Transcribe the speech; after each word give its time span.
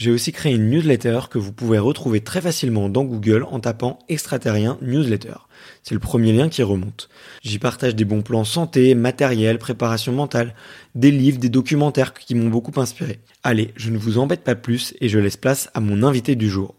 j'ai 0.00 0.10
aussi 0.10 0.32
créé 0.32 0.54
une 0.54 0.70
newsletter 0.70 1.20
que 1.28 1.36
vous 1.36 1.52
pouvez 1.52 1.78
retrouver 1.78 2.22
très 2.22 2.40
facilement 2.40 2.88
dans 2.88 3.04
Google 3.04 3.44
en 3.50 3.60
tapant 3.60 3.98
extraterrien 4.08 4.78
newsletter. 4.80 5.34
C'est 5.82 5.92
le 5.92 6.00
premier 6.00 6.32
lien 6.32 6.48
qui 6.48 6.62
remonte. 6.62 7.10
J'y 7.42 7.58
partage 7.58 7.94
des 7.94 8.06
bons 8.06 8.22
plans 8.22 8.44
santé, 8.44 8.94
matériel, 8.94 9.58
préparation 9.58 10.14
mentale, 10.14 10.54
des 10.94 11.10
livres, 11.10 11.38
des 11.38 11.50
documentaires 11.50 12.14
qui 12.14 12.34
m'ont 12.34 12.48
beaucoup 12.48 12.80
inspiré. 12.80 13.18
Allez, 13.42 13.72
je 13.76 13.90
ne 13.90 13.98
vous 13.98 14.16
embête 14.16 14.42
pas 14.42 14.54
plus 14.54 14.94
et 15.02 15.10
je 15.10 15.18
laisse 15.18 15.36
place 15.36 15.68
à 15.74 15.80
mon 15.80 16.02
invité 16.02 16.34
du 16.34 16.48
jour. 16.48 16.74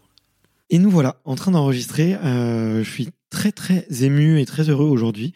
Et 0.70 0.80
nous 0.80 0.90
voilà 0.90 1.20
en 1.24 1.36
train 1.36 1.52
d'enregistrer. 1.52 2.14
Euh, 2.24 2.82
je 2.82 2.90
suis 2.90 3.10
très 3.30 3.52
très 3.52 3.86
ému 4.00 4.40
et 4.40 4.46
très 4.46 4.68
heureux 4.68 4.88
aujourd'hui 4.88 5.32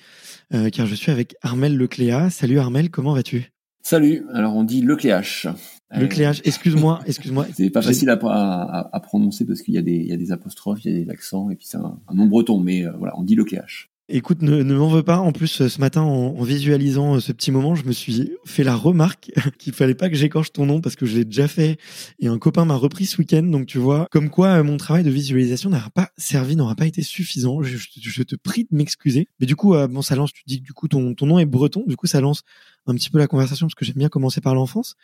euh, 0.54 0.70
car 0.70 0.86
je 0.86 0.94
suis 0.96 1.12
avec 1.12 1.36
Armel 1.40 1.76
Lecléa. 1.76 2.30
Salut 2.30 2.58
Armel, 2.58 2.90
comment 2.90 3.14
vas-tu? 3.14 3.52
Salut, 3.84 4.24
alors 4.34 4.56
on 4.56 4.64
dit 4.64 4.82
Lecléache. 4.82 5.46
Le 5.94 6.06
cléage, 6.08 6.42
excuse-moi, 6.44 7.00
excuse-moi. 7.06 7.46
C'est 7.54 7.70
pas 7.70 7.82
facile 7.82 8.10
à, 8.10 8.18
à, 8.22 8.96
à, 8.96 9.00
prononcer 9.00 9.44
parce 9.44 9.62
qu'il 9.62 9.74
y, 9.74 9.78
a 9.78 9.82
des, 9.82 9.96
il 9.96 10.06
y 10.06 10.12
a 10.12 10.16
des 10.16 10.32
apostrophes, 10.32 10.84
il 10.84 10.92
y 10.92 10.94
a 10.96 11.04
des 11.04 11.10
accents, 11.10 11.48
et 11.50 11.54
puis 11.54 11.66
c'est 11.66 11.76
un, 11.76 11.98
un 12.08 12.14
nom 12.14 12.26
breton, 12.26 12.58
mais 12.58 12.84
euh, 12.84 12.92
voilà, 12.98 13.14
on 13.16 13.22
dit 13.22 13.36
le 13.36 13.44
cléage. 13.44 13.90
Écoute, 14.08 14.40
ne, 14.40 14.62
ne 14.62 14.74
m'en 14.76 14.86
veux 14.86 15.02
pas. 15.02 15.18
En 15.18 15.32
plus, 15.32 15.66
ce 15.66 15.80
matin, 15.80 16.02
en, 16.02 16.36
en, 16.36 16.42
visualisant 16.44 17.18
ce 17.18 17.32
petit 17.32 17.50
moment, 17.50 17.74
je 17.74 17.84
me 17.84 17.90
suis 17.90 18.30
fait 18.44 18.62
la 18.62 18.76
remarque 18.76 19.32
qu'il 19.58 19.72
fallait 19.72 19.96
pas 19.96 20.08
que 20.08 20.14
j'écorche 20.14 20.52
ton 20.52 20.64
nom 20.64 20.80
parce 20.80 20.94
que 20.94 21.06
je 21.06 21.16
l'ai 21.16 21.24
déjà 21.24 21.48
fait 21.48 21.76
et 22.20 22.28
un 22.28 22.38
copain 22.38 22.64
m'a 22.64 22.76
repris 22.76 23.06
ce 23.06 23.18
week-end. 23.18 23.42
Donc, 23.42 23.66
tu 23.66 23.78
vois, 23.78 24.06
comme 24.12 24.30
quoi 24.30 24.62
mon 24.62 24.76
travail 24.76 25.02
de 25.02 25.10
visualisation 25.10 25.70
n'aura 25.70 25.90
pas 25.90 26.10
servi, 26.16 26.54
n'aura 26.54 26.76
pas 26.76 26.86
été 26.86 27.02
suffisant. 27.02 27.62
Je, 27.62 27.76
je, 27.76 27.88
je 27.96 28.22
te 28.22 28.36
prie 28.36 28.62
de 28.70 28.76
m'excuser. 28.76 29.28
Mais 29.40 29.46
du 29.46 29.56
coup, 29.56 29.74
euh, 29.74 29.88
bon, 29.88 30.02
ça 30.02 30.14
lance, 30.14 30.32
tu 30.32 30.44
dis 30.46 30.60
que 30.60 30.64
du 30.64 30.72
coup, 30.72 30.86
ton, 30.86 31.14
ton 31.14 31.26
nom 31.26 31.40
est 31.40 31.46
breton. 31.46 31.82
Du 31.88 31.96
coup, 31.96 32.06
ça 32.06 32.20
lance 32.20 32.42
un 32.86 32.94
petit 32.94 33.10
peu 33.10 33.18
la 33.18 33.26
conversation 33.26 33.66
parce 33.66 33.74
que 33.74 33.84
j'aime 33.84 33.96
bien 33.96 34.08
commencer 34.08 34.40
par 34.40 34.54
l'enfance. 34.54 34.94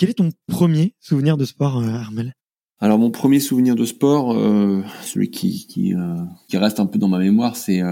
Quel 0.00 0.08
est 0.08 0.14
ton 0.14 0.30
premier 0.46 0.94
souvenir 0.98 1.36
de 1.36 1.44
sport, 1.44 1.76
euh, 1.76 1.90
Armel? 1.90 2.32
Alors 2.78 2.98
mon 2.98 3.10
premier 3.10 3.38
souvenir 3.38 3.74
de 3.74 3.84
sport, 3.84 4.32
euh, 4.32 4.82
celui 5.02 5.30
qui 5.30 5.94
euh, 5.94 6.16
qui, 6.48 6.56
reste 6.56 6.80
un 6.80 6.86
peu 6.86 6.98
dans 6.98 7.08
ma 7.08 7.18
mémoire, 7.18 7.54
c'est 7.54 7.82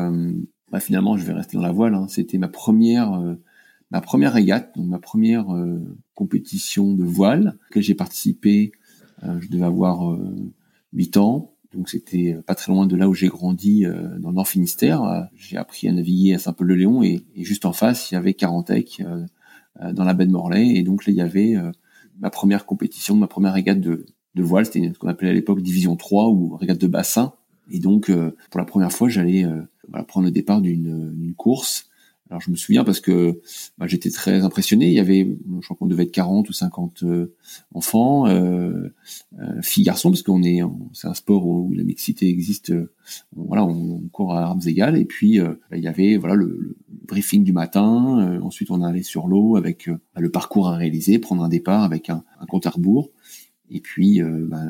bah, 0.73 0.81
finalement 0.81 1.19
je 1.19 1.27
vais 1.27 1.35
rester 1.35 1.59
dans 1.59 1.63
la 1.63 1.71
voile. 1.71 1.95
Hein, 1.95 2.07
C'était 2.09 2.39
ma 2.39 2.49
première 2.49 3.21
ma 3.91 4.01
première 4.01 4.33
régate, 4.33 4.75
donc 4.75 4.87
ma 4.87 4.99
première 4.99 5.49
compétition 6.15 6.95
de 6.95 7.05
voile 7.05 7.59
que 7.71 7.83
j'ai 7.83 7.95
participé. 7.95 8.73
je 9.23 9.49
devais 9.51 9.67
avoir 9.67 10.19
8 10.95 11.19
ans, 11.19 11.53
donc 11.75 11.91
c'était 11.91 12.39
pas 12.47 12.55
très 12.55 12.73
loin 12.73 12.87
de 12.87 12.97
là 12.97 13.07
où 13.07 13.13
j'ai 13.13 13.29
grandi 13.29 13.85
dans 14.19 14.31
le 14.31 14.35
Nord 14.35 14.49
Finistère. 14.49 15.29
J'ai 15.35 15.59
appris 15.59 15.89
à 15.89 15.93
naviguer 15.93 16.33
à 16.33 16.39
Saint-Paul-de-Léon 16.39 17.03
et, 17.03 17.27
et, 17.35 17.45
juste 17.45 17.67
en 17.67 17.75
face 17.75 18.11
il 18.11 18.15
y 18.15 18.17
avait 18.17 18.33
Carantec 18.33 19.03
dans 19.93 20.05
la 20.05 20.15
baie 20.15 20.25
de 20.25 20.33
Morlaix 20.33 20.69
et 20.75 20.83
donc 20.83 21.05
là 21.05 21.13
il 21.13 21.17
y 21.17 21.21
avait 21.21 21.55
ma 22.21 22.31
première 22.31 22.67
compétition, 22.67 23.15
ma 23.17 23.27
première 23.27 23.53
régate 23.53 23.81
de, 23.81 24.07
de 24.35 24.43
voile, 24.43 24.67
c'était 24.67 24.93
ce 24.93 24.99
qu'on 24.99 25.09
appelait 25.09 25.31
à 25.31 25.33
l'époque 25.33 25.61
division 25.61 25.97
3 25.97 26.29
ou 26.29 26.57
régate 26.57 26.79
de 26.79 26.87
bassin. 26.87 27.33
Et 27.71 27.79
donc, 27.79 28.11
euh, 28.11 28.35
pour 28.51 28.59
la 28.59 28.65
première 28.65 28.93
fois, 28.93 29.09
j'allais 29.09 29.45
euh, 29.45 29.63
voilà, 29.89 30.05
prendre 30.05 30.27
le 30.27 30.33
départ 30.33 30.61
d'une 30.61 31.35
course. 31.37 31.88
Alors, 32.31 32.41
je 32.41 32.51
me 32.51 32.57
souviens 32.57 32.85
parce 32.85 33.01
que 33.01 33.41
bah, 33.79 33.87
j'étais 33.87 34.11
très 34.11 34.43
impressionné. 34.43 34.87
Il 34.87 34.93
y 34.93 35.01
avait, 35.01 35.37
je 35.61 35.65
crois 35.65 35.77
qu'on 35.77 35.87
devait 35.87 36.03
être 36.05 36.13
40 36.13 36.49
ou 36.49 36.53
50 36.53 37.03
euh, 37.03 37.35
enfants, 37.75 38.27
euh, 38.29 38.91
filles, 39.63 39.85
garçons, 39.85 40.11
parce 40.11 40.23
qu'on 40.23 40.43
est, 40.43 40.61
c'est 40.93 41.09
un 41.09 41.15
sport 41.15 41.47
où 41.47 41.73
la 41.73 41.85
mixité 41.85 42.29
existe. 42.29 42.73
voilà, 43.35 43.65
on, 43.65 44.01
court 44.13 44.35
à 44.35 44.43
armes 44.43 44.61
égales. 44.67 44.97
Et 44.99 45.05
puis, 45.05 45.39
bah, 45.39 45.77
il 45.77 45.83
y 45.83 45.89
avait 45.89 46.17
voilà 46.17 46.35
le, 46.35 46.47
le 46.47 46.77
briefing 47.07 47.45
du 47.45 47.53
matin. 47.53 48.39
ensuite, 48.43 48.71
on 48.71 48.83
allait 48.83 49.03
sur 49.03 49.27
l'eau 49.27 49.57
avec 49.57 49.89
bah, 49.89 50.21
le 50.21 50.31
parcours 50.31 50.69
à 50.69 50.77
réaliser, 50.77 51.19
prendre 51.19 51.43
un 51.43 51.49
départ 51.49 51.83
avec 51.83 52.11
un, 52.11 52.25
un 52.41 52.47
compte 52.47 52.67
à 52.67 52.71
rebours. 52.71 53.11
Et 53.71 53.81
puis, 53.81 54.21
bah, 54.23 54.63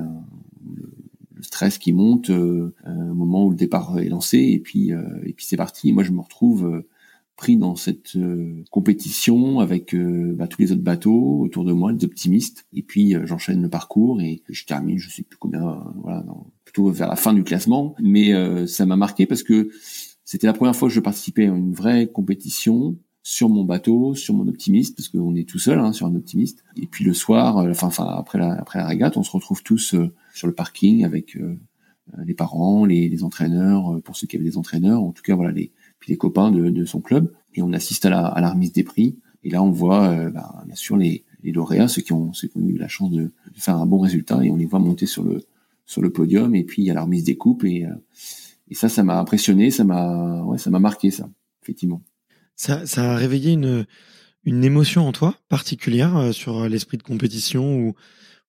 le 1.38 1.44
stress 1.44 1.78
qui 1.78 1.92
monte 1.92 2.30
euh, 2.30 2.74
au 2.84 3.14
moment 3.14 3.46
où 3.46 3.50
le 3.50 3.56
départ 3.56 3.98
est 4.00 4.08
lancé 4.08 4.38
et 4.38 4.58
puis 4.58 4.92
euh, 4.92 5.02
et 5.24 5.32
puis 5.32 5.46
c'est 5.46 5.56
parti. 5.56 5.92
Moi 5.92 6.02
je 6.02 6.10
me 6.10 6.20
retrouve 6.20 6.66
euh, 6.66 6.88
pris 7.38 7.56
dans 7.56 7.76
cette 7.76 8.18
compétition 8.70 9.60
avec 9.60 9.96
bah, 9.96 10.46
tous 10.46 10.60
les 10.60 10.72
autres 10.72 10.82
bateaux 10.82 11.40
autour 11.40 11.64
de 11.64 11.72
moi, 11.72 11.92
les 11.92 12.04
optimistes. 12.04 12.66
Et 12.74 12.82
puis 12.82 13.14
j'enchaîne 13.24 13.62
le 13.62 13.70
parcours 13.70 14.20
et 14.20 14.42
je 14.50 14.64
termine, 14.66 14.98
je 14.98 15.08
sais 15.08 15.22
plus 15.22 15.38
combien, 15.38 15.84
voilà, 16.02 16.26
plutôt 16.64 16.90
vers 16.90 17.08
la 17.08 17.16
fin 17.16 17.32
du 17.32 17.44
classement. 17.44 17.94
Mais 18.02 18.34
ça 18.66 18.84
m'a 18.84 18.96
marqué 18.96 19.24
parce 19.24 19.42
que 19.42 19.70
c'était 20.24 20.46
la 20.46 20.52
première 20.52 20.76
fois 20.76 20.88
que 20.88 20.94
je 20.94 21.00
participais 21.00 21.46
à 21.46 21.54
une 21.54 21.72
vraie 21.72 22.06
compétition 22.06 22.98
sur 23.28 23.48
mon 23.50 23.64
bateau, 23.64 24.14
sur 24.14 24.34
mon 24.34 24.48
optimiste, 24.48 24.96
parce 24.96 25.08
qu'on 25.08 25.34
est 25.34 25.46
tout 25.46 25.58
seul 25.58 25.78
hein, 25.78 25.92
sur 25.92 26.06
un 26.06 26.14
optimiste. 26.14 26.64
Et 26.76 26.86
puis 26.86 27.04
le 27.04 27.12
soir, 27.12 27.58
euh, 27.58 27.70
enfin, 27.70 27.88
enfin 27.88 28.06
après 28.16 28.38
la 28.38 28.52
après 28.54 28.78
la 28.78 28.86
régate, 28.86 29.16
on 29.18 29.22
se 29.22 29.30
retrouve 29.30 29.62
tous 29.62 29.94
euh, 29.94 30.10
sur 30.34 30.46
le 30.46 30.54
parking 30.54 31.04
avec 31.04 31.36
euh, 31.36 31.58
les 32.24 32.32
parents, 32.32 32.86
les, 32.86 33.08
les, 33.08 33.24
entraîneurs, 33.24 34.00
pour 34.02 34.16
ceux 34.16 34.26
qui 34.26 34.36
avaient 34.36 34.46
des 34.46 34.56
entraîneurs, 34.56 35.02
en 35.02 35.12
tout 35.12 35.22
cas 35.22 35.34
voilà 35.34 35.52
les 35.52 35.72
puis 35.98 36.12
les 36.12 36.16
copains 36.16 36.50
de, 36.50 36.84
son 36.84 37.00
club, 37.00 37.32
et 37.54 37.62
on 37.62 37.72
assiste 37.72 38.06
à 38.06 38.10
la, 38.10 38.50
remise 38.50 38.72
des 38.72 38.84
prix. 38.84 39.18
Et 39.44 39.50
là, 39.50 39.62
on 39.62 39.70
voit 39.70 40.30
bah, 40.30 40.62
bien 40.66 40.74
sûr 40.74 40.96
les, 40.96 41.24
les 41.42 41.52
lauréats, 41.52 41.88
ceux 41.88 42.02
qui 42.02 42.12
ont 42.12 42.32
ceux 42.32 42.48
qui 42.48 42.58
ont 42.58 42.68
eu 42.68 42.76
la 42.76 42.88
chance 42.88 43.10
de, 43.10 43.30
faire 43.54 43.76
un 43.76 43.86
bon 43.86 44.00
résultat, 44.00 44.44
et 44.44 44.50
on 44.50 44.56
les 44.56 44.66
voit 44.66 44.78
monter 44.78 45.06
sur 45.06 45.24
le 45.24 45.42
sur 45.86 46.02
le 46.02 46.10
podium. 46.10 46.54
Et 46.54 46.64
puis 46.64 46.82
il 46.82 46.84
y 46.86 46.90
a 46.90 46.94
la 46.94 47.02
remise 47.02 47.24
des 47.24 47.36
coupes, 47.36 47.64
et 47.64 47.86
et 48.70 48.74
ça, 48.74 48.88
ça 48.88 49.02
m'a 49.02 49.18
impressionné, 49.18 49.70
ça 49.70 49.84
m'a 49.84 50.42
ouais, 50.44 50.58
marqué 50.78 51.10
ça, 51.10 51.28
effectivement 51.62 52.02
ça, 52.58 52.84
ça 52.86 53.12
a 53.12 53.16
réveillé 53.16 53.52
une, 53.52 53.86
une 54.44 54.64
émotion 54.64 55.06
en 55.06 55.12
toi 55.12 55.36
particulière 55.48 56.34
sur 56.34 56.68
l'esprit 56.68 56.98
de 56.98 57.02
compétition 57.02 57.78
ou, 57.78 57.94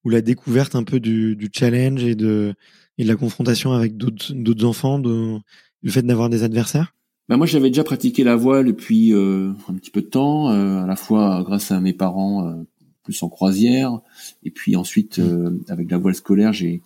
ou 0.04 0.10
la 0.10 0.22
découverte 0.22 0.76
un 0.76 0.84
peu 0.84 1.00
du, 1.00 1.36
du 1.38 1.50
challenge 1.54 2.04
et 2.04 2.16
de, 2.16 2.54
et 2.98 3.04
de 3.04 3.08
la 3.08 3.16
confrontation 3.16 3.72
avec 3.72 3.96
d'autres 3.96 4.66
enfants, 4.66 5.00
de, 5.00 5.38
le 5.82 5.92
fait 5.92 6.02
d'avoir 6.02 6.30
des 6.30 6.44
adversaires? 6.44 6.94
Bah 7.30 7.38
moi, 7.38 7.46
j'avais 7.46 7.70
déjà 7.70 7.84
pratiqué 7.84 8.24
la 8.24 8.36
voile 8.36 8.66
depuis 8.66 9.14
euh, 9.14 9.54
un 9.68 9.76
petit 9.76 9.92
peu 9.92 10.02
de 10.02 10.08
temps, 10.08 10.50
euh, 10.50 10.82
à 10.82 10.88
la 10.88 10.96
fois 10.96 11.44
grâce 11.46 11.70
à 11.70 11.80
mes 11.80 11.94
parents, 11.94 12.48
euh, 12.48 12.64
plus 13.04 13.22
en 13.22 13.30
croisière, 13.30 14.02
et 14.44 14.50
puis 14.50 14.76
ensuite 14.76 15.20
mmh. 15.20 15.60
avec 15.68 15.92
la 15.92 16.00
voile 16.00 16.16
scolaire, 16.16 16.54
j'ai 16.54 16.82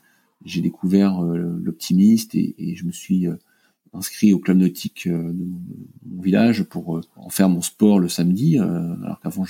j'ai 0.45 0.59
découvert 0.59 1.21
l'optimiste 1.21 2.35
et, 2.35 2.53
et, 2.57 2.75
je 2.75 2.83
me 2.83 2.91
suis 2.91 3.27
inscrit 3.93 4.33
au 4.33 4.39
club 4.39 4.57
nautique 4.57 5.07
de 5.07 5.45
mon 6.05 6.21
village 6.21 6.63
pour 6.63 6.99
en 7.15 7.29
faire 7.29 7.47
mon 7.47 7.61
sport 7.61 7.97
le 7.97 8.09
samedi, 8.09 8.57
alors 8.57 9.21
qu'avant 9.21 9.45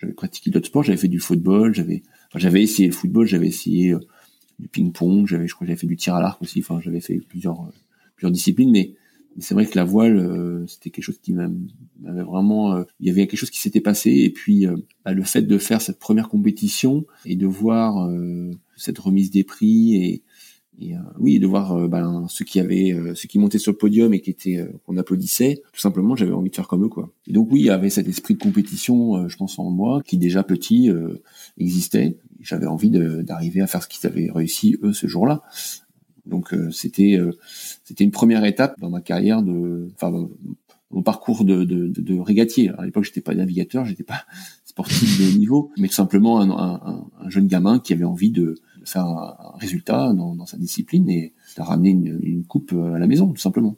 j'avais 0.00 0.14
pratiqué 0.14 0.50
d'autres 0.50 0.68
sports, 0.68 0.84
j'avais 0.84 0.96
fait 0.96 1.08
du 1.08 1.20
football, 1.20 1.74
j'avais 1.74 2.02
j'avais 2.34 2.62
essayé 2.62 2.88
le 2.88 2.94
football, 2.94 3.26
j'avais 3.26 3.48
essayé 3.48 3.94
du 4.58 4.68
ping-pong, 4.68 5.26
j'avais 5.26 5.46
je 5.46 5.54
crois 5.54 5.66
j'avais 5.66 5.78
fait 5.78 5.86
du 5.86 5.96
tir 5.96 6.14
à 6.14 6.22
l'arc 6.22 6.40
aussi, 6.40 6.60
enfin 6.60 6.80
j'avais 6.82 7.00
fait 7.00 7.18
plusieurs 7.28 7.70
plusieurs 8.16 8.32
disciplines, 8.32 8.70
mais 8.70 8.94
c'est 9.40 9.54
vrai 9.54 9.66
que 9.66 9.76
la 9.76 9.84
voile, 9.84 10.16
euh, 10.16 10.66
c'était 10.66 10.90
quelque 10.90 11.04
chose 11.04 11.18
qui 11.22 11.32
m'avait 11.32 12.22
vraiment. 12.22 12.74
Euh, 12.74 12.84
il 13.00 13.06
y 13.06 13.10
avait 13.10 13.26
quelque 13.26 13.38
chose 13.38 13.50
qui 13.50 13.60
s'était 13.60 13.80
passé, 13.80 14.10
et 14.10 14.30
puis 14.30 14.66
euh, 14.66 14.76
bah, 15.04 15.12
le 15.12 15.22
fait 15.22 15.42
de 15.42 15.58
faire 15.58 15.80
cette 15.80 15.98
première 15.98 16.28
compétition 16.28 17.04
et 17.24 17.36
de 17.36 17.46
voir 17.46 18.10
cette 18.76 18.98
remise 18.98 19.30
des 19.30 19.44
prix 19.44 19.96
et, 19.96 20.22
et 20.80 20.94
oui, 21.18 21.38
de 21.40 21.46
voir 21.46 21.88
ben, 21.88 22.26
ceux 22.28 22.44
qui 22.44 22.60
avaient, 22.60 22.94
ceux 23.14 23.26
qui 23.26 23.38
montaient 23.38 23.58
sur 23.58 23.72
le 23.72 23.78
podium 23.78 24.14
et 24.14 24.20
qui 24.20 24.30
étaient 24.30 24.64
qu'on 24.86 24.96
applaudissait, 24.96 25.62
tout 25.72 25.80
simplement, 25.80 26.14
j'avais 26.14 26.32
envie 26.32 26.50
de 26.50 26.54
faire 26.54 26.68
comme 26.68 26.84
eux, 26.84 26.88
quoi. 26.88 27.10
Et 27.26 27.32
donc 27.32 27.48
oui, 27.50 27.60
il 27.60 27.66
y 27.66 27.70
avait 27.70 27.90
cet 27.90 28.06
esprit 28.06 28.34
de 28.34 28.42
compétition, 28.42 29.28
je 29.28 29.36
pense 29.36 29.58
en 29.58 29.70
moi, 29.70 30.02
qui 30.04 30.18
déjà 30.18 30.42
petit 30.42 30.90
existait. 31.58 32.16
J'avais 32.40 32.66
envie 32.66 32.90
d'arriver 32.90 33.60
à 33.60 33.66
faire 33.66 33.82
ce 33.82 33.88
qu'ils 33.88 34.06
avaient 34.06 34.30
réussi 34.32 34.78
eux 34.82 34.92
ce 34.92 35.06
jour-là. 35.06 35.42
Donc 36.28 36.52
euh, 36.52 36.70
c'était 36.70 37.16
euh, 37.16 37.32
c'était 37.84 38.04
une 38.04 38.10
première 38.10 38.44
étape 38.44 38.78
dans 38.80 38.90
ma 38.90 39.00
carrière 39.00 39.42
de, 39.42 39.88
enfin 39.94 40.28
mon 40.90 41.02
parcours 41.02 41.44
de, 41.44 41.64
de, 41.64 41.88
de, 41.88 42.18
régatier. 42.18 42.70
à 42.78 42.86
l'époque, 42.86 43.04
j'étais 43.04 43.20
pas 43.20 43.34
navigateur, 43.34 43.84
j'étais 43.84 44.04
pas 44.04 44.24
sportif 44.64 45.18
de 45.20 45.26
haut 45.26 45.38
niveau, 45.38 45.70
mais 45.76 45.88
tout 45.88 45.94
simplement 45.94 46.40
un, 46.40 46.50
un, 46.50 47.10
un, 47.20 47.28
jeune 47.28 47.46
gamin 47.46 47.78
qui 47.78 47.92
avait 47.92 48.04
envie 48.04 48.30
de, 48.30 48.54
faire 48.88 49.04
un, 49.04 49.56
résultat 49.58 50.12
dans, 50.14 50.46
sa 50.46 50.56
discipline 50.56 51.08
et 51.10 51.34
de 51.56 51.62
ramener 51.62 51.90
une, 51.90 52.44
coupe 52.44 52.72
à 52.72 52.98
la 52.98 53.06
maison, 53.06 53.28
tout 53.32 53.40
simplement. 53.40 53.76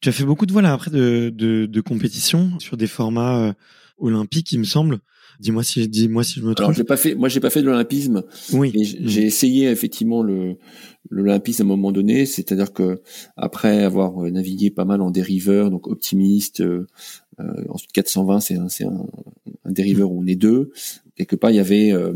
Tu 0.00 0.08
as 0.08 0.12
fait 0.12 0.24
beaucoup 0.24 0.46
de 0.46 0.52
voilà 0.52 0.72
après 0.72 0.90
de, 0.90 1.32
de, 1.34 1.66
de 1.66 1.80
compétitions 1.80 2.58
sur 2.58 2.76
des 2.76 2.86
formats 2.88 3.38
euh, 3.38 3.52
olympiques, 3.98 4.52
il 4.52 4.58
me 4.58 4.64
semble. 4.64 4.98
Dis-moi 5.42 5.64
si, 5.64 5.88
dis-moi 5.88 6.22
si 6.22 6.38
je 6.38 6.44
me 6.44 6.54
trompe. 6.54 6.66
Alors 6.66 6.72
j'ai 6.72 6.84
pas 6.84 6.96
fait, 6.96 7.16
moi 7.16 7.28
j'ai 7.28 7.40
pas 7.40 7.50
fait 7.50 7.62
de 7.62 7.66
l'olympisme. 7.66 8.22
Oui. 8.52 8.70
J'ai 8.74 9.24
essayé 9.24 9.68
effectivement 9.68 10.22
le 10.22 10.56
l'olympisme 11.10 11.62
à 11.62 11.64
un 11.64 11.68
moment 11.68 11.90
donné, 11.90 12.26
c'est-à-dire 12.26 12.72
que 12.72 13.02
après 13.36 13.82
avoir 13.82 14.24
euh, 14.24 14.30
navigué 14.30 14.70
pas 14.70 14.84
mal 14.84 15.00
en 15.02 15.10
dériveur, 15.10 15.72
donc 15.72 15.88
optimiste, 15.88 16.60
euh, 16.60 16.86
euh 17.40 17.64
ensuite 17.70 17.90
420, 17.90 18.38
c'est 18.38 18.54
un, 18.54 18.68
c'est 18.68 18.84
un, 18.84 19.04
un, 19.64 19.72
dériveur 19.72 20.12
où 20.12 20.22
on 20.22 20.26
est 20.28 20.36
deux. 20.36 20.70
Quelque 21.16 21.34
part 21.34 21.50
il 21.50 21.56
y 21.56 21.60
avait 21.60 21.92
euh, 21.92 22.12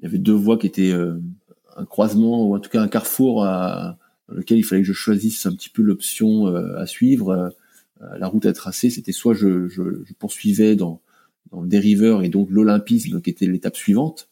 il 0.00 0.04
y 0.04 0.06
avait 0.08 0.18
deux 0.18 0.32
voies 0.34 0.58
qui 0.58 0.66
étaient 0.66 0.92
un 0.92 1.84
croisement 1.84 2.48
ou 2.48 2.56
en 2.56 2.58
tout 2.58 2.70
cas 2.70 2.82
un 2.82 2.88
carrefour 2.88 3.44
à, 3.44 3.96
lequel 4.28 4.58
il 4.58 4.64
fallait 4.64 4.82
que 4.82 4.88
je 4.88 4.92
choisisse 4.92 5.46
un 5.46 5.52
petit 5.52 5.70
peu 5.70 5.82
l'option 5.82 6.46
à 6.46 6.86
suivre. 6.86 7.52
la 8.00 8.26
route 8.26 8.46
à 8.46 8.52
tracer, 8.52 8.90
c'était 8.90 9.12
soit 9.12 9.34
je, 9.34 9.68
je, 9.68 9.82
je 10.04 10.14
poursuivais 10.14 10.74
dans 10.74 11.00
dans 11.50 11.62
le 11.62 11.68
dériveur 11.68 12.22
et 12.22 12.28
donc 12.28 12.50
l'olympisme 12.50 13.20
qui 13.20 13.30
était 13.30 13.46
l'étape 13.46 13.76
suivante 13.76 14.28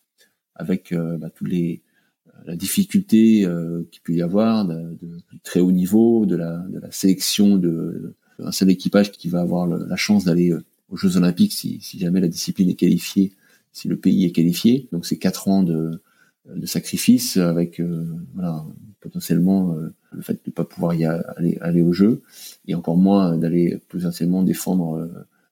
avec 0.54 0.92
euh, 0.92 1.16
bah, 1.16 1.30
tous 1.30 1.44
les 1.44 1.82
euh, 2.28 2.32
la 2.46 2.56
difficulté 2.56 3.44
euh, 3.44 3.82
qu'il 3.90 4.02
peut 4.02 4.12
y 4.12 4.22
avoir 4.22 4.66
de, 4.66 4.96
de, 5.00 5.18
très 5.42 5.60
haut 5.60 5.72
niveau, 5.72 6.26
de 6.26 6.36
la, 6.36 6.58
de 6.68 6.78
la 6.78 6.90
sélection 6.90 7.56
de, 7.56 8.14
un 8.38 8.52
seul 8.52 8.70
équipage 8.70 9.12
qui 9.12 9.28
va 9.28 9.40
avoir 9.40 9.66
la 9.66 9.96
chance 9.96 10.24
d'aller 10.24 10.52
aux 10.88 10.96
Jeux 10.96 11.16
Olympiques 11.16 11.52
si, 11.52 11.80
si, 11.80 11.98
jamais 11.98 12.20
la 12.20 12.28
discipline 12.28 12.68
est 12.68 12.74
qualifiée, 12.74 13.32
si 13.72 13.88
le 13.88 13.96
pays 13.96 14.24
est 14.24 14.30
qualifié. 14.30 14.88
Donc 14.92 15.06
c'est 15.06 15.18
quatre 15.18 15.48
ans 15.48 15.64
de, 15.64 16.00
de 16.46 16.66
sacrifice 16.66 17.36
avec 17.36 17.82
voilà, 18.34 18.64
potentiellement 19.00 19.74
le 20.12 20.22
fait 20.22 20.34
de 20.34 20.40
ne 20.46 20.52
pas 20.52 20.64
pouvoir 20.64 20.94
y 20.94 21.04
aller, 21.04 21.58
aller 21.60 21.82
aux 21.82 21.92
Jeux 21.92 22.22
et 22.68 22.76
encore 22.76 22.96
moins 22.96 23.36
d'aller 23.36 23.80
potentiellement 23.88 24.44
défendre 24.44 25.10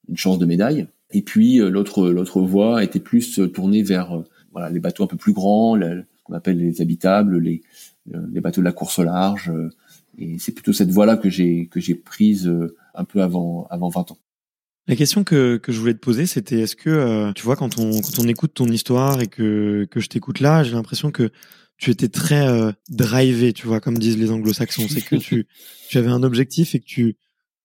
une 0.08 0.16
chance 0.16 0.38
de 0.38 0.46
médaille. 0.46 0.86
Et 1.12 1.22
puis 1.22 1.60
euh, 1.60 1.70
l'autre 1.70 2.08
l'autre 2.08 2.40
voie 2.40 2.82
était 2.82 3.00
plus 3.00 3.38
euh, 3.38 3.48
tournée 3.48 3.82
vers 3.82 4.16
euh, 4.16 4.24
voilà 4.52 4.70
les 4.70 4.80
bateaux 4.80 5.04
un 5.04 5.06
peu 5.06 5.16
plus 5.16 5.32
grands, 5.32 5.78
qu'on 6.24 6.34
appelle 6.34 6.58
les 6.58 6.80
habitables, 6.80 7.38
les 7.38 7.62
les 8.32 8.40
bateaux 8.40 8.60
de 8.60 8.66
la 8.66 8.72
course 8.72 8.98
au 8.98 9.04
large. 9.04 9.52
Et 10.18 10.38
c'est 10.38 10.52
plutôt 10.52 10.72
cette 10.72 10.90
voie-là 10.90 11.16
que 11.16 11.28
j'ai 11.28 11.66
que 11.66 11.80
j'ai 11.80 11.94
prise 11.94 12.50
un 12.94 13.04
peu 13.04 13.22
avant 13.22 13.66
avant 13.70 13.88
20 13.88 14.12
ans. 14.12 14.18
La 14.88 14.94
question 14.94 15.24
que, 15.24 15.56
que 15.56 15.72
je 15.72 15.80
voulais 15.80 15.94
te 15.94 15.98
poser, 15.98 16.26
c'était 16.26 16.60
est-ce 16.60 16.76
que 16.76 17.32
tu 17.32 17.42
vois 17.42 17.56
quand 17.56 17.78
on 17.78 18.00
quand 18.00 18.18
on 18.20 18.28
écoute 18.28 18.54
ton 18.54 18.66
histoire 18.66 19.20
et 19.20 19.26
que 19.26 19.86
que 19.90 20.00
je 20.00 20.08
t'écoute 20.08 20.40
là, 20.40 20.62
j'ai 20.62 20.72
l'impression 20.72 21.10
que 21.10 21.30
tu 21.78 21.90
étais 21.90 22.08
très 22.08 22.46
euh, 22.46 22.72
drivé, 22.88 23.52
tu 23.52 23.66
vois, 23.66 23.80
comme 23.80 23.98
disent 23.98 24.18
les 24.18 24.30
anglo-saxons, 24.30 24.86
c'est 24.88 25.02
que 25.02 25.16
tu 25.16 25.46
tu 25.88 25.98
avais 25.98 26.08
un 26.08 26.22
objectif 26.22 26.74
et 26.74 26.80
que 26.80 26.84
tu 26.84 27.16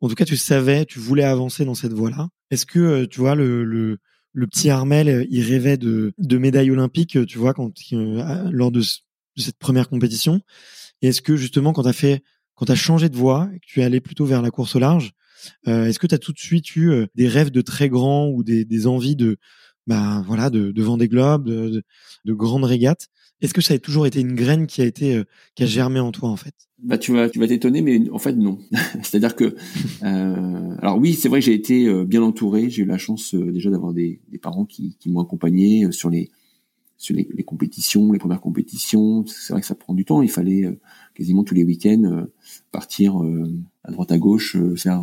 en 0.01 0.09
tout 0.09 0.15
cas 0.15 0.25
tu 0.25 0.37
savais, 0.37 0.85
tu 0.85 0.99
voulais 0.99 1.23
avancer 1.23 1.65
dans 1.65 1.75
cette 1.75 1.93
voie-là. 1.93 2.29
Est-ce 2.51 2.65
que 2.65 2.79
euh, 2.79 3.07
tu 3.07 3.19
vois 3.19 3.33
le, 3.33 3.97
petit 4.33 4.69
Armel, 4.69 5.07
euh, 5.09 5.25
il 5.29 5.41
rêvait 5.43 5.77
de, 5.77 6.13
de 6.17 6.37
médaille 6.37 6.69
olympique, 6.69 7.17
tu 7.25 7.37
vois, 7.37 7.53
quand 7.53 7.71
euh, 7.93 8.49
lors 8.51 8.71
de, 8.71 8.81
cette 9.37 9.57
première 9.57 9.89
compétition? 9.89 10.41
Et 11.01 11.07
est-ce 11.07 11.21
que 11.21 11.37
justement 11.37 11.73
quand 11.73 11.89
quand 12.55 12.65
t'as 12.65 12.75
changé 12.75 13.09
de 13.09 13.15
voie, 13.15 13.47
que 13.47 13.65
tu 13.65 13.79
es 13.79 13.83
allé 13.83 14.01
plutôt 14.01 14.25
vers 14.25 14.41
la 14.41 14.51
course 14.51 14.75
au 14.75 14.79
large, 14.79 15.13
est-ce 15.65 15.97
que 15.97 16.05
tu 16.05 16.13
as 16.13 16.19
tout 16.19 16.31
de 16.31 16.37
suite 16.37 16.75
eu 16.75 17.07
des 17.15 17.27
rêves 17.27 17.49
de 17.49 17.61
très 17.61 17.89
grands 17.89 18.27
ou 18.27 18.43
des, 18.43 18.85
envies 18.85 19.15
de, 19.15 19.37
bah 19.87 20.23
voilà, 20.27 20.51
de, 20.51 20.71
de 20.71 20.97
des 20.97 21.07
globes, 21.07 21.45
de, 21.45 21.83
de, 22.25 22.33
grandes 22.33 22.65
régates? 22.65 23.07
Est-ce 23.41 23.53
que 23.53 23.61
ça 23.61 23.73
a 23.73 23.79
toujours 23.79 24.05
été 24.05 24.21
une 24.21 24.35
graine 24.35 24.67
qui 24.67 24.81
a 24.81 24.85
été, 24.85 25.21
qui 25.55 25.63
a 25.63 25.65
germé 25.65 25.99
en 25.99 26.11
toi 26.11 26.29
en 26.29 26.37
fait? 26.37 26.53
Bah 26.83 26.97
tu 26.97 27.13
vas 27.13 27.29
tu 27.29 27.37
vas 27.39 27.47
t'étonner 27.47 27.81
mais 27.81 28.09
en 28.09 28.17
fait 28.17 28.33
non. 28.33 28.57
C'est-à-dire 29.03 29.35
que 29.35 29.55
euh, 30.03 30.75
alors 30.79 30.97
oui 30.97 31.13
c'est 31.13 31.29
vrai 31.29 31.39
que 31.39 31.45
j'ai 31.45 31.53
été 31.53 31.85
euh, 31.85 32.05
bien 32.05 32.23
entouré. 32.23 32.69
J'ai 32.69 32.81
eu 32.83 32.85
la 32.85 32.97
chance 32.97 33.35
euh, 33.35 33.51
déjà 33.51 33.69
d'avoir 33.69 33.93
des, 33.93 34.19
des, 34.29 34.39
parents 34.39 34.65
qui, 34.65 34.97
qui 34.99 35.09
m'ont 35.11 35.21
accompagné 35.21 35.85
euh, 35.85 35.91
sur 35.91 36.09
les 36.09 36.31
sur 36.97 37.15
les, 37.15 37.27
les, 37.33 37.43
compétitions 37.43 38.11
les 38.11 38.19
premières 38.19 38.41
compétitions. 38.41 39.25
C'est 39.27 39.53
vrai 39.53 39.61
que 39.61 39.67
ça 39.67 39.75
prend 39.75 39.93
du 39.93 40.05
temps. 40.05 40.21
Il 40.23 40.29
fallait 40.29 40.79
quasiment 41.15 41.43
tous 41.43 41.55
les 41.55 41.63
week-ends 41.63 42.27
partir 42.71 43.19
à 43.83 43.91
droite 43.91 44.11
à 44.11 44.19
gauche 44.19 44.55
faire 44.75 45.01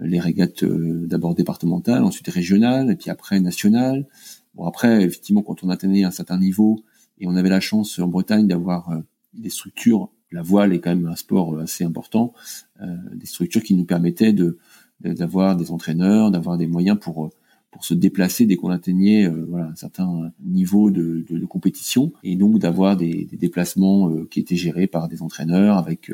les 0.00 0.18
régates 0.18 0.64
d'abord 0.64 1.34
départementales 1.34 2.04
ensuite 2.04 2.28
régionales 2.28 2.90
et 2.90 2.96
puis 2.96 3.10
après 3.10 3.38
nationales. 3.38 4.06
Bon 4.54 4.64
après 4.64 5.04
effectivement 5.04 5.42
quand 5.42 5.62
on 5.62 5.68
atteignait 5.68 6.04
un 6.04 6.10
certain 6.10 6.38
niveau 6.38 6.82
et 7.20 7.26
on 7.26 7.36
avait 7.36 7.48
la 7.48 7.60
chance 7.60 7.98
en 7.98 8.08
Bretagne 8.08 8.46
d'avoir 8.46 8.90
des 9.34 9.50
structures. 9.50 10.10
La 10.32 10.42
voile 10.42 10.72
est 10.72 10.80
quand 10.80 10.94
même 10.94 11.06
un 11.06 11.16
sport 11.16 11.54
euh, 11.54 11.62
assez 11.62 11.84
important, 11.84 12.32
euh, 12.80 12.96
des 13.14 13.26
structures 13.26 13.62
qui 13.62 13.74
nous 13.74 13.84
permettaient 13.84 14.32
de 14.32 14.58
d'avoir 15.02 15.56
des 15.56 15.70
entraîneurs, 15.70 16.30
d'avoir 16.30 16.58
des 16.58 16.66
moyens 16.66 16.98
pour 17.00 17.24
euh, 17.24 17.30
pour 17.70 17.86
se 17.86 17.94
déplacer 17.94 18.46
dès 18.46 18.56
qu'on 18.56 18.68
atteignait 18.68 19.28
voilà 19.28 19.66
un 19.66 19.76
certain 19.76 20.32
niveau 20.44 20.90
de, 20.90 21.24
de, 21.30 21.38
de 21.38 21.46
compétition. 21.46 22.12
Et 22.24 22.34
donc 22.34 22.58
d'avoir 22.58 22.96
des, 22.96 23.26
des, 23.30 23.36
déplacements 23.36 24.12
qui 24.24 24.40
étaient 24.40 24.56
gérés 24.56 24.88
par 24.88 25.06
des 25.06 25.22
entraîneurs 25.22 25.78
avec 25.78 26.10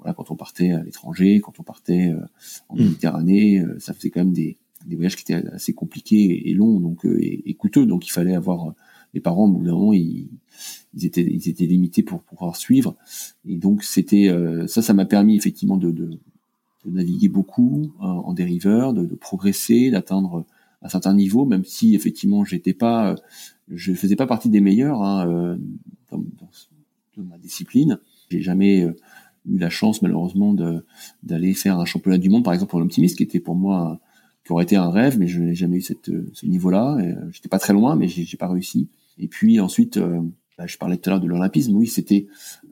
voilà 0.00 0.12
quand 0.12 0.32
on 0.32 0.34
partait 0.34 0.72
à 0.72 0.82
l'étranger, 0.82 1.38
quand 1.38 1.60
on 1.60 1.62
partait 1.62 2.12
en 2.68 2.74
mmh. 2.74 2.80
Méditerranée, 2.80 3.64
ça 3.78 3.94
faisait 3.94 4.10
quand 4.10 4.24
même 4.24 4.32
des, 4.32 4.58
des 4.86 4.96
voyages 4.96 5.14
qui 5.14 5.22
étaient 5.22 5.46
assez 5.50 5.72
compliqués 5.72 6.50
et 6.50 6.52
longs 6.52 6.80
donc 6.80 7.04
et, 7.04 7.48
et 7.48 7.54
coûteux. 7.54 7.86
Donc 7.86 8.04
il 8.04 8.10
fallait 8.10 8.34
avoir 8.34 8.74
les 9.18 9.22
parents 9.22 9.46
au 9.46 9.48
bout 9.48 9.94
ils 9.94 11.04
étaient 11.04 11.66
limités 11.66 12.02
pour 12.02 12.22
pouvoir 12.22 12.56
suivre. 12.56 12.94
Et 13.44 13.56
donc 13.56 13.82
c'était 13.82 14.28
euh, 14.28 14.66
ça 14.68 14.80
ça 14.80 14.94
m'a 14.94 15.06
permis 15.06 15.36
effectivement 15.36 15.76
de, 15.76 16.10
naviguer 16.86 17.28
beaucoup 17.28 17.92
euh, 18.00 18.04
en 18.04 18.32
dériveur 18.32 18.94
de, 18.94 19.04
progresser 19.14 19.90
d'atteindre 19.90 20.46
un 20.80 20.88
certain 20.88 21.12
niveau 21.12 21.44
même 21.44 21.64
si 21.64 21.94
effectivement 21.94 22.44
j'étais 22.44 22.72
pas 22.72 23.16
je 23.68 23.92
faisais 23.92 24.16
pas 24.16 24.26
partie 24.26 24.48
des 24.48 24.60
meilleurs 24.60 25.02
hein, 25.02 25.58
dans, 26.10 26.18
dans, 26.18 27.24
ma 27.24 27.36
discipline. 27.38 27.98
J'ai 28.30 28.40
jamais 28.40 28.82
eu 29.46 29.58
la 29.58 29.70
chance 29.70 30.00
malheureusement 30.00 30.54
d'aller 31.24 31.54
faire 31.54 31.80
un 31.80 31.84
championnat 31.84 32.18
du 32.18 32.30
monde 32.30 32.44
par 32.44 32.54
exemple 32.54 32.70
pour 32.70 32.80
l'optimiste 32.80 33.16
qui 33.16 33.24
était 33.24 33.40
pour 33.40 33.56
moi 33.56 34.00
qui 34.44 34.52
aurait 34.52 34.64
été 34.64 34.76
un 34.76 34.90
rêve 34.90 35.18
mais 35.18 35.26
je 35.26 35.40
n'ai 35.40 35.56
jamais 35.56 35.78
eu 35.78 35.82
ce 35.82 36.46
niveau 36.46 36.70
là 36.70 36.96
j'étais 37.32 37.48
pas 37.48 37.58
très 37.58 37.72
loin 37.72 37.96
mais 37.96 38.06
j'ai 38.08 38.36
pas 38.36 38.48
réussi 38.48 38.88
et 39.18 39.28
puis 39.28 39.60
ensuite 39.60 39.98
bah, 40.58 40.66
je 40.66 40.76
parlais 40.76 40.96
tout 40.96 41.08
à 41.08 41.12
l'heure 41.12 41.20
de 41.20 41.28
l'olympisme, 41.28 41.76
oui, 41.76 41.86
c'était, 41.86 42.26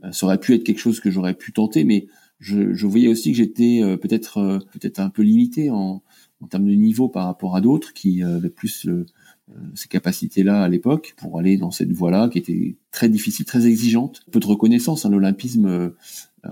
euh, 0.05 0.11
ça 0.11 0.27
aurait 0.27 0.41
pu 0.41 0.55
être 0.55 0.65
quelque 0.65 0.81
chose 0.81 0.99
que 0.99 1.11
j'aurais 1.11 1.35
pu 1.35 1.53
tenter, 1.53 1.85
mais 1.85 2.09
je, 2.41 2.75
je 2.75 2.87
voyais 2.87 3.07
aussi 3.07 3.31
que 3.31 3.39
j'étais 3.39 3.81
euh, 3.81 3.97
peut-être 3.97 4.39
euh, 4.39 4.59
peut-être 4.73 4.99
un 4.99 5.09
peu 5.09 5.23
limité 5.23 5.71
en, 5.71 6.03
en 6.41 6.47
termes 6.49 6.67
de 6.67 6.75
niveau 6.75 7.09
par 7.09 7.27
rapport 7.27 7.55
à 7.55 7.61
d'autres 7.61 7.95
qui 7.95 8.23
avaient 8.23 8.51
plus 8.51 8.89
ces 9.75 9.89
capacités-là 9.89 10.65
à 10.65 10.69
l'époque 10.69 11.15
pour 11.17 11.39
aller 11.39 11.57
dans 11.57 11.71
cette 11.71 11.93
voie-là 11.93 12.29
qui 12.29 12.39
était 12.39 12.77
très 12.91 13.09
difficile, 13.09 13.47
très 13.47 13.67
exigeante. 13.67 14.23
Peu 14.33 14.41
de 14.41 14.47
reconnaissance. 14.47 15.07
Hein, 15.07 15.11
L'olympisme 15.11 15.93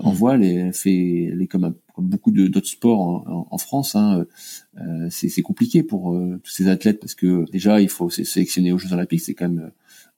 en 0.01 0.11
mmh. 0.11 0.15
voile 0.15 0.43
est 0.43 0.71
fait, 0.71 1.29
elle 1.31 1.41
est 1.41 1.47
comme, 1.47 1.75
comme 1.93 2.07
beaucoup 2.07 2.31
d'autres 2.31 2.67
sports 2.67 2.99
en, 2.99 3.47
en, 3.49 3.57
France. 3.57 3.95
Hein, 3.95 4.25
euh, 4.77 5.07
c'est 5.09 5.41
compliqué 5.41 5.83
pour 5.83 6.13
euh, 6.13 6.39
tous 6.43 6.51
ces 6.51 6.67
athlètes 6.67 6.99
parce 6.99 7.15
que 7.15 7.49
déjà 7.51 7.81
il 7.81 7.89
faut 7.89 8.09
se 8.09 8.23
sélectionner 8.23 8.71
aux 8.71 8.77
Jeux 8.77 8.93
Olympiques, 8.93 9.21
c'est 9.21 9.33
quand 9.33 9.49
même 9.49 9.65
euh, 9.65 9.69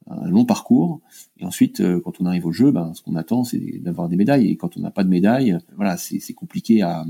un 0.09 0.27
long 0.27 0.45
parcours. 0.45 1.01
Et 1.39 1.45
ensuite, 1.45 1.81
euh, 1.81 1.99
quand 2.03 2.19
on 2.19 2.25
arrive 2.25 2.45
aux 2.45 2.51
Jeux, 2.51 2.71
ben, 2.71 2.93
ce 2.93 3.01
qu'on 3.01 3.15
attend, 3.15 3.43
c'est 3.43 3.79
d'avoir 3.79 4.09
des 4.09 4.15
médailles. 4.15 4.47
Et 4.47 4.57
quand 4.57 4.77
on 4.77 4.81
n'a 4.81 4.91
pas 4.91 5.03
de 5.03 5.09
médaille, 5.09 5.57
voilà, 5.75 5.97
c'est 5.97 6.33
compliqué 6.33 6.81
à, 6.81 7.05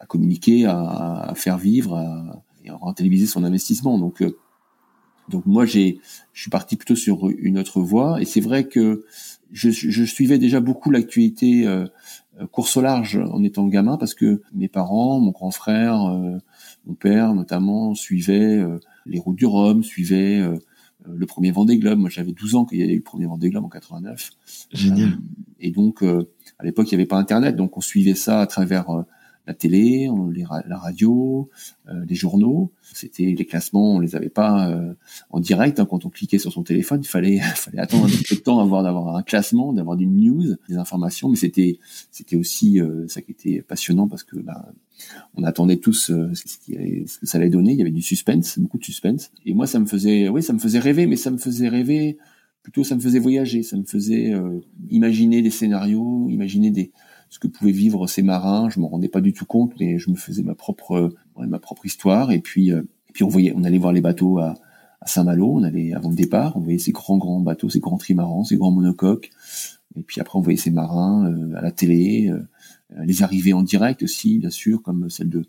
à, 0.00 0.06
communiquer, 0.06 0.66
à, 0.66 1.28
à, 1.30 1.34
faire 1.34 1.58
vivre, 1.58 1.94
à, 1.96 2.42
à 2.68 2.74
rentabiliser 2.74 3.26
son 3.26 3.44
investissement. 3.44 3.98
Donc 3.98 4.22
donc 5.28 5.46
moi 5.46 5.64
j'ai, 5.66 6.00
je 6.32 6.40
suis 6.40 6.50
parti 6.50 6.76
plutôt 6.76 6.96
sur 6.96 7.28
une 7.28 7.58
autre 7.58 7.80
voie 7.80 8.20
et 8.20 8.24
c'est 8.24 8.40
vrai 8.40 8.64
que 8.64 9.04
je, 9.52 9.70
je, 9.70 10.04
suivais 10.04 10.38
déjà 10.38 10.60
beaucoup 10.60 10.90
l'actualité 10.90 11.66
euh, 11.66 11.86
course 12.50 12.76
au 12.76 12.80
large 12.80 13.16
en 13.16 13.42
étant 13.42 13.66
gamin 13.66 13.96
parce 13.96 14.14
que 14.14 14.42
mes 14.54 14.68
parents, 14.68 15.20
mon 15.20 15.30
grand 15.30 15.50
frère, 15.50 16.06
euh, 16.06 16.38
mon 16.86 16.94
père 16.94 17.34
notamment 17.34 17.94
suivaient 17.94 18.58
euh, 18.58 18.78
les 19.06 19.18
routes 19.18 19.36
du 19.36 19.46
Rhum, 19.46 19.82
suivaient 19.82 20.40
euh, 20.40 20.56
le 21.06 21.26
premier 21.26 21.50
Vendée 21.50 21.78
Globe. 21.78 21.98
Moi 21.98 22.10
j'avais 22.10 22.32
12 22.32 22.54
ans 22.54 22.64
qu'il 22.64 22.78
y 22.78 22.82
avait 22.82 22.92
eu 22.92 22.96
le 22.96 23.02
premier 23.02 23.26
Vendée 23.26 23.50
Globe 23.50 23.64
en 23.64 23.68
89. 23.68 24.30
Génial. 24.72 25.18
et 25.60 25.70
donc 25.70 26.02
à 26.02 26.64
l'époque 26.64 26.90
il 26.90 26.94
n'y 26.94 27.00
avait 27.02 27.08
pas 27.08 27.16
Internet 27.16 27.56
donc 27.56 27.76
on 27.76 27.80
suivait 27.80 28.14
ça 28.14 28.40
à 28.40 28.46
travers 28.46 29.04
la 29.46 29.54
télé, 29.54 30.08
la 30.66 30.76
radio, 30.76 31.50
euh, 31.88 32.04
les 32.08 32.14
journaux. 32.14 32.70
C'était 32.94 33.24
les 33.24 33.44
classements, 33.44 33.96
on 33.96 33.98
les 33.98 34.14
avait 34.14 34.28
pas 34.28 34.70
euh, 34.70 34.94
en 35.30 35.40
direct. 35.40 35.80
Hein, 35.80 35.86
quand 35.88 36.04
on 36.04 36.10
cliquait 36.10 36.38
sur 36.38 36.52
son 36.52 36.62
téléphone, 36.62 37.00
il 37.02 37.08
fallait, 37.08 37.38
fallait 37.56 37.80
attendre 37.80 38.06
un 38.06 38.22
peu 38.28 38.36
de 38.36 38.40
temps 38.40 38.60
avant 38.60 38.82
d'avoir 38.82 39.16
un 39.16 39.22
classement, 39.22 39.72
d'avoir 39.72 39.96
des 39.96 40.06
news, 40.06 40.56
des 40.68 40.76
informations. 40.76 41.28
Mais 41.28 41.36
c'était, 41.36 41.78
c'était 42.10 42.36
aussi 42.36 42.80
euh, 42.80 43.06
ça 43.08 43.20
qui 43.20 43.32
était 43.32 43.62
passionnant 43.62 44.06
parce 44.06 44.22
que 44.22 44.36
bah, 44.36 44.72
on 45.34 45.42
attendait 45.42 45.78
tous 45.78 46.12
ce, 46.34 46.58
qui 46.64 46.74
ce 47.06 47.18
que 47.18 47.26
ça 47.26 47.38
allait 47.38 47.50
donner. 47.50 47.72
Il 47.72 47.78
y 47.78 47.82
avait 47.82 47.90
du 47.90 48.02
suspense, 48.02 48.58
beaucoup 48.60 48.78
de 48.78 48.84
suspense. 48.84 49.32
Et 49.44 49.54
moi, 49.54 49.66
ça 49.66 49.80
me 49.80 49.86
faisait, 49.86 50.28
oui, 50.28 50.42
ça 50.42 50.52
me 50.52 50.60
faisait 50.60 50.78
rêver, 50.78 51.06
mais 51.06 51.16
ça 51.16 51.32
me 51.32 51.38
faisait 51.38 51.68
rêver. 51.68 52.16
Plutôt, 52.62 52.84
ça 52.84 52.94
me 52.94 53.00
faisait 53.00 53.18
voyager, 53.18 53.64
ça 53.64 53.76
me 53.76 53.82
faisait 53.82 54.32
imaginer 54.88 55.42
des 55.42 55.50
scénarios, 55.50 56.28
imaginer 56.30 56.70
des, 56.70 56.92
ce 57.32 57.38
que 57.38 57.48
pouvaient 57.48 57.72
vivre 57.72 58.06
ces 58.06 58.22
marins. 58.22 58.68
Je 58.68 58.78
m'en 58.78 58.88
rendais 58.88 59.08
pas 59.08 59.22
du 59.22 59.32
tout 59.32 59.46
compte, 59.46 59.72
mais 59.80 59.98
je 59.98 60.10
me 60.10 60.16
faisais 60.16 60.42
ma 60.42 60.54
propre 60.54 61.14
ma 61.34 61.58
propre 61.58 61.86
histoire. 61.86 62.30
Et 62.30 62.40
puis 62.40 62.70
euh, 62.70 62.82
et 63.08 63.12
puis 63.14 63.24
on 63.24 63.28
voyait, 63.28 63.54
on 63.56 63.64
allait 63.64 63.78
voir 63.78 63.94
les 63.94 64.02
bateaux 64.02 64.38
à, 64.38 64.54
à 65.00 65.06
Saint-Malo. 65.06 65.50
On 65.54 65.62
allait 65.62 65.94
avant 65.94 66.10
le 66.10 66.14
départ, 66.14 66.58
on 66.58 66.60
voyait 66.60 66.78
ces 66.78 66.92
grands 66.92 67.16
grands 67.16 67.40
bateaux, 67.40 67.70
ces 67.70 67.80
grands 67.80 67.96
trimarans, 67.96 68.44
ces 68.44 68.56
grands 68.56 68.70
monocoques. 68.70 69.30
Et 69.96 70.02
puis 70.02 70.20
après 70.20 70.38
on 70.38 70.42
voyait 70.42 70.58
ces 70.58 70.70
marins 70.70 71.26
euh, 71.26 71.54
à 71.56 71.62
la 71.62 71.70
télé, 71.70 72.28
euh, 72.28 72.42
les 73.02 73.22
arrivées 73.22 73.54
en 73.54 73.62
direct 73.62 74.02
aussi, 74.02 74.38
bien 74.38 74.50
sûr, 74.50 74.82
comme 74.82 75.08
celle 75.08 75.30
de 75.30 75.46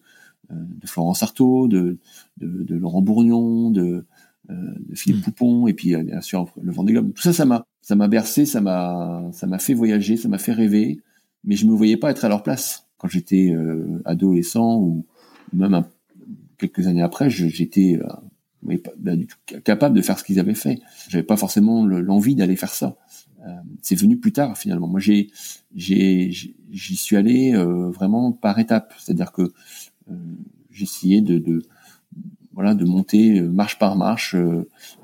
de 0.49 0.87
Florence 0.87 1.23
Artaud, 1.23 1.67
de, 1.67 1.97
de, 2.37 2.63
de 2.63 2.75
Laurent 2.75 3.01
Bourgnon, 3.01 3.71
de, 3.71 4.05
de 4.47 4.95
Philippe 4.95 5.19
mmh. 5.19 5.23
Poupon, 5.23 5.67
et 5.67 5.73
puis 5.73 5.95
bien 5.95 6.21
sûr 6.21 6.47
le 6.61 6.71
Vendée 6.71 6.93
Globe. 6.93 7.11
Tout 7.13 7.23
ça, 7.23 7.33
ça 7.33 7.45
m'a 7.45 7.65
ça 7.81 7.95
m'a 7.95 8.07
bercé, 8.07 8.45
ça 8.45 8.61
m'a 8.61 9.29
ça 9.31 9.47
m'a 9.47 9.57
fait 9.57 9.73
voyager, 9.73 10.15
ça 10.15 10.29
m'a 10.29 10.37
fait 10.37 10.53
rêver 10.53 10.99
mais 11.43 11.55
je 11.55 11.65
me 11.65 11.73
voyais 11.73 11.97
pas 11.97 12.11
être 12.11 12.25
à 12.25 12.29
leur 12.29 12.43
place 12.43 12.87
quand 12.97 13.07
j'étais 13.07 13.51
euh, 13.51 14.01
adolescent 14.05 14.77
ou 14.77 15.05
même 15.51 15.83
quelques 16.57 16.87
années 16.87 17.01
après, 17.01 17.29
j'étais 17.29 17.99
euh, 18.01 18.07
pas, 18.77 19.15
du 19.15 19.27
tout 19.27 19.37
capable 19.63 19.95
de 19.95 20.01
faire 20.01 20.17
ce 20.17 20.23
qu'ils 20.23 20.39
avaient 20.39 20.53
fait. 20.53 20.79
J'avais 21.09 21.23
pas 21.23 21.37
forcément 21.37 21.85
l'envie 21.85 22.35
d'aller 22.35 22.55
faire 22.55 22.73
ça. 22.73 22.95
Euh, 23.45 23.51
c'est 23.81 23.95
venu 23.95 24.17
plus 24.17 24.31
tard 24.31 24.57
finalement. 24.57 24.87
Moi, 24.87 24.99
j'ai, 24.99 25.29
j'y 25.75 26.95
suis 26.95 27.15
allé 27.17 27.53
euh, 27.53 27.89
vraiment 27.89 28.31
par 28.31 28.57
étapes. 28.59 28.93
C'est-à-dire 28.97 29.31
que 29.31 29.41
euh, 30.09 30.15
j'essayais 30.71 31.21
de, 31.21 31.39
de, 31.39 31.63
voilà, 32.53 32.73
de 32.75 32.85
monter 32.85 33.41
marche 33.41 33.79
par 33.79 33.95
marche 33.95 34.35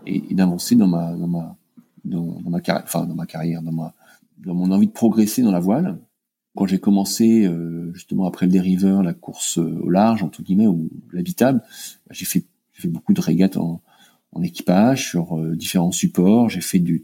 et, 0.05 0.31
et 0.31 0.35
d'avancer 0.35 0.75
dans 0.75 0.87
ma, 0.87 1.13
dans 1.15 1.27
ma, 1.27 1.57
dans 2.05 2.41
ma 2.45 2.61
carrière, 2.61 2.85
enfin 2.85 3.05
dans 3.05 3.15
ma 3.15 3.25
carrière, 3.25 3.61
dans 3.61 3.71
ma, 3.71 3.93
dans 4.37 4.55
mon 4.55 4.71
envie 4.71 4.87
de 4.87 4.93
progresser 4.93 5.41
dans 5.41 5.51
la 5.51 5.59
voile 5.59 5.99
quand 6.55 6.65
j'ai 6.65 6.79
commencé 6.79 7.45
euh, 7.45 7.93
justement 7.93 8.25
après 8.25 8.45
le 8.45 8.51
dériveur, 8.51 9.03
la 9.03 9.13
course 9.13 9.59
euh, 9.59 9.79
au 9.81 9.89
large 9.89 10.23
entre 10.23 10.41
guillemets 10.41 10.67
ou 10.67 10.89
l'habitable, 11.13 11.59
bah, 11.59 12.11
j'ai 12.11 12.25
fait 12.25 12.45
beaucoup 12.85 13.13
de 13.13 13.21
régates 13.21 13.57
en, 13.57 13.81
équipage 14.41 15.09
sur 15.09 15.37
euh, 15.37 15.55
différents 15.55 15.91
supports. 15.91 16.49
J'ai 16.49 16.61
fait 16.61 16.79
du 16.79 17.03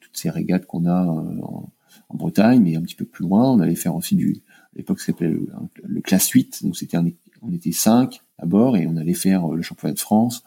toutes 0.00 0.16
ces 0.16 0.30
régates 0.30 0.66
qu'on 0.66 0.86
a 0.86 1.04
en, 1.04 1.70
Bretagne, 2.14 2.62
mais 2.62 2.76
un 2.76 2.82
petit 2.82 2.94
peu 2.94 3.04
plus 3.04 3.24
loin. 3.24 3.50
On 3.50 3.58
allait 3.58 3.74
faire 3.74 3.96
aussi 3.96 4.14
du 4.14 4.42
à 4.74 4.78
l'époque 4.78 5.00
ça 5.00 5.06
s'appelait 5.06 5.28
le, 5.28 5.48
le, 5.84 6.00
classe 6.00 6.28
8, 6.28 6.62
donc 6.62 6.76
c'était 6.76 6.98
on 7.42 7.52
était 7.52 7.72
cinq 7.72 8.22
à 8.38 8.46
bord 8.46 8.76
et 8.76 8.86
on 8.86 8.96
allait 8.96 9.14
faire 9.14 9.48
le 9.48 9.60
championnat 9.62 9.94
de 9.94 9.98
France. 9.98 10.44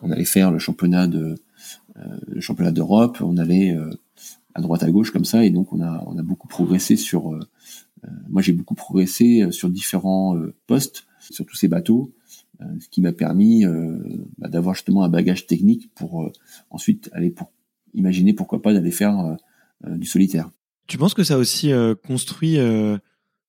On 0.00 0.10
allait 0.10 0.24
faire 0.24 0.50
le 0.50 0.58
championnat 0.58 1.06
de 1.08 1.34
le 2.26 2.40
championnat 2.40 2.72
d'Europe. 2.72 3.18
On 3.20 3.36
allait 3.36 3.76
à 4.56 4.62
droite 4.62 4.82
à 4.82 4.90
gauche 4.90 5.10
comme 5.10 5.26
ça 5.26 5.44
et 5.44 5.50
donc 5.50 5.72
on 5.72 5.82
a 5.82 6.02
on 6.06 6.16
a 6.16 6.22
beaucoup 6.22 6.48
progressé 6.48 6.96
sur 6.96 7.32
euh, 7.32 7.40
euh, 8.04 8.08
moi 8.28 8.40
j'ai 8.40 8.52
beaucoup 8.52 8.74
progressé 8.74 9.42
euh, 9.42 9.50
sur 9.50 9.68
différents 9.68 10.34
postes 10.66 11.06
sur 11.20 11.44
tous 11.44 11.56
ces 11.56 11.68
bateaux 11.68 12.12
ce 12.80 12.88
qui 12.88 13.02
m'a 13.02 13.12
permis 13.12 13.66
bah, 14.38 14.48
d'avoir 14.48 14.74
justement 14.74 15.04
un 15.04 15.10
bagage 15.10 15.46
technique 15.46 15.90
pour 15.94 16.32
ensuite 16.70 17.10
aller 17.12 17.28
pour 17.28 17.52
imaginer 17.92 18.32
pourquoi 18.32 18.62
pas 18.62 18.72
d'aller 18.72 18.92
faire 18.92 19.36
du 19.86 20.06
solitaire. 20.06 20.50
Tu 20.86 20.96
penses 20.96 21.12
que 21.12 21.22
ça 21.22 21.34
a 21.34 21.36
aussi 21.36 21.70
construit 22.06 22.56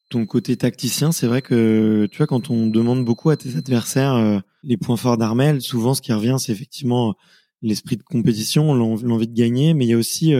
ton 0.09 0.25
côté 0.25 0.57
tacticien? 0.57 1.13
C'est 1.13 1.27
vrai 1.27 1.41
que 1.41 2.09
tu 2.11 2.17
vois 2.17 2.27
quand 2.27 2.49
on 2.49 2.67
demande 2.67 3.05
beaucoup 3.05 3.29
à 3.29 3.37
tes 3.37 3.55
adversaires 3.55 4.41
les 4.63 4.75
points 4.75 4.97
forts 4.97 5.17
d'Armel, 5.17 5.61
souvent 5.61 5.93
ce 5.93 6.01
qui 6.01 6.11
revient 6.11 6.35
c'est 6.37 6.51
effectivement 6.51 7.15
l'esprit 7.61 7.95
de 7.95 8.03
compétition, 8.03 8.73
l'envie 8.73 9.29
de 9.29 9.33
gagner, 9.33 9.73
mais 9.73 9.85
il 9.85 9.89
y 9.89 9.93
a 9.93 9.97
aussi 9.97 10.33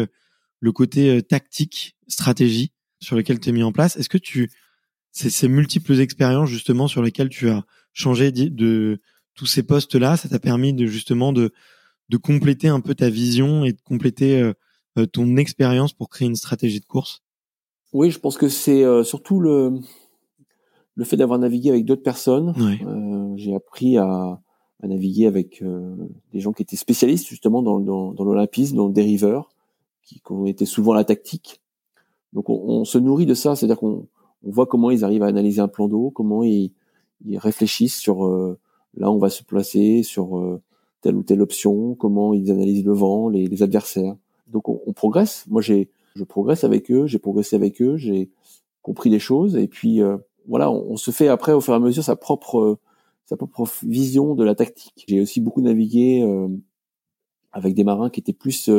le 0.60 0.72
côté 0.72 1.10
euh, 1.10 1.22
tactique, 1.22 1.96
stratégie 2.08 2.72
sur 3.00 3.16
lequel 3.16 3.40
tu 3.40 3.50
es 3.50 3.52
mis 3.52 3.64
en 3.64 3.72
place. 3.72 3.96
Est-ce 3.98 4.10
que 4.10 4.18
tu 4.18 4.50
ces, 5.12 5.30
ces 5.30 5.48
multiples 5.48 6.00
expériences 6.00 6.50
justement 6.50 6.88
sur 6.88 7.02
lesquelles 7.02 7.30
tu 7.30 7.50
as 7.50 7.64
changé 7.94 8.32
de, 8.32 9.00
tous 9.36 9.46
ces 9.46 9.64
postes-là, 9.64 10.18
ça 10.18 10.30
t'a 10.30 10.40
permis 10.40 10.74
de 10.74 10.86
justement 10.86 11.34
de 11.34 11.52
de 12.10 12.18
compléter 12.18 12.70
un 12.70 12.80
peu 12.80 12.96
ta 12.96 13.10
vision 13.10 13.66
et 13.66 13.74
de 13.74 13.82
compléter 13.82 14.42
euh, 14.42 14.54
euh, 14.98 15.06
ton 15.06 15.36
expérience 15.36 15.92
pour 15.92 16.10
créer 16.10 16.28
une 16.28 16.38
stratégie 16.38 16.80
de 16.80 16.86
course? 16.86 17.22
Oui, 17.92 18.10
je 18.12 18.20
pense 18.20 18.38
que 18.38 18.48
c'est 18.48 18.84
surtout 19.04 19.40
le 19.40 19.80
le 20.96 21.06
fait 21.06 21.18
d'avoir 21.18 21.38
navigué 21.38 21.70
avec 21.70 21.86
d'autres 21.86 22.04
personnes. 22.04 22.54
j'ai 23.36 23.54
appris 23.54 23.98
à, 23.98 24.42
à, 24.82 24.88
naviguer 24.88 25.28
avec 25.28 25.64
des 26.34 26.40
gens 26.40 26.54
qui 26.54 26.64
étaient 26.64 26.76
spécialistes 26.76 27.28
justement 27.28 27.62
dans, 27.62 27.80
dans, 27.80 28.14
dans 28.14 28.24
l'olympisme, 28.24 28.76
dans 28.76 28.88
le 28.88 28.94
dériveur, 28.94 29.50
qui, 30.08 30.22
ont 30.30 30.46
été 30.46 30.66
souvent 30.66 30.94
la 30.94 31.04
tactique. 31.04 31.62
Donc 32.34 32.50
on, 32.50 32.86
se 32.86 32.98
nourrit 32.98 33.26
de 33.26 33.34
ça, 33.34 33.56
c'est-à-dire 33.56 33.80
qu'on 33.80 34.08
on 34.44 34.52
voit 34.52 34.66
comment 34.66 34.92
ils 34.92 35.04
arrivent 35.04 35.24
à 35.24 35.28
analyser 35.28 35.62
un 35.62 35.68
plan 35.68 35.88
d'eau, 35.88 36.12
comment 36.12 36.44
ils, 36.44 36.72
ils, 37.26 37.38
réfléchissent 37.38 37.98
sur 37.98 38.26
euh, 38.26 38.60
là 38.96 39.12
on 39.12 39.18
va 39.18 39.30
se 39.30 39.44
placer 39.44 40.04
sur 40.04 40.38
euh, 40.38 40.62
telle 41.02 41.16
ou 41.16 41.24
telle 41.24 41.42
option, 41.42 41.96
comment 41.96 42.34
ils 42.34 42.52
analysent 42.52 42.86
le 42.86 42.94
vent, 42.94 43.30
les, 43.30 43.48
les 43.48 43.64
adversaires. 43.64 44.16
Donc 44.48 44.70
on, 44.70 44.82
on 44.86 44.94
progresse. 44.94 45.46
Moi 45.48 45.62
j'ai 45.62 45.90
je 46.16 46.24
progresse 46.24 46.64
avec 46.64 46.92
eux, 46.92 47.06
j'ai 47.06 47.20
progressé 47.20 47.56
avec 47.56 47.82
eux, 47.82 47.98
j'ai 47.98 48.30
compris 48.82 49.10
des 49.10 49.20
choses 49.20 49.56
et 49.56 49.68
puis 49.68 50.02
euh, 50.02 50.18
voilà, 50.48 50.72
on, 50.72 50.92
on, 50.92 50.98
se 50.98 51.12
fait 51.12 51.28
après 51.28 51.54
au 51.54 51.62
fur 51.62 51.74
et 51.74 51.78
à 51.78 51.80
mesure 51.80 52.04
sa 52.04 52.16
propre 52.16 52.80
sa 53.26 53.36
propre 53.36 53.68
vision 53.84 54.36
de 54.36 54.44
la 54.44 54.56
tactique. 54.56 55.06
J'ai 55.08 55.22
aussi 55.22 55.42
beaucoup 55.42 55.62
navigué 55.62 56.26
avec 57.52 57.74
des 57.74 57.84
marins 57.84 58.10
qui 58.10 58.22
étaient 58.22 58.32
plus 58.32 58.70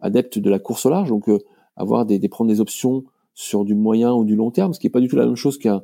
adepte 0.00 0.38
de 0.38 0.50
la 0.50 0.58
course 0.58 0.86
au 0.86 0.90
large, 0.90 1.08
donc 1.08 1.28
euh, 1.28 1.38
avoir 1.76 2.06
des, 2.06 2.18
des, 2.18 2.28
prendre 2.28 2.50
des 2.50 2.60
options 2.60 3.04
sur 3.34 3.64
du 3.64 3.74
moyen 3.74 4.12
ou 4.12 4.24
du 4.24 4.36
long 4.36 4.50
terme, 4.50 4.72
ce 4.72 4.80
qui 4.80 4.86
est 4.86 4.90
pas 4.90 5.00
du 5.00 5.08
tout 5.08 5.16
la 5.16 5.26
même 5.26 5.36
chose 5.36 5.58
qu'un 5.58 5.82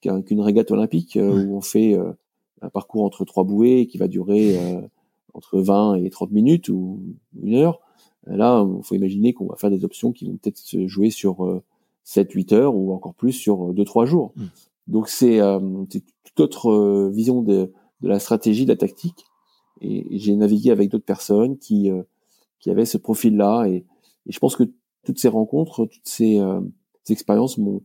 qu'une 0.00 0.42
régate 0.42 0.70
olympique 0.70 1.16
euh, 1.16 1.46
où 1.46 1.56
on 1.56 1.62
fait 1.62 1.94
euh, 1.94 2.12
un 2.60 2.68
parcours 2.68 3.04
entre 3.04 3.24
trois 3.24 3.44
bouées 3.44 3.86
qui 3.86 3.96
va 3.96 4.06
durer 4.06 4.58
entre 5.32 5.60
20 5.60 5.94
et 5.96 6.10
30 6.10 6.30
minutes 6.30 6.68
ou 6.68 7.02
une 7.42 7.54
heure. 7.54 7.80
Là, 8.26 8.66
il 8.66 8.84
faut 8.84 8.94
imaginer 8.94 9.32
qu'on 9.32 9.46
va 9.46 9.56
faire 9.56 9.70
des 9.70 9.84
options 9.84 10.12
qui 10.12 10.26
vont 10.26 10.36
peut-être 10.36 10.58
se 10.58 10.86
jouer 10.86 11.08
sur 11.08 11.62
7-8 12.06 12.54
heures 12.54 12.74
ou 12.74 12.92
encore 12.92 13.14
plus 13.14 13.32
sur 13.32 13.72
2-3 13.72 14.04
jours. 14.04 14.32
Mmh. 14.36 14.44
Donc 14.88 15.08
c'est 15.08 15.40
toute 16.24 16.40
autre 16.40 17.10
vision 17.10 17.42
de, 17.42 17.72
de, 18.00 18.08
la 18.08 18.18
stratégie, 18.18 18.64
de 18.64 18.70
la 18.70 18.76
tactique. 18.76 19.24
Et, 19.80 20.14
et 20.14 20.18
j'ai 20.18 20.36
navigué 20.36 20.70
avec 20.70 20.90
d'autres 20.90 21.04
personnes 21.04 21.56
qui 21.58 21.90
qui 22.64 22.70
avait 22.70 22.86
ce 22.86 22.96
profil-là. 22.96 23.66
Et, 23.66 23.84
et, 24.26 24.32
je 24.32 24.38
pense 24.38 24.56
que 24.56 24.64
toutes 25.04 25.18
ces 25.18 25.28
rencontres, 25.28 25.84
toutes 25.84 26.08
ces, 26.08 26.40
euh, 26.40 26.60
ces 27.04 27.12
expériences 27.12 27.58
m'ont 27.58 27.82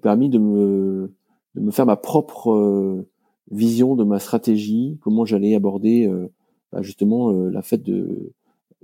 permis 0.00 0.30
de 0.30 0.38
me, 0.38 1.14
de 1.54 1.60
me 1.60 1.70
faire 1.70 1.84
ma 1.84 1.96
propre 1.96 2.50
euh, 2.50 3.06
vision 3.50 3.96
de 3.96 4.04
ma 4.04 4.18
stratégie, 4.18 4.98
comment 5.02 5.26
j'allais 5.26 5.54
aborder 5.54 6.10
bah, 6.72 6.80
justement 6.80 7.30
la 7.30 7.60
fête 7.60 7.82
de 7.82 8.32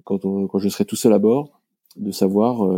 quand, 0.04 0.26
on, 0.26 0.46
quand 0.46 0.58
je 0.58 0.68
serai 0.68 0.84
tout 0.84 0.96
seul 0.96 1.14
à 1.14 1.18
bord, 1.18 1.62
de 1.96 2.10
savoir 2.10 2.68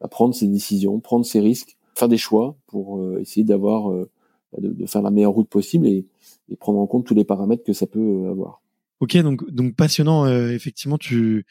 bah, 0.00 0.06
prendre 0.08 0.32
ses 0.32 0.46
décisions, 0.46 1.00
prendre 1.00 1.26
ses 1.26 1.40
risques, 1.40 1.76
faire 1.96 2.08
des 2.08 2.16
choix 2.16 2.56
pour 2.68 3.04
essayer 3.18 3.42
d'avoir 3.42 3.90
bah, 3.90 4.58
de, 4.58 4.68
de, 4.68 4.86
faire 4.86 5.02
la 5.02 5.10
meilleure 5.10 5.32
route 5.32 5.48
possible 5.48 5.88
et, 5.88 6.06
et, 6.48 6.54
prendre 6.54 6.78
en 6.78 6.86
compte 6.86 7.04
tous 7.04 7.16
les 7.16 7.24
paramètres 7.24 7.64
que 7.64 7.72
ça 7.72 7.88
peut 7.88 8.28
avoir. 8.30 8.62
Ok, 9.00 9.16
donc 9.16 9.50
donc 9.50 9.74
passionnant. 9.74 10.28
effectivement, 10.28 10.98
tu 10.98 11.44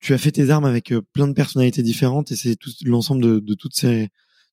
tu 0.00 0.14
as 0.14 0.18
fait 0.18 0.32
tes 0.32 0.50
armes 0.50 0.64
avec 0.64 0.92
plein 1.12 1.26
de 1.26 1.32
personnalités 1.32 1.82
différentes 1.82 2.32
et 2.32 2.36
c'est 2.36 2.56
tout 2.56 2.70
l'ensemble 2.84 3.42
de, 3.42 3.54
toutes 3.54 3.74
ces 3.74 4.08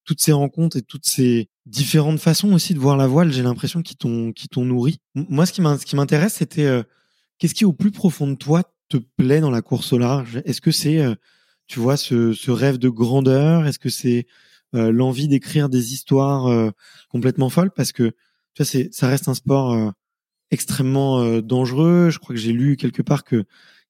toutes 0.05 0.21
ces 0.21 0.31
rencontres 0.31 0.77
et 0.77 0.81
toutes 0.81 1.05
ces 1.05 1.49
différentes 1.65 2.19
façons 2.19 2.51
aussi 2.53 2.73
de 2.73 2.79
voir 2.79 2.97
la 2.97 3.07
voile, 3.07 3.31
j'ai 3.31 3.43
l'impression 3.43 3.81
qu'ils 3.81 3.97
t'ont 3.97 4.31
qui 4.33 4.47
t'ont 4.49 4.65
nourri. 4.65 4.99
Moi, 5.15 5.45
ce 5.45 5.53
qui 5.53 5.95
m'intéresse, 5.95 6.35
c'était 6.35 6.65
euh, 6.65 6.83
qu'est-ce 7.39 7.53
qui 7.53 7.65
au 7.65 7.73
plus 7.73 7.91
profond 7.91 8.27
de 8.27 8.35
toi 8.35 8.63
te 8.89 8.97
plaît 8.97 9.39
dans 9.39 9.51
la 9.51 9.61
course 9.61 9.93
au 9.93 9.97
large? 9.97 10.41
Est-ce 10.45 10.61
que 10.61 10.71
c'est, 10.71 10.99
euh, 10.99 11.15
tu 11.67 11.79
vois, 11.79 11.97
ce, 11.97 12.33
ce, 12.33 12.51
rêve 12.51 12.77
de 12.77 12.89
grandeur? 12.89 13.65
Est-ce 13.65 13.79
que 13.79 13.89
c'est 13.89 14.27
euh, 14.75 14.91
l'envie 14.91 15.27
d'écrire 15.27 15.69
des 15.69 15.93
histoires 15.93 16.71
complètement 17.09 17.49
folles? 17.49 17.71
Parce 17.71 17.91
que 17.91 18.09
tu 18.53 18.63
vois, 18.63 18.65
c'est 18.65 18.93
ça 18.93 19.07
reste 19.07 19.27
un 19.29 19.33
sport 19.33 19.93
extrêmement 20.51 21.39
dangereux. 21.41 22.09
Je 22.11 22.19
crois 22.19 22.35
que 22.35 22.41
j'ai 22.41 22.53
lu 22.53 22.75
quelque 22.75 23.01
part 23.01 23.23
que 23.23 23.45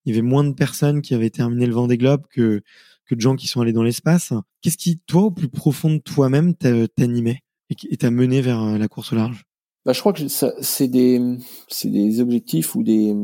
il 0.05 0.13
y 0.13 0.17
avait 0.17 0.27
moins 0.27 0.43
de 0.43 0.53
personnes 0.53 1.01
qui 1.01 1.13
avaient 1.13 1.29
terminé 1.29 1.65
le 1.65 1.74
Vendée 1.74 1.98
Globe 1.98 2.24
que 2.29 2.62
que 3.05 3.15
de 3.15 3.22
gens 3.22 3.36
qui 3.36 3.48
sont 3.48 3.62
allés 3.62 3.74
dans 3.74 3.83
l'espace. 3.83 4.33
Qu'est-ce 4.62 4.77
qui, 4.77 5.00
toi, 5.00 5.24
au 5.24 5.31
plus 5.31 5.50
profond 5.50 5.91
de 5.91 6.00
toi-même, 6.00 6.55
t'animait 6.55 7.41
et 7.69 7.98
t'a 7.98 8.12
mené 8.12 8.41
vers 8.41 8.62
euh, 8.62 8.77
la 8.77 8.88
course 8.88 9.13
au 9.13 9.15
large? 9.15 9.45
Bah, 9.86 9.93
Je 9.93 10.00
crois 10.00 10.13
que 10.13 10.27
c'est 10.27 10.88
des, 10.88 11.19
des 11.83 12.22
objectifs 12.22 12.75
ou 12.75 12.83
des, 12.83 13.15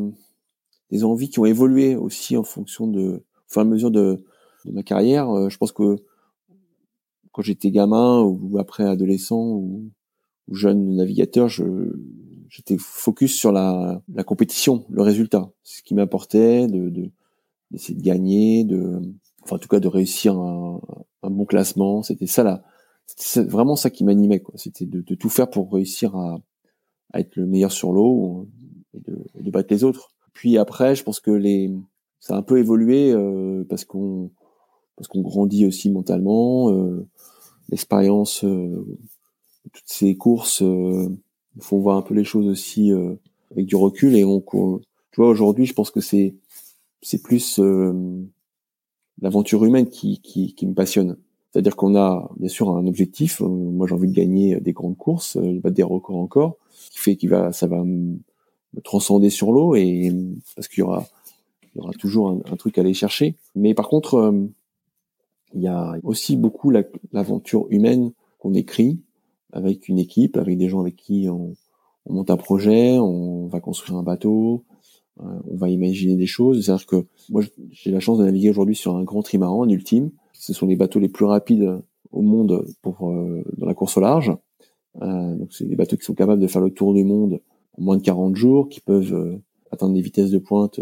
des 0.91 1.03
envies 1.03 1.29
qui 1.29 1.39
ont 1.39 1.45
évolué 1.45 1.95
aussi 1.95 2.35
en 2.35 2.43
fonction 2.43 2.87
de, 2.87 3.01
au 3.01 3.23
fur 3.51 3.61
à 3.61 3.65
mesure 3.65 3.91
de, 3.91 4.25
ma 4.65 4.83
carrière. 4.83 5.29
Euh, 5.29 5.49
je 5.49 5.57
pense 5.57 5.71
que 5.71 5.97
quand 7.31 7.41
j'étais 7.41 7.71
gamin 7.71 8.21
ou 8.21 8.57
après 8.59 8.83
adolescent 8.83 9.39
ou 9.39 9.91
jeune 10.51 10.95
navigateur, 10.95 11.47
je, 11.47 11.63
j'étais 12.49 12.77
focus 12.77 13.35
sur 13.35 13.51
la, 13.51 14.01
la 14.13 14.23
compétition, 14.23 14.85
le 14.89 15.01
résultat, 15.01 15.51
ce 15.63 15.81
qui 15.83 15.93
m'apportait 15.93 16.67
de, 16.67 16.89
de 16.89 17.09
d'essayer 17.71 17.95
de 17.95 18.03
gagner, 18.03 18.63
de 18.63 18.99
enfin 19.43 19.57
en 19.57 19.59
tout 19.59 19.67
cas 19.67 19.79
de 19.79 19.87
réussir 19.87 20.35
un, 20.35 20.81
un 21.23 21.29
bon 21.29 21.45
classement. 21.45 22.01
C'était 22.03 22.27
ça 22.27 22.43
là, 22.43 22.63
c'est 23.05 23.47
vraiment 23.47 23.75
ça 23.75 23.89
qui 23.89 24.03
m'animait 24.03 24.39
quoi. 24.39 24.55
C'était 24.57 24.85
de, 24.85 25.01
de, 25.01 25.15
tout 25.15 25.29
faire 25.29 25.49
pour 25.49 25.71
réussir 25.71 26.15
à, 26.15 26.39
à 27.13 27.19
être 27.19 27.35
le 27.35 27.45
meilleur 27.45 27.71
sur 27.71 27.93
l'eau 27.93 28.47
et 28.93 28.99
de, 28.99 29.23
de, 29.39 29.51
battre 29.51 29.71
les 29.71 29.83
autres. 29.83 30.11
Puis 30.33 30.57
après, 30.57 30.95
je 30.95 31.03
pense 31.03 31.19
que 31.19 31.31
les 31.31 31.71
ça 32.19 32.35
a 32.35 32.37
un 32.37 32.41
peu 32.41 32.57
évolué 32.57 33.11
euh, 33.11 33.63
parce 33.69 33.85
qu'on 33.85 34.31
parce 34.95 35.07
qu'on 35.07 35.21
grandit 35.21 35.65
aussi 35.65 35.89
mentalement. 35.91 36.71
Euh, 36.71 37.07
L'expérience, 37.71 38.43
euh, 38.45 38.97
toutes 39.71 39.83
ces 39.85 40.17
courses 40.17 40.63
euh, 41.57 41.61
font 41.61 41.79
voir 41.79 41.97
un 41.97 42.01
peu 42.01 42.13
les 42.13 42.23
choses 42.23 42.47
aussi 42.47 42.91
euh, 42.91 43.15
avec 43.51 43.65
du 43.65 43.75
recul 43.75 44.15
et 44.15 44.23
on, 44.23 44.39
tu 44.41 45.21
vois 45.21 45.29
aujourd'hui, 45.29 45.65
je 45.65 45.73
pense 45.73 45.91
que 45.91 46.01
c'est 46.01 46.35
c'est 47.01 47.21
plus 47.21 47.59
euh, 47.59 47.93
l'aventure 49.21 49.63
humaine 49.65 49.89
qui, 49.89 50.19
qui, 50.19 50.53
qui 50.53 50.67
me 50.67 50.73
passionne. 50.73 51.17
C'est-à-dire 51.51 51.75
qu'on 51.75 51.95
a 51.95 52.29
bien 52.37 52.49
sûr 52.49 52.69
un 52.69 52.85
objectif. 52.85 53.41
Euh, 53.41 53.47
moi, 53.47 53.87
j'ai 53.87 53.95
envie 53.95 54.07
de 54.07 54.13
gagner 54.13 54.59
des 54.59 54.73
grandes 54.73 54.97
courses, 54.97 55.37
euh, 55.37 55.59
battre 55.59 55.75
des 55.75 55.83
records 55.83 56.17
encore, 56.17 56.57
qui 56.91 56.99
fait 56.99 57.15
qu'il 57.15 57.29
va, 57.29 57.51
ça 57.51 57.67
va 57.67 57.83
me 57.83 58.17
transcender 58.83 59.29
sur 59.29 59.51
l'eau 59.51 59.75
et 59.75 60.13
parce 60.55 60.67
qu'il 60.67 60.79
y 60.79 60.83
aura, 60.83 61.05
il 61.73 61.79
y 61.79 61.81
aura 61.81 61.93
toujours 61.93 62.29
un, 62.29 62.55
truc 62.55 62.77
à 62.77 62.81
aller 62.81 62.93
chercher. 62.93 63.35
Mais 63.55 63.73
par 63.73 63.87
contre, 63.89 64.15
euh, 64.15 64.47
il 65.55 65.61
y 65.61 65.67
a 65.67 65.95
aussi 66.03 66.37
beaucoup 66.37 66.71
l'aventure 67.11 67.65
humaine 67.71 68.11
qu'on 68.37 68.53
écrit 68.53 68.99
avec 69.51 69.87
une 69.87 69.99
équipe, 69.99 70.37
avec 70.37 70.57
des 70.57 70.69
gens 70.69 70.81
avec 70.81 70.95
qui 70.95 71.27
on, 71.29 71.55
on 72.05 72.13
monte 72.13 72.29
un 72.29 72.37
projet, 72.37 72.97
on 72.99 73.47
va 73.47 73.59
construire 73.59 73.97
un 73.97 74.03
bateau, 74.03 74.63
on 75.17 75.55
va 75.55 75.69
imaginer 75.69 76.15
des 76.15 76.25
choses. 76.25 76.65
C'est-à-dire 76.65 76.85
que 76.85 77.05
moi, 77.29 77.41
j'ai 77.71 77.91
la 77.91 77.99
chance 77.99 78.17
de 78.17 78.25
naviguer 78.25 78.49
aujourd'hui 78.49 78.75
sur 78.75 78.95
un 78.95 79.03
grand 79.03 79.21
trimaran, 79.21 79.63
un 79.63 79.69
ultime. 79.69 80.11
Ce 80.33 80.53
sont 80.53 80.65
les 80.65 80.75
bateaux 80.75 80.99
les 80.99 81.09
plus 81.09 81.25
rapides 81.25 81.81
au 82.11 82.21
monde 82.21 82.65
pour 82.81 83.09
euh, 83.09 83.43
dans 83.57 83.65
la 83.65 83.73
course 83.73 83.97
au 83.97 84.01
large. 84.01 84.31
Euh, 85.01 85.35
donc, 85.35 85.53
c'est 85.53 85.65
des 85.65 85.75
bateaux 85.75 85.97
qui 85.97 86.05
sont 86.05 86.15
capables 86.15 86.41
de 86.41 86.47
faire 86.47 86.61
le 86.61 86.71
tour 86.71 86.93
du 86.93 87.03
monde 87.03 87.41
en 87.77 87.83
moins 87.83 87.97
de 87.97 88.01
40 88.01 88.35
jours, 88.35 88.69
qui 88.69 88.81
peuvent 88.81 89.13
euh, 89.13 89.37
atteindre 89.71 89.93
des 89.93 90.01
vitesses 90.01 90.31
de 90.31 90.39
pointe 90.39 90.79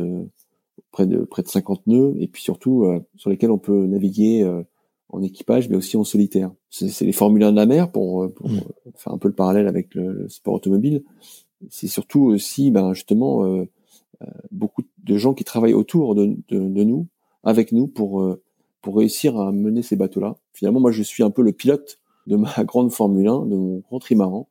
près 0.92 1.06
de 1.06 1.20
près 1.20 1.44
de 1.44 1.48
50 1.48 1.88
nœuds, 1.88 2.16
et 2.20 2.28
puis 2.28 2.42
surtout 2.42 2.86
sur 3.18 3.30
lesquels 3.30 3.52
on 3.52 3.58
peut 3.58 3.86
naviguer 3.86 4.50
en 5.10 5.22
équipage, 5.22 5.70
mais 5.70 5.76
aussi 5.76 5.98
en 5.98 6.04
solitaire. 6.04 6.52
C'est 6.70 7.06
les 7.06 7.14
Formule 7.14 7.44
1 7.44 7.52
de 7.52 7.56
la 7.58 7.66
mer 7.66 7.92
pour, 7.92 8.32
pour 8.34 8.50
mmh. 8.50 8.62
faire 8.96 9.14
un 9.14 9.18
peu 9.18 9.28
le 9.28 9.34
parallèle 9.34 9.68
avec 9.68 9.96
le, 9.96 10.12
le 10.12 10.30
sport 10.30 10.56
automobile. 10.56 11.04
C'est 11.70 11.88
surtout 11.88 12.22
aussi, 12.22 12.72
ben 12.72 12.94
justement, 12.94 13.46
euh, 13.46 13.68
euh, 14.22 14.26
beaucoup 14.52 14.82
de 15.04 15.18
gens 15.18 15.34
qui 15.34 15.44
travaillent 15.44 15.74
autour 15.74 16.16
de, 16.16 16.38
de, 16.50 16.60
de 16.60 16.84
nous, 16.84 17.08
avec 17.44 17.72
nous, 17.72 17.88
pour 17.88 18.22
euh, 18.22 18.42
pour 18.82 18.98
réussir 18.98 19.38
à 19.38 19.52
mener 19.52 19.82
ces 19.82 19.96
bateaux-là. 19.96 20.38
Finalement, 20.54 20.80
moi, 20.80 20.92
je 20.92 21.04
suis 21.04 21.24
un 21.24 21.30
peu 21.30 21.42
le 21.42 21.52
pilote 21.52 22.00
de 22.26 22.36
ma 22.36 22.52
grande 22.64 22.92
Formule 22.92 23.28
1, 23.28 23.46
de 23.46 23.56
mon 23.56 23.80
grand 23.80 24.00
trimaran. 24.00 24.48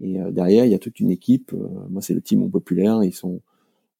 Et 0.00 0.20
euh, 0.20 0.30
derrière, 0.30 0.64
il 0.64 0.72
y 0.72 0.74
a 0.74 0.78
toute 0.78 1.00
une 1.00 1.10
équipe. 1.10 1.52
moi, 1.90 2.02
c'est 2.02 2.14
le 2.14 2.20
team 2.20 2.48
populaire. 2.50 3.02
Ils 3.02 3.14
sont, 3.14 3.40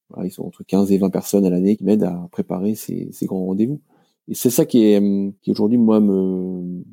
voilà, 0.09 0.27
ils 0.27 0.31
sont 0.31 0.43
entre 0.43 0.63
15 0.63 0.91
et 0.91 0.97
20 0.97 1.09
personnes 1.09 1.45
à 1.45 1.49
l'année 1.49 1.75
qui 1.75 1.83
m'aident 1.83 2.03
à 2.03 2.27
préparer 2.31 2.75
ces, 2.75 3.09
ces 3.11 3.25
grands 3.25 3.45
rendez-vous. 3.45 3.81
Et 4.27 4.35
c'est 4.35 4.49
ça 4.49 4.65
qui 4.65 4.85
est, 4.85 5.01
qui 5.41 5.51
aujourd'hui, 5.51 5.77
moi, 5.77 5.99
me, 5.99 6.83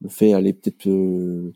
me 0.00 0.08
fait 0.08 0.32
aller 0.32 0.52
peut-être 0.52 0.86
me 0.86 1.52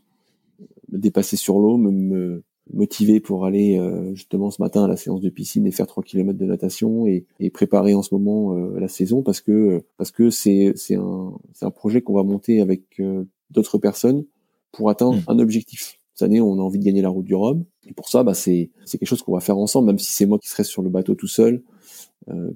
dépasser 0.89 1.37
sur 1.37 1.59
l'eau, 1.59 1.77
me, 1.77 1.91
me, 1.91 2.43
motivé 2.73 3.19
pour 3.19 3.45
aller 3.45 3.77
euh, 3.77 4.13
justement 4.15 4.49
ce 4.49 4.61
matin 4.61 4.85
à 4.85 4.87
la 4.87 4.97
séance 4.97 5.21
de 5.21 5.29
piscine 5.29 5.67
et 5.67 5.71
faire 5.71 5.87
3 5.87 6.03
km 6.03 6.37
de 6.37 6.45
natation 6.45 7.05
et, 7.07 7.25
et 7.39 7.49
préparer 7.49 7.93
en 7.93 8.01
ce 8.01 8.13
moment 8.13 8.55
euh, 8.55 8.79
la 8.79 8.87
saison 8.87 9.21
parce 9.21 9.41
que 9.41 9.83
parce 9.97 10.11
que 10.11 10.29
c'est 10.29 10.73
c'est 10.75 10.95
un 10.95 11.33
c'est 11.53 11.65
un 11.65 11.71
projet 11.71 12.01
qu'on 12.01 12.13
va 12.13 12.23
monter 12.23 12.61
avec 12.61 12.99
euh, 12.99 13.25
d'autres 13.51 13.77
personnes 13.77 14.25
pour 14.71 14.89
atteindre 14.89 15.15
mmh. 15.15 15.23
un 15.27 15.39
objectif. 15.39 15.99
Cette 16.13 16.27
année, 16.27 16.39
on 16.39 16.53
a 16.59 16.61
envie 16.61 16.79
de 16.79 16.85
gagner 16.85 17.01
la 17.01 17.09
route 17.09 17.25
du 17.25 17.35
Rhum 17.35 17.65
et 17.85 17.93
pour 17.93 18.09
ça, 18.09 18.23
bah 18.23 18.33
c'est 18.33 18.71
c'est 18.85 18.97
quelque 18.97 19.09
chose 19.09 19.21
qu'on 19.21 19.33
va 19.33 19.41
faire 19.41 19.57
ensemble, 19.57 19.87
même 19.87 19.99
si 19.99 20.11
c'est 20.11 20.25
moi 20.25 20.39
qui 20.39 20.49
serai 20.49 20.63
sur 20.63 20.81
le 20.81 20.89
bateau 20.89 21.13
tout 21.13 21.27
seul 21.27 21.61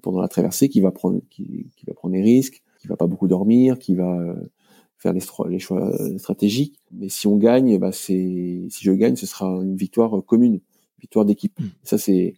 pendant 0.01 0.21
la 0.21 0.27
traversée, 0.27 0.69
qui 0.69 0.81
va 0.81 0.91
prendre 0.91 1.21
qui, 1.29 1.67
qui 1.75 1.85
va 1.85 1.93
prendre 1.93 2.13
des 2.13 2.21
risques, 2.21 2.63
qui 2.79 2.87
va 2.87 2.95
pas 2.95 3.07
beaucoup 3.07 3.27
dormir, 3.27 3.77
qui 3.77 3.95
va 3.95 4.35
faire 4.97 5.13
les, 5.13 5.21
les 5.49 5.59
choix 5.59 5.91
stratégiques. 6.17 6.79
Mais 6.91 7.09
si 7.09 7.27
on 7.27 7.37
gagne, 7.37 7.77
bah 7.77 7.91
c'est 7.91 8.67
si 8.69 8.83
je 8.83 8.91
gagne, 8.91 9.15
ce 9.15 9.25
sera 9.25 9.47
une 9.47 9.75
victoire 9.75 10.23
commune, 10.25 10.59
victoire 10.99 11.25
d'équipe. 11.25 11.59
Mm. 11.59 11.67
Ça 11.83 11.97
c'est, 11.97 12.35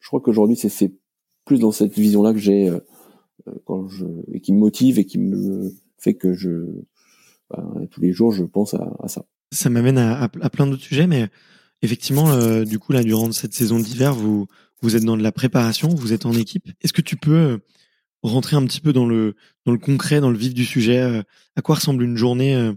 je 0.00 0.06
crois 0.06 0.20
qu'aujourd'hui 0.20 0.56
c'est 0.56 0.68
c'est 0.68 0.92
plus 1.44 1.60
dans 1.60 1.72
cette 1.72 1.92
vision-là 1.92 2.32
que 2.32 2.38
j'ai 2.38 2.68
euh, 2.68 2.80
quand 3.64 3.88
je 3.88 4.06
et 4.32 4.40
qui 4.40 4.52
me 4.52 4.58
motive 4.58 4.98
et 4.98 5.04
qui 5.04 5.18
me 5.18 5.72
fait 5.98 6.14
que 6.14 6.32
je 6.32 6.66
bah, 7.50 7.64
tous 7.90 8.00
les 8.00 8.12
jours 8.12 8.32
je 8.32 8.44
pense 8.44 8.74
à, 8.74 8.96
à 9.00 9.08
ça. 9.08 9.24
Ça 9.52 9.70
m'amène 9.70 9.98
à, 9.98 10.24
à, 10.24 10.50
plein 10.50 10.66
d'autres 10.66 10.82
sujets, 10.82 11.06
mais 11.06 11.28
effectivement, 11.84 12.30
euh, 12.32 12.64
du 12.64 12.78
coup 12.78 12.92
là 12.92 13.02
durant 13.02 13.30
cette 13.32 13.54
saison 13.54 13.78
d'hiver, 13.78 14.14
vous 14.14 14.46
vous 14.82 14.96
êtes 14.96 15.04
dans 15.04 15.16
de 15.16 15.22
la 15.22 15.32
préparation, 15.32 15.88
vous 15.88 16.12
êtes 16.12 16.26
en 16.26 16.32
équipe. 16.32 16.70
Est-ce 16.82 16.92
que 16.92 17.00
tu 17.00 17.16
peux 17.16 17.36
euh, 17.36 17.58
rentrer 18.28 18.56
un 18.56 18.64
petit 18.64 18.80
peu 18.80 18.92
dans 18.92 19.06
le 19.06 19.34
dans 19.66 19.72
le 19.72 19.78
concret, 19.78 20.20
dans 20.20 20.30
le 20.30 20.38
vif 20.38 20.54
du 20.54 20.64
sujet. 20.64 21.00
Euh, 21.00 21.22
à 21.56 21.62
quoi 21.62 21.76
ressemble 21.76 22.02
une 22.02 22.16
journée 22.16 22.54
euh, 22.54 22.72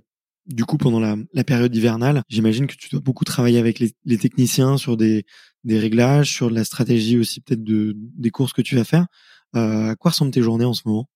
du 0.45 0.65
coup 0.65 0.77
pendant 0.77 0.99
la, 0.99 1.15
la 1.33 1.43
période 1.43 1.75
hivernale? 1.75 2.23
J'imagine 2.29 2.67
que 2.67 2.75
tu 2.75 2.89
dois 2.89 2.99
beaucoup 2.99 3.25
travailler 3.25 3.59
avec 3.59 3.79
les, 3.79 3.93
les, 4.05 4.17
techniciens 4.17 4.77
sur 4.77 4.97
des 4.97 5.25
des 5.63 5.79
réglages, 5.79 6.31
sur 6.31 6.49
la 6.49 6.63
stratégie 6.63 7.17
aussi 7.17 7.41
peut-être 7.41 7.63
de 7.63 7.93
des 7.95 8.29
courses 8.29 8.53
que 8.53 8.61
tu 8.61 8.75
vas 8.75 8.83
faire. 8.83 9.07
Euh, 9.55 9.91
à 9.91 9.95
quoi 9.95 10.11
ressemblent 10.11 10.31
tes 10.31 10.41
journées 10.41 10.65
en 10.65 10.73
ce 10.73 10.83
moment? 10.85 11.07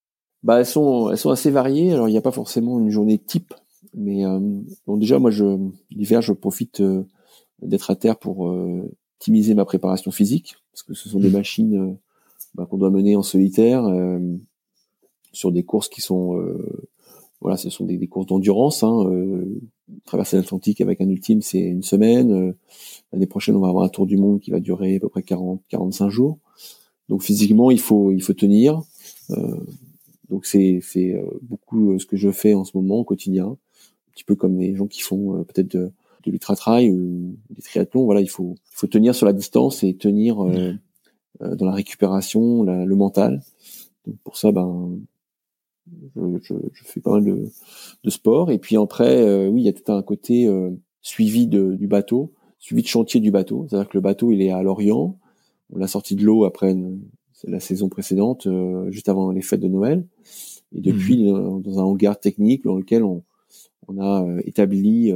Bah 0.44 0.60
elles 0.60 0.66
sont 0.66 1.12
elles 1.12 1.18
sont 1.18 1.30
assez 1.30 1.52
variées. 1.52 1.94
Alors 1.94 2.08
il 2.08 2.12
n'y 2.12 2.18
a 2.18 2.22
pas 2.22 2.32
forcément 2.32 2.80
une 2.80 2.90
journée 2.90 3.18
type, 3.18 3.54
mais 3.94 4.26
euh, 4.26 4.40
bon 4.88 4.98
déjà 4.98 5.20
moi 5.20 5.32
je 5.32 5.58
l'hiver 5.90 6.22
je 6.22 6.34
profite 6.34 6.82
d'être 7.62 7.92
à 7.92 7.96
terre 7.96 8.18
pour 8.18 8.42
optimiser 9.16 9.54
ma 9.54 9.66
préparation 9.66 10.12
physique 10.12 10.56
parce 10.72 10.84
que 10.84 10.94
ce 10.94 11.10
sont 11.10 11.20
des 11.20 11.30
mmh. 11.30 11.34
machines 11.34 11.98
bah, 12.56 12.66
qu'on 12.66 12.78
doit 12.78 12.90
mener 12.90 13.16
en 13.16 13.24
solitaire 13.24 13.86
euh, 13.86 14.20
sur 15.32 15.52
des 15.52 15.64
courses 15.64 15.88
qui 15.88 16.02
sont 16.02 16.38
euh, 16.38 16.90
voilà, 17.40 17.58
ce 17.58 17.70
sont 17.70 17.86
des, 17.86 17.98
des 17.98 18.08
courses 18.08 18.28
d'endurance. 18.28 18.84
Hein, 18.84 19.06
euh, 19.06 19.62
traverser 20.06 20.38
l'Atlantique 20.38 20.82
avec 20.82 21.02
un 21.02 21.10
ultime, 21.10 21.42
c'est 21.42 21.60
une 21.60 21.82
semaine. 21.82 22.56
L'année 23.12 23.26
prochaine, 23.26 23.56
on 23.56 23.62
va 23.62 23.70
avoir 23.70 23.84
un 23.84 23.90
tour 23.90 24.06
du 24.06 24.18
monde 24.18 24.40
qui 24.40 24.52
va 24.52 24.60
durer 24.60 24.98
à 24.98 25.00
peu 25.00 25.10
près 25.10 25.24
40, 25.24 25.62
45 25.70 26.10
jours. 26.10 26.38
Donc 27.10 27.24
physiquement, 27.24 27.72
il 27.72 27.80
faut, 27.80 28.12
il 28.12 28.22
faut 28.22 28.34
tenir. 28.34 28.82
Euh, 29.32 29.58
donc 30.30 30.46
c'est, 30.46 30.80
c'est 30.84 31.20
beaucoup 31.42 31.98
ce 32.00 32.06
que 32.06 32.16
je 32.16 32.32
fais 32.32 32.54
en 32.54 32.64
ce 32.64 32.78
moment 32.78 32.98
au 33.00 33.04
quotidien, 33.04 33.48
un 33.48 33.58
petit 34.14 34.24
peu 34.24 34.36
comme 34.36 34.60
les 34.60 34.76
gens 34.76 34.88
qui 34.88 35.02
font 35.02 35.44
peut-être 35.44 35.72
de, 35.72 35.92
de 36.24 36.32
l'ultra 36.32 36.56
trail 36.56 36.92
ou 36.92 37.38
des 37.50 37.62
triathlons, 37.62 38.06
voilà, 38.06 38.22
il 38.22 38.30
faut, 38.30 38.56
il 38.72 38.76
faut 38.76 38.88
tenir 38.88 39.16
sur 39.16 39.26
la 39.26 39.34
distance 39.34 39.84
et 39.84 39.96
tenir 39.96 40.44
euh, 40.44 40.74
euh, 41.42 41.56
dans 41.56 41.66
la 41.66 41.74
récupération, 41.74 42.64
le 42.64 42.96
mental. 42.96 43.42
Donc 44.06 44.18
pour 44.24 44.38
ça, 44.38 44.52
ben, 44.52 45.00
je, 46.16 46.22
je, 46.42 46.54
je, 46.74 46.84
fais 46.84 47.02
pas 47.02 47.12
mal 47.12 47.26
de, 47.26 47.50
de 48.04 48.10
sport. 48.10 48.52
Et 48.52 48.58
puis 48.58 48.78
après, 48.78 49.22
euh, 49.22 49.48
oui, 49.48 49.62
il 49.62 49.66
y 49.66 49.70
a 49.70 49.74
tout 49.74 49.92
un 49.92 50.02
côté 50.02 50.50
suivi 51.02 51.48
de, 51.48 51.76
du 51.76 51.88
bateau, 51.88 52.34
suivi 52.60 52.82
de 52.82 52.88
chantier 52.88 53.20
du 53.20 53.32
bateau. 53.32 53.66
C'est-à-dire 53.68 53.90
que 53.90 53.98
le 53.98 54.02
bateau, 54.02 54.32
il 54.32 54.42
est 54.42 54.52
à 54.52 54.62
Lorient. 54.64 55.18
On 55.74 55.78
l'a 55.78 55.88
sorti 55.88 56.16
de 56.16 56.24
l'eau 56.24 56.46
après 56.46 56.76
la 57.46 57.60
saison 57.60 57.90
précédente, 57.90 58.48
juste 58.90 59.10
avant 59.10 59.32
les 59.32 59.42
fêtes 59.42 59.62
de 59.62 59.68
Noël. 59.68 60.06
Et 60.74 60.82
depuis, 60.82 61.32
mmh. 61.32 61.62
dans 61.64 61.80
un 61.80 61.84
hangar 61.84 62.20
technique 62.20 62.64
dans 62.64 62.78
lequel 62.78 63.04
on, 63.04 63.24
on 63.88 64.00
a 64.00 64.26
établi 64.46 65.12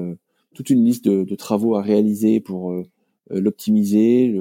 toute 0.55 0.69
une 0.71 0.83
liste 0.83 1.05
de, 1.05 1.23
de 1.23 1.35
travaux 1.35 1.75
à 1.75 1.81
réaliser 1.81 2.39
pour 2.39 2.71
euh, 2.71 2.83
l'optimiser, 3.29 4.33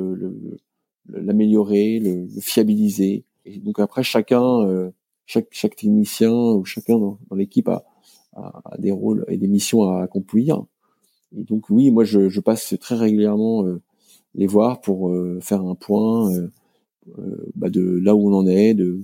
l'améliorer, 1.09 1.98
le, 1.98 2.22
le, 2.22 2.40
fiabiliser. 2.40 3.24
Et 3.44 3.59
donc 3.59 3.79
après, 3.81 4.03
chacun, 4.03 4.62
euh, 4.62 4.90
chaque, 5.27 5.48
chaque 5.50 5.77
technicien 5.77 6.33
ou 6.33 6.64
chacun 6.64 6.98
dans, 6.98 7.18
dans 7.29 7.37
l'équipe 7.37 7.68
a, 7.68 7.85
a, 8.35 8.77
des 8.79 8.92
rôles 8.92 9.24
et 9.29 9.37
des 9.37 9.48
missions 9.48 9.83
à 9.83 10.03
accomplir. 10.03 10.64
Et 11.37 11.42
donc 11.42 11.68
oui, 11.68 11.90
moi 11.90 12.05
je, 12.05 12.29
je 12.29 12.40
passe 12.40 12.74
très 12.81 12.94
régulièrement 12.94 13.66
euh, 13.66 13.83
les 14.35 14.46
voir 14.46 14.81
pour 14.81 15.14
faire 15.40 15.62
un 15.62 15.77
point 15.77 16.33
bah, 17.55 17.70
de 17.70 17.83
là 17.83 18.16
où 18.16 18.29
on 18.29 18.35
en 18.35 18.46
est, 18.48 18.74
de 18.74 19.00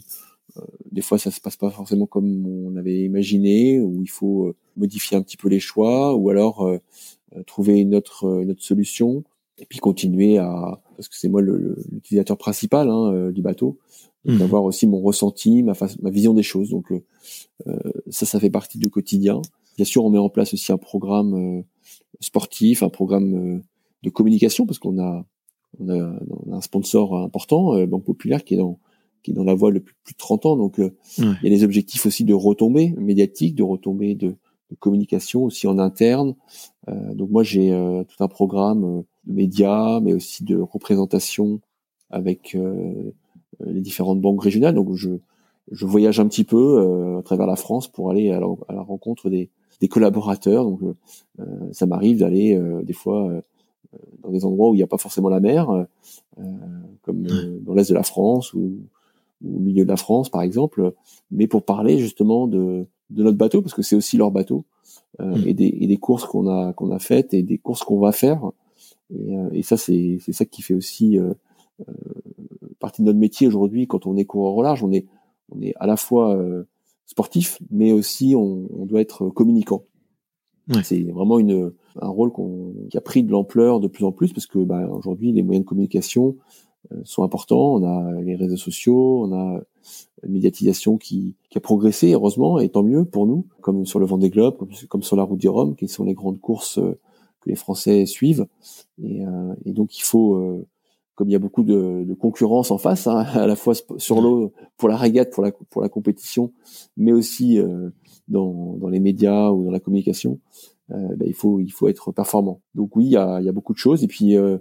des 0.91 1.01
fois 1.03 1.19
ça 1.19 1.31
se 1.31 1.41
passe 1.41 1.57
pas 1.57 1.71
forcément 1.71 2.07
comme 2.07 2.47
on 2.47 2.77
avait 2.77 3.03
imaginé, 3.03 3.81
ou 3.81 4.03
il 4.03 4.11
faut 4.11 4.47
euh, 4.47 4.57
modifier 4.77 5.17
un 5.17 5.23
petit 5.23 5.37
peu 5.37 5.49
les 5.49 5.61
choix, 5.61 6.15
ou 6.15 6.31
alors 6.31 6.67
euh, 6.67 6.79
euh, 7.37 7.43
trouver 7.45 7.79
une 7.79 7.95
autre, 7.95 8.43
une 8.43 8.51
autre 8.51 8.63
solution, 8.63 9.25
et 9.59 9.67
puis 9.67 9.79
continuer 9.79 10.39
à, 10.39 10.81
parce 10.97 11.09
que 11.09 11.17
c'est 11.17 11.29
moi 11.29 11.43
l'utilisateur 11.43 12.39
principal 12.39 12.89
hein, 12.89 13.31
du 13.31 13.43
bateau, 13.43 13.79
mmh. 14.25 14.39
d'avoir 14.39 14.65
aussi 14.65 14.87
mon 14.87 15.01
ressenti, 15.01 15.63
ma, 15.63 15.75
ma 16.01 16.11
vision 16.11 16.35
des 16.35 16.43
choses. 16.43 16.71
Donc 16.71 16.93
ça, 18.09 18.25
ça 18.25 18.41
fait 18.41 18.51
partie 18.51 18.79
du 18.79 18.89
quotidien. 18.89 19.43
Bien 19.77 19.85
sûr, 19.85 20.05
on 20.05 20.11
met 20.11 20.19
en 20.19 20.31
place 20.31 20.55
aussi 20.55 20.73
un 20.73 20.79
programme 20.79 21.63
sportif, 22.21 22.83
un 22.83 22.89
programme 22.89 23.63
de 24.03 24.11
communication, 24.11 24.65
parce 24.65 24.79
qu'on 24.79 24.99
a, 24.99 25.27
on 25.79 25.91
a, 25.91 26.21
on 26.47 26.53
a 26.53 26.57
un 26.57 26.61
sponsor 26.63 27.19
important, 27.19 27.87
Banque 27.87 28.05
Populaire, 28.05 28.45
qui 28.45 28.55
est 28.55 28.59
dans 28.59 28.79
qui 29.23 29.31
est 29.31 29.35
dans 29.35 29.45
la 29.45 29.55
voie 29.55 29.73
depuis 29.73 29.95
plus 30.05 30.15
de 30.15 30.19
30 30.19 30.47
ans. 30.47 30.57
Donc, 30.57 30.79
euh, 30.79 30.91
il 31.19 31.39
y 31.43 31.47
a 31.47 31.51
des 31.51 31.65
objectifs 31.65 32.07
aussi 32.07 32.25
de 32.25 32.35
retombées 32.35 32.95
médiatiques, 32.99 33.55
de 33.55 33.63
retombées 33.63 34.15
de, 34.15 34.37
de 34.71 34.77
communication 34.77 35.45
aussi 35.45 35.67
en 35.67 35.79
interne. 35.79 36.35
Euh, 36.89 37.15
donc, 37.15 37.31
moi, 37.31 37.43
j'ai 37.43 37.73
euh, 37.73 38.05
tout 38.05 38.23
un 38.23 38.29
programme 38.29 38.85
euh, 38.85 39.03
de 39.27 39.33
médias, 39.33 40.01
mais 40.01 40.13
aussi 40.13 40.45
de 40.45 40.57
représentation 40.59 41.61
avec 42.11 42.57
les 43.65 43.81
différentes 43.81 44.21
banques 44.21 44.43
régionales. 44.43 44.75
Donc, 44.75 44.93
je, 44.95 45.11
je 45.71 45.87
voyage 45.87 46.19
un 46.19 46.27
petit 46.27 46.43
peu 46.43 47.17
à 47.21 47.23
travers 47.23 47.47
la 47.47 47.55
France 47.55 47.87
pour 47.87 48.11
aller 48.11 48.33
à 48.33 48.41
la, 48.41 48.83
rencontre 48.83 49.31
des, 49.31 49.49
des, 49.81 49.87
collaborateurs. 49.87 50.65
Donc, 50.65 50.81
ça 51.71 51.87
m'arrive 51.87 52.19
d'aller 52.19 52.59
des 52.83 52.93
fois 52.93 53.31
dans 54.25 54.31
des 54.33 54.45
endroits 54.45 54.71
où 54.71 54.75
il 54.75 54.79
n'y 54.79 54.83
a 54.83 54.89
pas 54.89 54.99
forcément 54.99 55.29
la 55.29 55.39
mer, 55.39 55.87
comme 57.03 57.23
dans 57.61 57.75
l'est 57.75 57.89
de 57.89 57.95
la 57.95 58.03
France 58.03 58.55
ou 58.55 58.73
au 59.45 59.61
milieu 59.61 59.85
de 59.85 59.91
la 59.91 59.97
France, 59.97 60.31
par 60.31 60.43
exemple, 60.43 60.93
mais 61.31 61.47
pour 61.47 61.65
parler 61.65 61.99
justement 61.99 62.49
de, 62.49 62.87
de 63.11 63.23
notre 63.23 63.39
bateau, 63.39 63.63
parce 63.63 63.75
que 63.75 63.83
c'est 63.83 63.97
aussi 63.97 64.17
leur 64.17 64.31
bateau, 64.31 64.65
euh, 65.21 65.37
mm. 65.37 65.49
et, 65.49 65.55
des, 65.55 65.77
et 65.81 65.87
des 65.87 65.97
courses 65.97 66.25
qu'on 66.25 66.49
a 66.49 66.73
qu'on 66.73 66.91
a 66.91 66.99
faites 66.99 67.35
et 67.35 67.43
des 67.43 67.59
courses 67.59 67.83
qu'on 67.85 67.99
va 67.99 68.13
faire. 68.13 68.51
Et, 69.15 69.37
euh, 69.37 69.49
et 69.53 69.63
ça, 69.63 69.77
c'est 69.77 70.19
c'est 70.21 70.33
ça 70.33 70.45
qui 70.45 70.63
fait 70.63 70.75
aussi 70.75 71.19
euh, 71.19 71.33
euh, 71.89 71.93
partie 72.79 73.03
de 73.03 73.07
notre 73.07 73.19
métier 73.19 73.47
aujourd'hui. 73.47 73.87
Quand 73.87 74.07
on 74.07 74.17
est 74.17 74.25
coureur 74.25 74.55
au 74.55 74.63
large, 74.63 74.83
on 74.83 74.93
est 74.93 75.07
on 75.51 75.61
est 75.61 75.75
à 75.81 75.87
la 75.87 75.97
fois 75.97 76.39
sportif, 77.07 77.59
mais 77.71 77.91
aussi 77.91 78.35
on, 78.37 78.69
on 78.79 78.87
doit 78.87 79.01
être 79.01 79.29
communicant. 79.31 79.83
C'est 80.85 81.03
vraiment 81.03 81.41
une, 81.41 81.73
un 82.01 82.09
rôle 82.09 82.31
qu'on, 82.31 82.73
qui 82.91 82.97
a 82.97 83.01
pris 83.01 83.25
de 83.25 83.33
l'ampleur 83.33 83.81
de 83.81 83.89
plus 83.89 84.05
en 84.05 84.13
plus 84.13 84.33
parce 84.33 84.47
que 84.47 84.59
bah, 84.61 84.89
aujourd'hui 84.89 85.33
les 85.33 85.43
moyens 85.43 85.65
de 85.65 85.69
communication 85.69 86.29
euh, 86.29 86.70
sont 87.05 87.23
importants. 87.23 87.75
On 87.75 87.85
a 87.85 88.21
les 88.21 88.37
réseaux 88.37 88.57
sociaux, 88.57 89.25
on 89.25 89.33
a 89.33 89.61
une 90.25 90.33
médiatisation 90.33 90.99
qui, 90.99 91.35
qui 91.49 91.59
a 91.59 91.61
progressé, 91.61 92.13
heureusement, 92.13 92.59
et 92.59 92.69
tant 92.69 92.83
mieux 92.83 93.05
pour 93.05 93.27
nous, 93.27 93.47
comme 93.61 93.87
sur 93.87 93.99
le 93.99 94.07
Vendée 94.07 94.31
Globe, 94.31 94.57
comme, 94.57 94.71
comme 94.89 95.03
sur 95.03 95.17
la 95.17 95.23
Route 95.23 95.39
du 95.39 95.49
Rhum, 95.49 95.77
qui 95.77 95.89
sont 95.89 96.05
les 96.05 96.15
grandes 96.15 96.41
courses 96.41 96.79
euh, 96.79 96.99
que 97.41 97.49
les 97.49 97.57
Français 97.57 98.07
suivent. 98.07 98.47
Et, 99.03 99.25
euh, 99.25 99.55
et 99.65 99.73
donc 99.73 99.99
il 99.99 100.03
faut, 100.03 100.65
comme 101.15 101.29
il 101.29 101.33
y 101.33 101.37
a 101.37 101.39
beaucoup 101.39 101.63
de, 101.63 102.05
de 102.07 102.15
concurrence 102.15 102.71
en 102.71 102.79
face, 102.79 103.07
hein, 103.07 103.19
à 103.35 103.47
la 103.47 103.57
fois 103.57 103.75
sur 103.97 104.21
l'eau 104.21 104.53
pour 104.77 104.89
la 104.89 104.97
régate, 104.97 105.33
pour 105.33 105.43
la, 105.43 105.53
pour 105.53 105.83
la 105.83 105.89
compétition, 105.89 106.53
mais 106.97 107.13
aussi 107.13 107.59
dans, 108.29 108.77
dans 108.77 108.89
les 108.89 109.01
médias 109.01 109.51
ou 109.51 109.65
dans 109.65 109.71
la 109.71 109.81
communication, 109.81 110.39
euh, 110.80 110.80
bah, 110.91 111.25
il 111.27 111.35
faut 111.35 111.61
il 111.61 111.71
faut 111.71 111.89
être 111.89 112.13
performant. 112.13 112.61
Donc 112.75 112.97
oui, 112.97 113.07
il 113.07 113.11
y 113.11 113.17
a, 113.17 113.41
y 113.41 113.49
a 113.49 113.53
beaucoup 113.53 113.73
de 113.73 113.79
choses. 113.79 114.03
Et 114.05 114.07
puis 114.07 114.37
euh, 114.37 114.59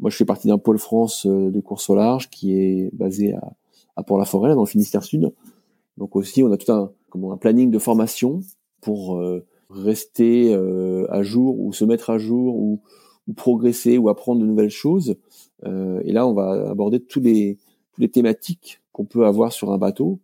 moi, 0.00 0.10
je 0.10 0.16
fais 0.16 0.24
partie 0.24 0.48
d'un 0.48 0.58
pôle 0.58 0.78
France 0.78 1.26
euh, 1.26 1.50
de 1.50 1.60
course 1.60 1.88
au 1.90 1.94
large 1.94 2.30
qui 2.30 2.54
est 2.54 2.90
basé 2.94 3.34
à, 3.34 3.52
à 3.96 4.02
Port-la-Forêt, 4.02 4.54
dans 4.54 4.62
le 4.62 4.66
Finistère 4.66 5.02
Sud. 5.02 5.32
Donc 5.98 6.16
aussi, 6.16 6.42
on 6.42 6.52
a 6.52 6.56
tout 6.56 6.72
un 6.72 6.92
comment 7.10 7.32
un 7.32 7.36
planning 7.36 7.70
de 7.70 7.78
formation 7.78 8.40
pour 8.80 9.22
rester 9.70 10.54
à 11.10 11.22
jour 11.22 11.60
ou 11.60 11.72
se 11.72 11.84
mettre 11.84 12.08
à 12.10 12.16
jour 12.18 12.56
ou, 12.56 12.80
ou, 13.28 13.32
progresser 13.34 13.98
ou 13.98 14.08
apprendre 14.08 14.40
de 14.40 14.46
nouvelles 14.46 14.70
choses. 14.70 15.16
et 15.64 16.12
là, 16.12 16.26
on 16.26 16.32
va 16.32 16.70
aborder 16.70 17.00
tous 17.00 17.20
les 17.20 17.58
toutes 17.92 18.00
les 18.00 18.08
thématiques 18.08 18.80
qu'on 18.92 19.04
peut 19.04 19.26
avoir 19.26 19.52
sur 19.52 19.70
un 19.70 19.78
bateau. 19.78 20.20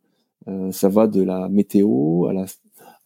ça 0.72 0.88
va 0.88 1.06
de 1.06 1.22
la 1.22 1.50
météo 1.50 2.24
à 2.24 2.32
la 2.32 2.46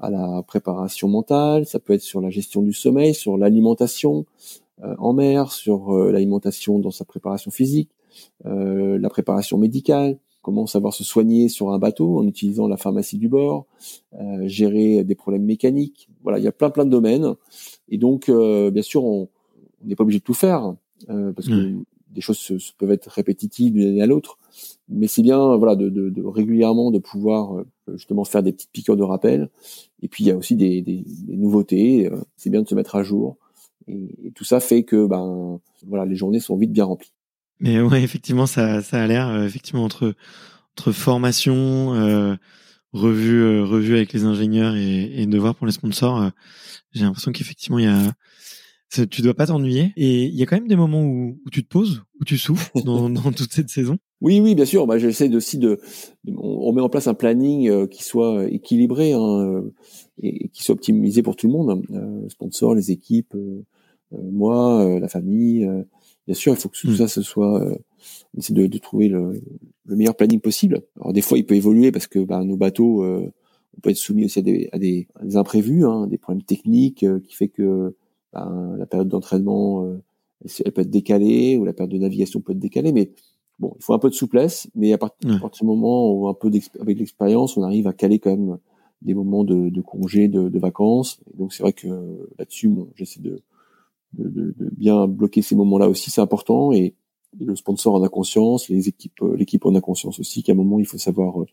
à 0.03 0.11
la 0.11 0.43
préparation 0.43 1.09
mentale, 1.09 1.65
ça 1.65 1.79
peut 1.79 1.93
être 1.93 2.03
sur 2.03 2.21
la 2.21 2.29
gestion 2.29 2.61
du 2.61 2.73
sommeil, 2.73 3.15
sur 3.15 3.39
l'alimentation 3.39 4.27
euh, 4.83 4.95
en 4.99 5.13
mer, 5.13 5.53
sur 5.53 5.95
euh, 5.95 6.11
l'alimentation 6.11 6.81
dans 6.81 6.91
sa 6.91 7.05
préparation 7.05 7.51
physique, 7.53 7.91
euh, 8.47 8.99
la 8.99 9.09
préparation 9.09 9.59
médicale, 9.59 10.19
comment 10.43 10.67
savoir 10.67 10.93
se 10.93 11.05
soigner 11.05 11.49
sur 11.49 11.71
un 11.71 11.79
bateau 11.79 12.19
en 12.19 12.27
utilisant 12.27 12.67
la 12.67 12.77
pharmacie 12.77 13.17
du 13.17 13.29
bord, 13.29 13.67
gérer 14.43 15.05
des 15.05 15.15
problèmes 15.15 15.45
mécaniques. 15.45 16.09
Voilà, 16.25 16.41
il 16.41 16.45
y 16.45 16.49
a 16.49 16.53
plein 16.53 16.71
plein 16.71 16.85
de 16.85 16.91
domaines. 16.91 17.35
Et 17.89 17.97
donc, 17.97 18.29
bien 18.29 18.83
sûr, 18.83 19.05
on 19.05 19.29
n'est 19.85 19.95
pas 19.95 20.03
obligé 20.03 20.19
de 20.19 20.25
tout 20.25 20.35
faire 20.35 20.75
parce 21.07 21.47
que 21.47 21.77
des 22.13 22.21
choses 22.21 22.73
peuvent 22.79 22.91
être 22.91 23.09
répétitives 23.09 23.73
d'une 23.73 23.89
année 23.89 24.03
à 24.03 24.07
l'autre. 24.07 24.39
Mais 24.89 25.07
c'est 25.07 25.23
bien, 25.23 25.57
voilà, 25.57 25.77
de, 25.77 25.89
de, 25.89 26.11
de, 26.11 26.23
régulièrement 26.23 26.91
de 26.91 26.99
pouvoir 26.99 27.65
justement 27.95 28.25
faire 28.25 28.43
des 28.43 28.53
petites 28.53 28.71
piqûres 28.73 28.97
de 28.97 29.03
rappel. 29.03 29.49
Et 30.03 30.09
puis 30.09 30.25
il 30.25 30.27
y 30.27 30.31
a 30.31 30.37
aussi 30.37 30.57
des, 30.57 30.83
des, 30.83 31.05
des 31.07 31.37
nouveautés. 31.37 32.11
Euh, 32.11 32.21
c'est 32.37 32.51
bien 32.51 32.63
de 32.63 32.69
se 32.69 32.75
mettre 32.75 32.97
à 32.97 33.03
jour. 33.03 33.37
Et, 33.89 34.33
tout 34.35 34.45
ça 34.45 34.61
fait 34.61 34.83
que 34.83 35.07
ben 35.07 35.61
voilà, 35.87 36.05
les 36.05 36.17
journées 36.17 36.41
sont 36.41 36.57
vite 36.57 36.73
bien 36.73 36.85
remplies. 36.85 37.13
Mais 37.61 37.81
ouais, 37.81 38.03
effectivement, 38.03 38.47
ça, 38.47 38.83
ça 38.83 39.03
a 39.03 39.07
l'air 39.07 39.29
euh, 39.29 39.47
effectivement 39.47 39.85
entre 39.85 40.15
entre 40.77 40.93
formation, 40.93 41.95
euh, 41.95 42.35
revue 42.93 43.43
euh, 43.43 43.65
revue 43.65 43.95
avec 43.95 44.13
les 44.13 44.25
ingénieurs 44.25 44.75
et, 44.75 45.23
et 45.23 45.27
devoir 45.27 45.55
pour 45.55 45.67
les 45.67 45.73
sponsors. 45.73 46.31
J'ai 46.93 47.05
l'impression 47.05 47.33
qu'effectivement 47.33 47.79
il 47.79 47.85
y 47.85 47.89
a 47.89 48.13
tu 48.93 49.23
dois 49.23 49.35
pas 49.35 49.47
t'ennuyer. 49.47 49.93
Et 49.97 50.25
il 50.25 50.35
y 50.35 50.43
a 50.43 50.47
quand 50.47 50.57
même 50.57 50.69
des 50.69 50.77
moments 50.77 51.03
où, 51.03 51.39
où, 51.45 51.51
tu 51.51 51.63
te 51.65 51.69
poses, 51.69 52.03
où 52.21 52.25
tu 52.25 52.37
souffles 52.39 52.71
dans, 52.85 53.09
dans 53.09 53.33
toute 53.33 53.53
cette 53.53 53.71
saison. 53.71 53.99
Oui, 54.21 54.41
oui, 54.41 54.55
bien 54.55 54.65
sûr. 54.65 54.87
Bah, 54.87 54.99
j'essaie 54.99 55.35
aussi 55.35 55.59
de, 55.59 55.81
on, 56.37 56.73
met 56.73 56.81
en 56.81 56.89
place 56.89 57.09
un 57.09 57.15
planning 57.15 57.69
euh, 57.69 57.87
qui 57.89 58.05
soit 58.05 58.49
équilibré 58.49 59.13
hein, 59.15 59.41
euh, 59.41 59.75
et, 60.23 60.49
qui 60.49 60.63
soit 60.63 60.75
optimisé 60.75 61.23
pour 61.23 61.35
tout 61.35 61.49
le 61.49 61.53
monde. 61.53 61.85
Euh, 61.91 62.29
sponsors, 62.29 62.75
les 62.75 62.93
équipes, 62.93 63.35
euh, 63.35 63.65
moi, 64.13 64.99
la 65.01 65.09
famille. 65.09 65.69
bien 66.27 66.35
sûr, 66.35 66.53
il 66.53 66.59
faut 66.59 66.69
que 66.69 66.79
tout 66.79 66.91
mm. 66.91 66.97
ça 66.97 67.09
ce 67.09 67.23
soit. 67.23 67.67
on 68.35 68.39
essaie 68.39 68.53
de, 68.53 68.67
de 68.67 68.79
trouver 68.79 69.09
le, 69.09 69.43
le, 69.87 69.97
meilleur 69.97 70.15
planning 70.15 70.41
possible. 70.41 70.83
Alors 71.01 71.13
des 71.13 71.23
fois, 71.23 71.39
il 71.39 71.47
peut 71.47 71.57
évoluer 71.57 71.91
parce 71.91 72.07
que 72.07 72.19
bah, 72.21 72.45
nos 72.45 72.57
bateaux, 72.57 73.05
on 73.05 73.81
peut 73.83 73.91
être 73.91 73.97
soumis 73.97 74.27
aussi 74.27 74.39
à 74.39 74.43
des, 74.43 74.69
à 74.73 74.79
des, 74.79 75.09
à 75.17 75.25
des 75.25 75.37
imprévus, 75.37 75.85
hein, 75.85 76.07
des 76.07 76.19
problèmes 76.19 76.45
techniques 76.45 77.07
qui 77.25 77.35
fait 77.35 77.49
que 77.49 77.97
ben, 78.33 78.77
la 78.79 78.87
période 78.87 79.09
d'entraînement, 79.09 79.85
euh, 79.85 80.03
elle 80.65 80.73
peut 80.73 80.81
être 80.83 80.91
décalée 80.91 81.57
ou 81.57 81.65
la 81.65 81.73
période 81.73 81.93
de 81.93 81.99
navigation 81.99 82.41
peut 82.41 82.53
être 82.53 82.59
décalée, 82.59 82.93
mais 82.93 83.11
bon, 83.59 83.75
il 83.79 83.85
faut 83.85 83.95
un 83.95 83.99
peu 83.99 84.09
de 84.09 84.15
souplesse. 84.15 84.69
Mais 84.75 84.93
à, 84.93 84.99
partir, 84.99 85.29
du 85.29 85.65
moment 85.65 86.13
où 86.13 86.29
un 86.29 86.35
peu 86.35 86.51
avec 86.81 86.99
l'expérience, 86.99 87.57
on 87.57 87.63
arrive 87.63 87.87
à 87.87 87.93
caler 87.93 88.19
quand 88.19 88.31
même 88.31 88.59
des 89.03 89.15
moments 89.15 89.45
de, 89.45 89.69
de 89.69 89.81
congés, 89.81 90.29
de, 90.29 90.49
de, 90.49 90.59
vacances. 90.59 91.21
Et 91.33 91.37
donc 91.37 91.53
c'est 91.53 91.63
vrai 91.63 91.73
que 91.73 91.89
là-dessus, 92.39 92.69
bon, 92.69 92.89
j'essaie 92.95 93.21
de, 93.21 93.43
de, 94.15 94.29
de, 94.29 94.71
bien 94.77 95.07
bloquer 95.07 95.43
ces 95.43 95.57
moments-là 95.57 95.89
aussi, 95.89 96.11
c'est 96.11 96.21
important. 96.21 96.73
Et, 96.73 96.95
le 97.41 97.57
sponsor 97.57 97.95
en 97.95 98.03
a 98.03 98.11
conscience, 98.11 98.69
les 98.69 98.89
équipes, 98.89 99.23
euh, 99.23 99.35
l'équipe 99.35 99.65
en 99.65 99.75
a 99.75 99.81
conscience 99.81 100.21
aussi 100.21 100.43
qu'à 100.43 100.53
un 100.53 100.55
moment 100.55 100.79
il 100.79 100.85
faut 100.85 100.99
savoir, 100.99 101.41
euh, 101.41 101.47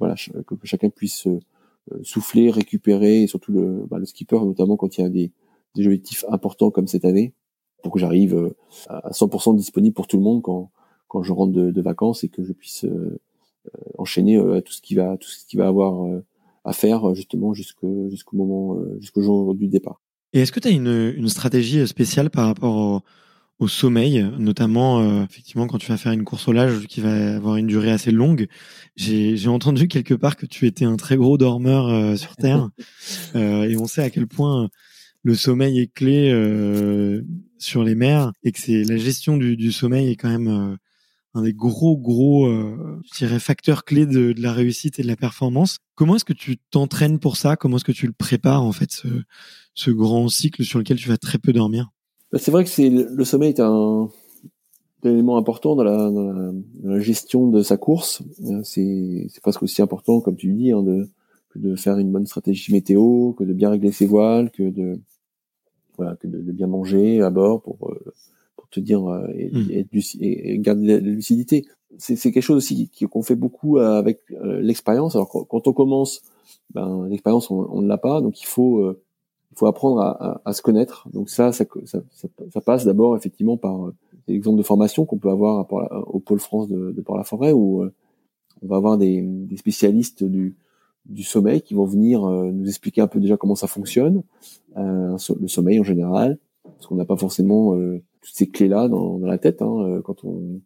voilà, 0.00 0.14
que, 0.14 0.54
chacun 0.64 0.88
puisse 0.88 1.28
souffler, 2.02 2.50
récupérer, 2.50 3.24
et 3.24 3.26
surtout 3.26 3.52
le, 3.52 3.84
bah, 3.90 3.98
le 3.98 4.06
skipper 4.06 4.38
notamment 4.38 4.78
quand 4.78 4.96
il 4.96 5.02
y 5.02 5.04
a 5.04 5.10
des 5.10 5.30
des 5.74 5.86
objectifs 5.86 6.24
importants 6.28 6.70
comme 6.70 6.86
cette 6.86 7.04
année 7.04 7.34
pour 7.82 7.92
que 7.92 7.98
j'arrive 7.98 8.34
euh, 8.36 8.56
à 8.88 9.10
100% 9.10 9.56
disponible 9.56 9.94
pour 9.94 10.06
tout 10.06 10.16
le 10.16 10.22
monde 10.22 10.42
quand 10.42 10.70
quand 11.06 11.22
je 11.22 11.32
rentre 11.32 11.52
de, 11.52 11.70
de 11.70 11.82
vacances 11.82 12.22
et 12.22 12.28
que 12.28 12.44
je 12.44 12.52
puisse 12.52 12.84
euh, 12.84 13.18
enchaîner 13.96 14.38
tout 14.64 14.72
ce 14.72 14.82
qui 14.82 14.94
va 14.94 15.16
tout 15.16 15.28
ce 15.28 15.46
qui 15.46 15.56
va 15.56 15.66
avoir 15.66 16.06
à 16.64 16.72
faire 16.72 17.14
justement 17.14 17.54
jusqu'au 17.54 18.08
jusqu'au 18.10 18.36
moment 18.36 18.78
jusqu'au 18.98 19.22
jour 19.22 19.54
du 19.54 19.68
départ. 19.68 20.00
Et 20.32 20.40
est-ce 20.40 20.52
que 20.52 20.60
tu 20.60 20.68
as 20.68 20.70
une, 20.70 21.14
une 21.16 21.28
stratégie 21.28 21.86
spéciale 21.86 22.28
par 22.30 22.46
rapport 22.46 22.76
au, 22.76 23.00
au 23.58 23.66
sommeil, 23.66 24.24
notamment 24.38 25.00
euh, 25.00 25.24
effectivement 25.24 25.66
quand 25.66 25.78
tu 25.78 25.90
vas 25.90 25.96
faire 25.96 26.12
une 26.12 26.24
course 26.24 26.46
au 26.48 26.52
large 26.52 26.86
qui 26.86 27.00
va 27.00 27.36
avoir 27.36 27.56
une 27.56 27.66
durée 27.66 27.90
assez 27.90 28.12
longue? 28.12 28.46
J'ai 28.96 29.48
entendu 29.48 29.88
quelque 29.88 30.14
part 30.14 30.36
que 30.36 30.46
tu 30.46 30.66
étais 30.66 30.84
un 30.84 30.96
très 30.96 31.16
gros 31.16 31.38
dormeur 31.38 31.88
euh, 31.88 32.16
sur 32.16 32.36
Terre, 32.36 32.68
euh, 33.34 33.68
et 33.68 33.76
on 33.76 33.86
sait 33.86 34.02
à 34.02 34.10
quel 34.10 34.26
point 34.26 34.68
le 35.22 35.34
sommeil 35.34 35.80
est 35.80 35.92
clé 35.92 36.32
sur 37.58 37.84
les 37.84 37.94
mers 37.94 38.32
et 38.42 38.52
que 38.52 38.60
c'est 38.60 38.84
la 38.84 38.96
gestion 38.96 39.36
du, 39.36 39.56
du, 39.56 39.72
sommeil 39.72 40.10
est 40.10 40.16
quand 40.16 40.30
même 40.30 40.78
un 41.34 41.42
des 41.42 41.52
gros 41.52 41.96
gros, 41.96 42.48
je 42.48 43.18
dirais, 43.18 43.38
facteurs 43.38 43.84
clés 43.84 44.06
de, 44.06 44.32
de, 44.32 44.40
la 44.40 44.52
réussite 44.52 44.98
et 44.98 45.02
de 45.02 45.08
la 45.08 45.16
performance. 45.16 45.78
Comment 45.94 46.16
est-ce 46.16 46.24
que 46.24 46.32
tu 46.32 46.58
t'entraînes 46.70 47.18
pour 47.18 47.36
ça? 47.36 47.56
Comment 47.56 47.76
est-ce 47.76 47.84
que 47.84 47.92
tu 47.92 48.06
le 48.06 48.12
prépares 48.12 48.62
en 48.62 48.72
fait 48.72 48.90
ce, 48.92 49.08
ce 49.74 49.90
grand 49.90 50.28
cycle 50.28 50.64
sur 50.64 50.78
lequel 50.78 50.96
tu 50.96 51.08
vas 51.08 51.18
très 51.18 51.38
peu 51.38 51.52
dormir? 51.52 51.90
Bah, 52.32 52.38
c'est 52.38 52.50
vrai 52.50 52.64
que 52.64 52.70
c'est 52.70 52.90
le 52.90 53.24
sommeil 53.24 53.50
est 53.50 53.60
un, 53.60 54.08
élément 55.04 55.36
important 55.36 55.76
dans 55.76 55.84
la, 55.84 56.10
dans 56.10 56.52
la, 56.84 57.00
gestion 57.00 57.48
de 57.48 57.62
sa 57.62 57.76
course. 57.76 58.22
Euh, 58.44 58.60
c'est 58.64 59.40
presque 59.42 59.62
aussi 59.62 59.82
important, 59.82 60.20
comme 60.20 60.36
tu 60.36 60.52
dis, 60.52 60.72
hein, 60.72 60.82
de, 60.82 61.08
que 61.58 61.66
de 61.66 61.76
faire 61.76 61.98
une 61.98 62.10
bonne 62.10 62.26
stratégie 62.26 62.72
météo, 62.72 63.32
que 63.32 63.44
de 63.44 63.52
bien 63.52 63.70
régler 63.70 63.92
ses 63.92 64.06
voiles, 64.06 64.50
que 64.50 64.70
de 64.70 65.00
voilà, 65.96 66.16
que 66.16 66.28
de, 66.28 66.52
bien 66.52 66.68
manger 66.68 67.20
à 67.22 67.30
bord 67.30 67.62
pour 67.62 67.90
euh, 67.90 68.14
pour 68.56 68.68
te 68.68 68.80
dire 68.80 69.04
euh, 69.06 69.26
mmh. 69.28 69.70
et, 69.70 69.86
et, 70.20 70.58
garder 70.58 70.86
la, 70.86 70.98
lucidité. 70.98 71.66
C'est 71.98 72.16
quelque 72.30 72.42
chose 72.42 72.58
aussi 72.58 72.90
qu'on 73.10 73.22
fait 73.22 73.34
beaucoup 73.34 73.78
avec 73.78 74.20
l'expérience. 74.44 75.16
Alors 75.16 75.30
quand 75.30 75.66
on 75.66 75.72
commence, 75.72 76.20
ben, 76.74 77.06
l'expérience 77.08 77.50
on 77.50 77.80
ne 77.80 77.88
l'a 77.88 77.96
pas, 77.96 78.20
donc 78.20 78.42
il 78.42 78.46
faut 78.46 78.94
il 79.52 79.58
faut 79.58 79.66
apprendre 79.66 80.00
à, 80.00 80.40
à, 80.44 80.52
se 80.52 80.62
connaître. 80.62 81.08
Donc 81.12 81.30
ça, 81.30 81.52
ça, 81.52 81.64
ça, 81.84 82.00
ça 82.50 82.60
passe 82.60 82.84
d'abord 82.84 83.16
effectivement 83.16 83.56
par 83.56 83.86
euh, 83.86 83.94
des 84.26 84.34
exemples 84.34 84.58
de 84.58 84.62
formation 84.62 85.04
qu'on 85.04 85.18
peut 85.18 85.30
avoir 85.30 85.66
au 86.08 86.20
pôle 86.20 86.40
France 86.40 86.68
de, 86.68 86.92
de 86.92 87.00
Port-la-Forêt 87.00 87.52
où 87.52 87.82
euh, 87.82 87.92
on 88.62 88.68
va 88.68 88.76
avoir 88.76 88.98
des, 88.98 89.22
des, 89.22 89.56
spécialistes 89.56 90.24
du, 90.24 90.56
du 91.08 91.22
sommeil 91.22 91.62
qui 91.62 91.74
vont 91.74 91.84
venir 91.84 92.24
euh, 92.24 92.50
nous 92.52 92.68
expliquer 92.68 93.00
un 93.00 93.06
peu 93.06 93.20
déjà 93.20 93.36
comment 93.36 93.54
ça 93.54 93.66
fonctionne, 93.66 94.22
euh, 94.76 95.16
le 95.40 95.48
sommeil 95.48 95.80
en 95.80 95.84
général, 95.84 96.38
parce 96.64 96.86
qu'on 96.86 96.96
n'a 96.96 97.04
pas 97.04 97.16
forcément 97.16 97.74
toutes 98.20 98.34
ces 98.34 98.48
clés-là 98.48 98.88
dans, 98.88 99.18
dans, 99.18 99.26
la 99.26 99.38
tête. 99.38 99.62
Hein, 99.62 100.00
quand 100.04 100.24
on, 100.24 100.60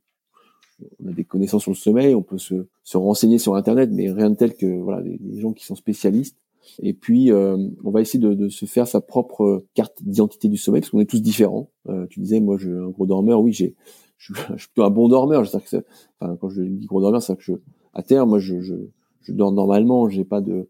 on, 1.01 1.09
a 1.09 1.13
des 1.13 1.25
connaissances 1.25 1.63
sur 1.63 1.71
le 1.71 1.77
sommeil, 1.77 2.15
on 2.15 2.23
peut 2.23 2.39
se, 2.39 2.67
se 2.83 2.97
renseigner 2.97 3.39
sur 3.39 3.55
Internet, 3.55 3.91
mais 3.93 4.11
rien 4.11 4.31
de 4.31 4.35
tel 4.35 4.55
que 4.55 4.67
voilà 4.81 5.01
des, 5.01 5.41
gens 5.41 5.53
qui 5.53 5.65
sont 5.65 5.77
spécialistes 5.77 6.37
et 6.81 6.93
puis, 6.93 7.31
euh, 7.31 7.57
on 7.85 7.91
va 7.91 8.01
essayer 8.01 8.21
de, 8.21 8.35
de, 8.35 8.49
se 8.49 8.67
faire 8.67 8.87
sa 8.87 9.01
propre 9.01 9.65
carte 9.75 10.03
d'identité 10.03 10.49
du 10.49 10.57
sommeil, 10.57 10.81
parce 10.81 10.91
qu'on 10.91 11.01
est 11.01 11.11
tous 11.11 11.23
différents. 11.23 11.71
Euh, 11.89 12.07
tu 12.09 12.21
disais, 12.21 12.41
moi, 12.41 12.57
je 12.59 12.71
un 12.71 12.89
gros 12.89 13.07
dormeur. 13.07 13.41
Oui, 13.41 13.53
j'ai, 13.53 13.75
je, 14.19 14.33
suis 14.57 14.69
plutôt 14.69 14.85
un 14.85 14.91
bon 14.91 15.09
dormeur. 15.09 15.43
Que 15.43 15.77
enfin, 16.21 16.37
quand 16.41 16.49
je 16.51 16.63
dis 16.63 16.87
gros 16.87 17.01
dormeur, 17.01 17.23
c'est 17.23 17.37
que 17.37 17.43
je, 17.43 17.53
à 17.95 18.03
terre, 18.03 18.27
moi, 18.27 18.39
je, 18.39 18.61
je, 18.61 18.75
je 19.23 19.33
dors 19.33 19.53
normalement. 19.53 20.09
J'ai 20.09 20.25
pas 20.25 20.41
de, 20.41 20.69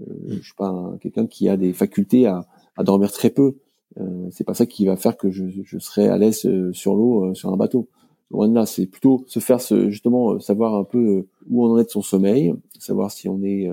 euh, 0.00 0.04
je 0.28 0.42
suis 0.42 0.54
pas 0.56 0.94
quelqu'un 1.00 1.26
qui 1.26 1.48
a 1.48 1.56
des 1.56 1.72
facultés 1.72 2.26
à, 2.26 2.46
à 2.76 2.84
dormir 2.84 3.12
très 3.12 3.30
peu. 3.30 3.56
Euh, 4.00 4.28
c'est 4.30 4.44
pas 4.44 4.54
ça 4.54 4.66
qui 4.66 4.86
va 4.86 4.96
faire 4.96 5.16
que 5.16 5.30
je, 5.30 5.44
je 5.48 5.78
serai 5.78 6.08
à 6.08 6.16
l'aise 6.16 6.46
euh, 6.46 6.72
sur 6.72 6.94
l'eau, 6.94 7.26
euh, 7.26 7.34
sur 7.34 7.52
un 7.52 7.56
bateau. 7.56 7.88
Loin 8.30 8.48
de 8.48 8.54
là, 8.54 8.64
c'est 8.64 8.86
plutôt 8.86 9.24
se 9.26 9.40
faire 9.40 9.60
ce, 9.60 9.90
justement 9.90 10.40
savoir 10.40 10.74
un 10.74 10.84
peu 10.84 11.26
où 11.50 11.66
on 11.66 11.72
en 11.72 11.78
est 11.78 11.84
de 11.84 11.90
son 11.90 12.00
sommeil, 12.00 12.54
savoir 12.78 13.10
si 13.10 13.28
on 13.28 13.42
est 13.42 13.68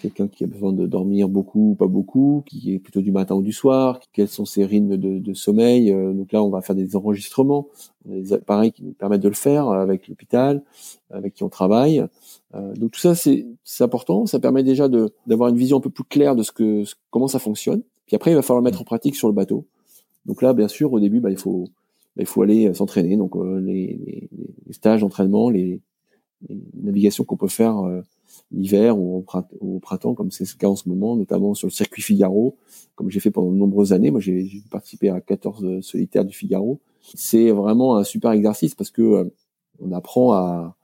quelqu'un 0.00 0.28
qui 0.28 0.44
a 0.44 0.46
besoin 0.46 0.72
de 0.72 0.86
dormir 0.86 1.28
beaucoup 1.28 1.70
ou 1.70 1.74
pas 1.74 1.86
beaucoup, 1.86 2.42
qui 2.46 2.74
est 2.74 2.78
plutôt 2.78 3.00
du 3.00 3.12
matin 3.12 3.34
ou 3.34 3.42
du 3.42 3.52
soir, 3.52 4.00
quels 4.12 4.28
sont 4.28 4.44
ses 4.44 4.64
rythmes 4.64 4.96
de, 4.96 5.34
sommeil. 5.34 5.92
Euh, 5.92 6.12
donc 6.12 6.32
là, 6.32 6.42
on 6.42 6.50
va 6.50 6.60
faire 6.60 6.76
des 6.76 6.96
enregistrements, 6.96 7.68
des 8.04 8.32
appareils 8.32 8.72
qui 8.72 8.82
nous 8.82 8.92
permettent 8.92 9.22
de 9.22 9.28
le 9.28 9.34
faire 9.34 9.68
avec 9.68 10.08
l'hôpital, 10.08 10.62
avec 11.10 11.34
qui 11.34 11.42
on 11.42 11.48
travaille. 11.48 12.04
Euh, 12.54 12.74
donc 12.74 12.92
tout 12.92 13.00
ça, 13.00 13.14
c'est 13.14 13.46
important. 13.80 14.26
Ça 14.26 14.38
permet 14.38 14.62
déjà 14.62 14.88
d'avoir 15.26 15.48
une 15.48 15.56
vision 15.56 15.78
un 15.78 15.80
peu 15.80 15.90
plus 15.90 16.04
claire 16.04 16.36
de 16.36 16.42
ce 16.42 16.52
que 16.52 16.84
comment 17.10 17.28
ça 17.28 17.38
fonctionne. 17.38 17.82
Puis 18.06 18.16
après, 18.16 18.30
il 18.30 18.34
va 18.34 18.42
falloir 18.42 18.60
le 18.60 18.64
mettre 18.64 18.80
en 18.80 18.84
pratique 18.84 19.16
sur 19.16 19.28
le 19.28 19.34
bateau. 19.34 19.64
Donc 20.26 20.42
là, 20.42 20.52
bien 20.52 20.68
sûr, 20.68 20.92
au 20.92 21.00
début, 21.00 21.20
bah, 21.20 21.30
il 21.30 21.38
faut 21.38 21.64
bah, 22.16 22.22
il 22.22 22.26
faut 22.26 22.42
aller 22.42 22.72
s'entraîner. 22.74 23.16
Donc 23.16 23.36
euh, 23.36 23.60
les, 23.60 24.28
stages 24.70 25.00
d'entraînement, 25.00 25.50
les, 25.50 25.80
navigations 26.74 27.24
qu'on 27.24 27.38
peut 27.38 27.48
faire 27.48 27.82
l'hiver 28.50 28.98
ou 28.98 29.24
au 29.60 29.78
printemps, 29.78 30.14
comme 30.14 30.30
c'est 30.30 30.44
le 30.44 30.58
cas 30.58 30.68
en 30.68 30.76
ce 30.76 30.88
moment, 30.88 31.16
notamment 31.16 31.54
sur 31.54 31.66
le 31.66 31.72
circuit 31.72 32.02
Figaro, 32.02 32.56
comme 32.94 33.10
j'ai 33.10 33.20
fait 33.20 33.30
pendant 33.30 33.50
de 33.50 33.56
nombreuses 33.56 33.92
années. 33.92 34.10
Moi, 34.10 34.20
j'ai 34.20 34.62
participé 34.70 35.08
à 35.08 35.20
14 35.20 35.80
solitaires 35.80 36.24
du 36.24 36.34
Figaro. 36.34 36.80
C'est 37.14 37.50
vraiment 37.50 37.96
un 37.96 38.04
super 38.04 38.32
exercice 38.32 38.74
parce 38.74 38.90
que 38.90 39.02
euh, 39.02 39.24
on 39.80 39.92
apprend 39.92 40.32
à, 40.32 40.76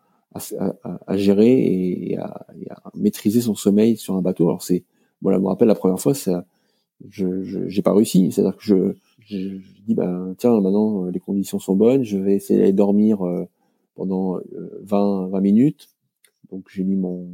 à, 1.06 1.16
gérer 1.16 1.52
et 1.52 2.18
à, 2.18 2.46
maîtriser 2.94 3.40
son 3.40 3.54
sommeil 3.54 3.96
sur 3.96 4.16
un 4.16 4.22
bateau. 4.22 4.48
Alors 4.48 4.62
c'est, 4.62 4.84
voilà, 5.20 5.38
je 5.38 5.42
me 5.42 5.48
rappelle 5.48 5.68
la 5.68 5.74
première 5.74 6.00
fois, 6.00 6.14
ça, 6.14 6.44
je, 7.08 7.68
j'ai 7.68 7.82
pas 7.82 7.94
réussi. 7.94 8.30
C'est-à-dire 8.32 8.56
que 8.56 8.64
je, 8.64 8.94
je, 9.20 9.36
dis, 9.86 9.94
ben 9.94 10.34
tiens, 10.38 10.60
maintenant 10.60 11.04
les 11.06 11.20
conditions 11.20 11.58
sont 11.58 11.76
bonnes, 11.76 12.04
je 12.04 12.18
vais 12.18 12.34
essayer 12.34 12.58
d'aller 12.58 12.72
dormir 12.72 13.26
euh, 13.26 13.46
pendant 13.94 14.38
20, 14.82 15.24
euh, 15.24 15.26
20 15.28 15.40
minutes. 15.40 15.88
Donc 16.52 16.66
j'ai 16.68 16.84
mis 16.84 16.96
mon, 16.96 17.26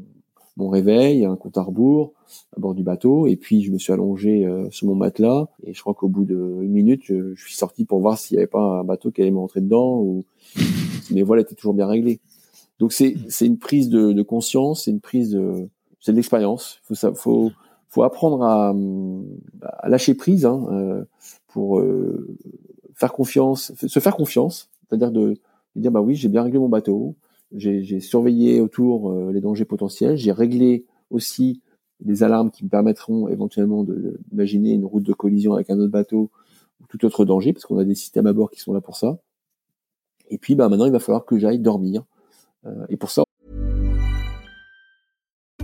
mon 0.56 0.68
réveil, 0.68 1.24
un 1.24 1.36
compte 1.36 1.58
à 1.58 1.62
rebours 1.62 2.12
à 2.56 2.60
bord 2.60 2.74
du 2.74 2.82
bateau, 2.82 3.26
et 3.26 3.36
puis 3.36 3.62
je 3.62 3.72
me 3.72 3.78
suis 3.78 3.92
allongé 3.92 4.44
euh, 4.44 4.70
sur 4.70 4.86
mon 4.86 4.94
matelas, 4.94 5.48
et 5.64 5.74
je 5.74 5.80
crois 5.80 5.94
qu'au 5.94 6.08
bout 6.08 6.24
d'une 6.24 6.70
minute, 6.70 7.02
je, 7.04 7.34
suis 7.36 7.54
sorti 7.54 7.84
pour 7.84 8.00
voir 8.00 8.18
s'il 8.18 8.36
n'y 8.36 8.42
avait 8.42 8.48
pas 8.48 8.80
un 8.80 8.84
bateau 8.84 9.10
qui 9.10 9.22
allait 9.22 9.30
me 9.30 9.38
rentrer 9.38 9.60
dedans, 9.60 10.00
ou 10.00 10.24
si 11.02 11.14
mes 11.14 11.22
voiles 11.22 11.40
étaient 11.40 11.54
toujours 11.54 11.74
bien 11.74 11.86
réglées. 11.86 12.20
Donc 12.78 12.92
c'est 12.92 13.16
une 13.40 13.58
prise 13.58 13.88
de, 13.88 14.12
de 14.12 14.22
conscience, 14.22 14.84
c'est 14.84 14.90
une 14.90 15.00
prise 15.00 15.30
de 15.30 15.68
c'est 16.00 16.12
de 16.12 16.16
l'expérience. 16.16 16.80
Faut 16.84 16.94
faut 17.14 17.50
faut 17.88 18.02
apprendre 18.02 18.42
à, 18.42 18.74
à 19.62 19.88
lâcher 19.88 20.14
prise 20.14 20.44
hein, 20.46 20.64
euh, 20.70 21.04
pour 21.48 21.80
euh, 21.80 22.36
faire 22.94 23.12
confiance, 23.12 23.72
se 23.74 23.98
faire 23.98 24.14
confiance, 24.14 24.68
c'est-à-dire 24.88 25.10
de, 25.10 25.34
de 25.74 25.80
dire 25.80 25.90
bah 25.90 26.00
oui 26.00 26.14
j'ai 26.14 26.28
bien 26.28 26.42
réglé 26.42 26.58
mon 26.58 26.68
bateau, 26.68 27.16
j'ai 27.52 28.00
surveillé 28.00 28.60
autour 28.60 29.10
euh, 29.10 29.32
les 29.32 29.40
dangers 29.40 29.64
potentiels. 29.64 30.16
J'ai 30.16 30.32
réglé 30.32 30.84
aussi 31.10 31.62
les 32.04 32.22
alarmes 32.22 32.50
qui 32.50 32.64
me 32.64 32.68
permettront 32.68 33.28
éventuellement 33.28 33.84
d'imaginer 33.84 34.72
une 34.72 34.84
route 34.84 35.02
de 35.02 35.12
collision 35.12 35.54
avec 35.54 35.70
un 35.70 35.78
autre 35.78 35.90
bateau 35.90 36.30
ou 36.80 36.86
tout 36.88 37.04
autre 37.04 37.24
danger, 37.24 37.52
parce 37.52 37.64
qu'on 37.64 37.78
a 37.78 37.84
des 37.84 37.94
systèmes 37.94 38.26
à 38.26 38.32
bord 38.32 38.50
qui 38.50 38.60
sont 38.60 38.72
là 38.72 38.80
pour 38.80 38.96
ça. 38.96 39.18
Et 40.30 40.38
puis, 40.38 40.54
bah, 40.54 40.68
maintenant, 40.68 40.86
il 40.86 40.92
va 40.92 41.00
falloir 41.00 41.24
que 41.24 41.38
j'aille 41.38 41.58
dormir. 41.58 42.04
Euh, 42.66 42.86
et 42.88 42.96
pour 42.96 43.10
ça. 43.10 43.24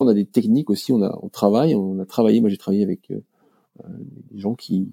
On 0.00 0.08
a 0.08 0.14
des 0.14 0.26
techniques 0.26 0.70
aussi, 0.70 0.92
on 0.92 1.02
a 1.02 1.18
on 1.22 1.28
travaille, 1.28 1.74
on 1.74 1.98
a 2.00 2.04
travaillé, 2.04 2.40
moi 2.40 2.50
j'ai 2.50 2.56
travaillé 2.56 2.82
avec 2.82 3.10
euh, 3.10 3.20
des 4.30 4.38
gens 4.38 4.54
qui 4.54 4.92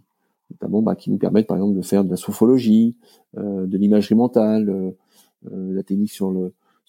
notamment 0.51 0.81
bah, 0.81 0.95
qui 0.95 1.09
nous 1.09 1.17
permettent 1.17 1.47
par 1.47 1.57
exemple 1.57 1.75
de 1.75 1.81
faire 1.81 2.03
de 2.03 2.09
la 2.09 2.17
sophologie, 2.17 2.95
euh, 3.37 3.65
de 3.65 3.77
l'imagerie 3.77 4.15
mentale, 4.15 4.69
euh, 4.69 4.91
euh, 5.51 5.73
la 5.73 5.83
technique 5.83 6.11
sur 6.11 6.31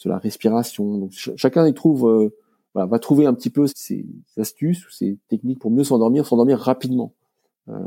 la 0.05 0.19
respiration. 0.19 1.09
Chacun 1.11 1.67
y 1.67 1.75
trouve 1.75 2.31
va 2.75 2.99
trouver 2.99 3.27
un 3.27 3.35
petit 3.35 3.51
peu 3.51 3.67
ses, 3.75 4.07
astuces 4.37 4.87
ou 4.87 4.91
ses 4.91 5.19
techniques 5.29 5.59
pour 5.59 5.71
mieux 5.71 5.85
s'endormir, 5.85 6.27
s'endormir 6.27 6.59
rapidement. 6.59 7.13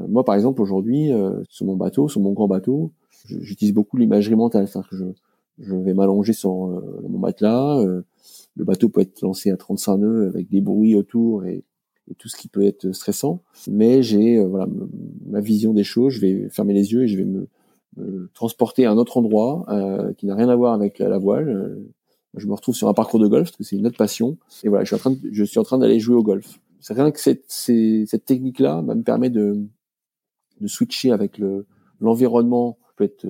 moi 0.07 0.23
par 0.23 0.35
exemple 0.35 0.61
aujourd'hui 0.61 1.11
sur 1.49 1.65
mon 1.65 1.75
bateau, 1.75 2.07
sur 2.07 2.21
mon 2.21 2.31
grand 2.31 2.47
bateau, 2.47 2.91
j'utilise 3.27 3.73
beaucoup 3.73 3.97
l'imagerie 3.97 4.35
mentale, 4.35 4.67
c'est-à-dire 4.67 4.89
que 4.89 5.13
je 5.59 5.75
vais 5.75 5.93
m'allonger 5.93 6.33
sur 6.33 6.51
mon 6.51 7.19
matelas, 7.19 7.83
le 8.55 8.63
bateau 8.63 8.89
peut 8.89 9.01
être 9.01 9.21
lancé 9.21 9.51
à 9.51 9.57
35 9.57 9.97
nœuds 9.97 10.27
avec 10.27 10.49
des 10.49 10.61
bruits 10.61 10.95
autour 10.95 11.45
et 11.45 11.63
tout 12.17 12.29
ce 12.29 12.37
qui 12.37 12.47
peut 12.47 12.63
être 12.63 12.91
stressant. 12.91 13.41
Mais 13.69 14.03
j'ai 14.03 14.43
voilà 14.43 14.67
ma 15.25 15.41
vision 15.41 15.73
des 15.73 15.83
choses. 15.83 16.13
Je 16.13 16.21
vais 16.21 16.49
fermer 16.49 16.73
les 16.73 16.93
yeux 16.93 17.03
et 17.03 17.07
je 17.07 17.17
vais 17.17 17.25
me, 17.25 17.47
transporter 18.33 18.85
à 18.85 18.91
un 18.91 18.97
autre 18.97 19.17
endroit 19.17 19.65
qui 20.17 20.25
n'a 20.25 20.35
rien 20.35 20.49
à 20.49 20.55
voir 20.55 20.73
avec 20.73 20.99
la, 20.99 21.17
voile. 21.17 21.81
Je 22.35 22.47
me 22.47 22.53
retrouve 22.53 22.75
sur 22.75 22.89
un 22.89 22.93
parcours 22.93 23.19
de 23.19 23.27
golf 23.27 23.49
parce 23.49 23.57
que 23.57 23.63
c'est 23.63 23.77
une 23.77 23.87
autre 23.87 23.97
passion. 23.97 24.37
Et 24.63 24.69
voilà, 24.69 24.83
je 24.83 24.87
suis 24.87 24.95
en 24.95 24.99
train 24.99 25.11
de, 25.11 25.19
je 25.31 25.43
suis 25.43 25.59
en 25.59 25.63
train 25.63 25.77
d'aller 25.77 25.99
jouer 25.99 26.15
au 26.15 26.23
golf. 26.23 26.59
C'est 26.81 26.93
rien 26.93 27.09
que 27.09 27.19
cette, 27.19 27.45
cette 27.47 28.25
technique-là 28.25 28.81
me 28.81 29.01
permet 29.01 29.29
de, 29.29 29.65
de 30.59 30.67
switcher 30.67 31.11
avec 31.11 31.37
le 31.37 31.65
l'environnement 32.01 32.77
peut 32.97 33.05
être 33.05 33.25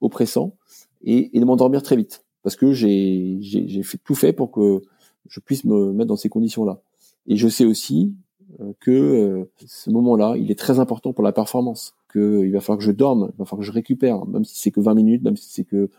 oppressant 0.00 0.56
et 1.02 1.30
de 1.38 1.44
m'endormir 1.44 1.82
très 1.82 1.96
vite 1.96 2.24
parce 2.42 2.56
que 2.56 2.72
j'ai 2.72 3.38
j'ai 3.40 3.82
fait 3.82 3.98
tout 3.98 4.14
fait 4.14 4.32
pour 4.32 4.50
que 4.50 4.82
je 5.28 5.40
puisse 5.40 5.64
me 5.64 5.92
mettre 5.92 6.08
dans 6.08 6.16
ces 6.16 6.28
conditions-là. 6.28 6.80
Et 7.26 7.36
je 7.36 7.48
sais 7.48 7.64
aussi 7.64 8.14
euh, 8.60 8.72
que 8.80 8.90
euh, 8.90 9.44
ce 9.66 9.90
moment-là, 9.90 10.34
il 10.36 10.50
est 10.50 10.58
très 10.58 10.80
important 10.80 11.12
pour 11.12 11.24
la 11.24 11.32
performance. 11.32 11.94
Que 12.08 12.44
il 12.44 12.52
va 12.52 12.60
falloir 12.60 12.78
que 12.78 12.84
je 12.84 12.90
dorme, 12.90 13.30
il 13.34 13.38
va 13.38 13.44
falloir 13.44 13.60
que 13.60 13.66
je 13.66 13.72
récupère, 13.72 14.26
même 14.26 14.44
si 14.44 14.58
c'est 14.58 14.72
que 14.72 14.80
20 14.80 14.94
minutes, 14.94 15.22
même 15.22 15.36
si 15.36 15.48
c'est 15.48 15.64
que 15.64 15.90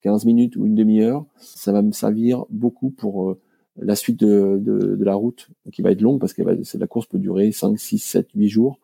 15 0.00 0.24
minutes 0.24 0.56
ou 0.56 0.64
une 0.64 0.74
demi-heure, 0.74 1.26
ça 1.36 1.72
va 1.72 1.82
me 1.82 1.92
servir 1.92 2.46
beaucoup 2.48 2.90
pour 2.90 3.30
euh, 3.30 3.38
la 3.76 3.94
suite 3.94 4.18
de, 4.18 4.58
de, 4.58 4.96
de, 4.96 5.04
la 5.04 5.14
route, 5.14 5.48
qui 5.70 5.82
va 5.82 5.90
être 5.90 6.00
longue 6.00 6.18
parce 6.18 6.32
que 6.32 6.42
la 6.42 6.86
course 6.86 7.06
peut 7.06 7.18
durer 7.18 7.52
5, 7.52 7.78
6, 7.78 7.98
7, 7.98 8.28
8 8.34 8.48
jours 8.48 8.80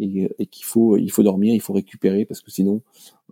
et, 0.00 0.30
qu'il 0.46 0.64
faut 0.64 0.96
il 0.96 1.10
faut 1.10 1.22
dormir, 1.22 1.54
il 1.54 1.60
faut 1.60 1.74
récupérer 1.74 2.24
parce 2.24 2.40
que 2.40 2.50
sinon 2.50 2.80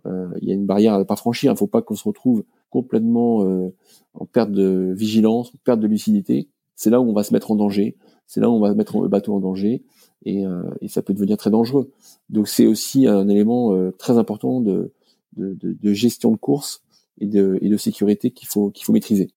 il 0.05 0.47
y 0.47 0.51
a 0.51 0.53
une 0.53 0.65
barrière 0.65 0.93
à 0.93 1.03
pas 1.03 1.17
franchir. 1.17 1.51
Il 1.51 1.55
ne 1.55 1.57
faut 1.57 1.67
pas 1.67 1.81
qu'on 1.81 1.95
se 1.95 2.05
retrouve 2.07 2.45
complètement 2.71 3.45
euh, 3.45 3.69
en 4.15 4.25
perte 4.25 4.51
de 4.51 4.93
vigilance, 4.97 5.49
en 5.49 5.59
perte 5.63 5.79
de 5.79 5.87
lucidité. 5.87 6.49
C'est 6.75 6.89
là 6.89 6.99
où 6.99 7.07
on 7.07 7.13
va 7.13 7.23
se 7.23 7.33
mettre 7.33 7.51
en 7.51 7.55
danger. 7.55 7.95
C'est 8.25 8.39
là 8.39 8.49
où 8.49 8.53
on 8.53 8.59
va 8.59 8.73
mettre 8.73 8.99
le 8.99 9.09
bateau 9.09 9.35
en 9.35 9.39
danger 9.39 9.83
et, 10.25 10.45
euh, 10.47 10.63
et 10.81 10.87
ça 10.87 11.03
peut 11.03 11.13
devenir 11.13 11.37
très 11.37 11.51
dangereux. 11.51 11.91
Donc 12.29 12.47
c'est 12.47 12.65
aussi 12.65 13.05
un 13.07 13.27
élément 13.27 13.91
très 13.99 14.17
important 14.17 14.61
de, 14.61 14.93
de, 15.37 15.53
de, 15.53 15.77
de, 15.79 15.93
gestion 15.93 16.31
de 16.31 16.37
course 16.37 16.81
et 17.19 17.27
de, 17.27 17.59
et 17.61 17.69
de 17.69 17.77
sécurité 17.77 18.31
qu'il 18.31 18.47
faut 18.47 18.71
qu'il 18.71 18.85
faut 18.85 18.93
maîtriser. 18.93 19.29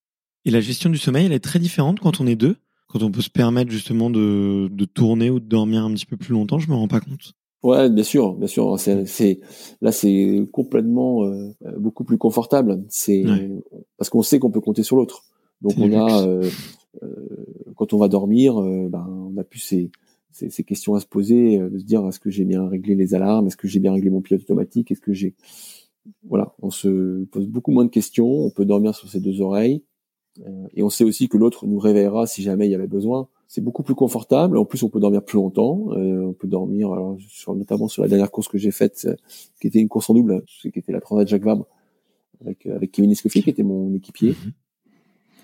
Et 0.45 0.51
la 0.51 0.61
gestion 0.61 0.89
du 0.89 0.97
sommeil, 0.97 1.25
elle 1.25 1.33
est 1.33 1.43
très 1.43 1.59
différente 1.59 1.99
quand 1.99 2.21
on 2.21 2.27
est 2.27 2.35
deux, 2.35 2.55
quand 2.87 3.03
on 3.03 3.11
peut 3.11 3.21
se 3.21 3.29
permettre 3.29 3.71
justement 3.71 4.09
de, 4.09 4.69
de 4.71 4.85
tourner 4.85 5.29
ou 5.29 5.39
de 5.39 5.45
dormir 5.45 5.83
un 5.83 5.93
petit 5.93 6.05
peu 6.05 6.17
plus 6.17 6.33
longtemps. 6.33 6.59
Je 6.59 6.69
me 6.69 6.75
rends 6.75 6.87
pas 6.87 7.01
compte. 7.01 7.33
Ouais, 7.65 7.89
bien 7.89 8.03
sûr, 8.03 8.35
bien 8.35 8.45
sûr. 8.47 8.79
C'est, 8.79 9.39
là, 9.81 9.91
c'est 9.91 10.47
complètement 10.51 11.25
euh, 11.25 11.51
beaucoup 11.79 12.03
plus 12.03 12.19
confortable. 12.19 12.83
C'est 12.89 13.25
parce 13.97 14.11
qu'on 14.11 14.21
sait 14.21 14.37
qu'on 14.37 14.51
peut 14.51 14.61
compter 14.61 14.83
sur 14.83 14.95
l'autre. 14.97 15.23
Donc 15.63 15.73
on 15.79 15.91
a, 15.93 16.27
euh, 16.27 16.47
euh, 17.01 17.15
quand 17.75 17.91
on 17.93 17.97
va 17.97 18.07
dormir, 18.07 18.61
ben, 18.61 19.07
on 19.09 19.35
a 19.39 19.43
plus 19.43 19.61
ces, 19.61 19.89
ces, 20.31 20.51
ces, 20.51 20.63
questions 20.63 20.93
à 20.93 20.99
se 20.99 21.07
poser, 21.07 21.57
de 21.57 21.79
se 21.79 21.85
dire 21.85 22.05
est-ce 22.07 22.19
que 22.19 22.29
j'ai 22.29 22.45
bien 22.45 22.67
réglé 22.67 22.93
les 22.93 23.15
alarmes, 23.15 23.47
est-ce 23.47 23.57
que 23.57 23.67
j'ai 23.67 23.79
bien 23.79 23.93
réglé 23.93 24.11
mon 24.11 24.21
pilote 24.21 24.43
automatique, 24.43 24.91
est-ce 24.91 25.01
que 25.01 25.13
j'ai, 25.13 25.33
voilà, 26.29 26.53
on 26.61 26.69
se 26.69 27.23
pose 27.31 27.47
beaucoup 27.47 27.71
moins 27.71 27.85
de 27.85 27.89
questions. 27.89 28.27
On 28.27 28.51
peut 28.51 28.65
dormir 28.65 28.93
sur 28.93 29.09
ses 29.09 29.19
deux 29.19 29.41
oreilles 29.41 29.81
et 30.75 30.83
on 30.83 30.91
sait 30.91 31.03
aussi 31.03 31.29
que 31.29 31.37
l'autre 31.37 31.65
nous 31.65 31.79
réveillera 31.79 32.27
si 32.27 32.43
jamais 32.43 32.67
il 32.67 32.71
y 32.71 32.75
avait 32.75 32.85
besoin 32.85 33.27
c'est 33.47 33.61
beaucoup 33.61 33.83
plus 33.83 33.95
confortable. 33.95 34.57
En 34.57 34.65
plus, 34.65 34.83
on 34.83 34.89
peut 34.89 34.99
dormir 34.99 35.23
plus 35.23 35.37
longtemps. 35.37 35.91
Euh, 35.91 36.27
on 36.27 36.33
peut 36.33 36.47
dormir, 36.47 36.91
alors, 36.91 37.17
sur, 37.27 37.55
notamment 37.55 37.87
sur 37.87 38.01
la 38.01 38.09
dernière 38.09 38.31
course 38.31 38.47
que 38.47 38.57
j'ai 38.57 38.71
faite, 38.71 39.05
euh, 39.05 39.15
qui 39.61 39.67
était 39.67 39.79
une 39.79 39.87
course 39.87 40.09
en 40.09 40.13
double, 40.13 40.43
qui 40.61 40.67
était 40.67 40.91
la 40.91 41.01
Transat 41.01 41.27
Jacques 41.27 41.43
Vabre, 41.43 41.67
avec, 42.41 42.65
euh, 42.65 42.75
avec 42.75 42.91
Kevin 42.91 43.11
Escoffier, 43.11 43.43
qui 43.43 43.49
était 43.49 43.63
mon 43.63 43.93
équipier. 43.93 44.31
Mhm. 44.31 44.51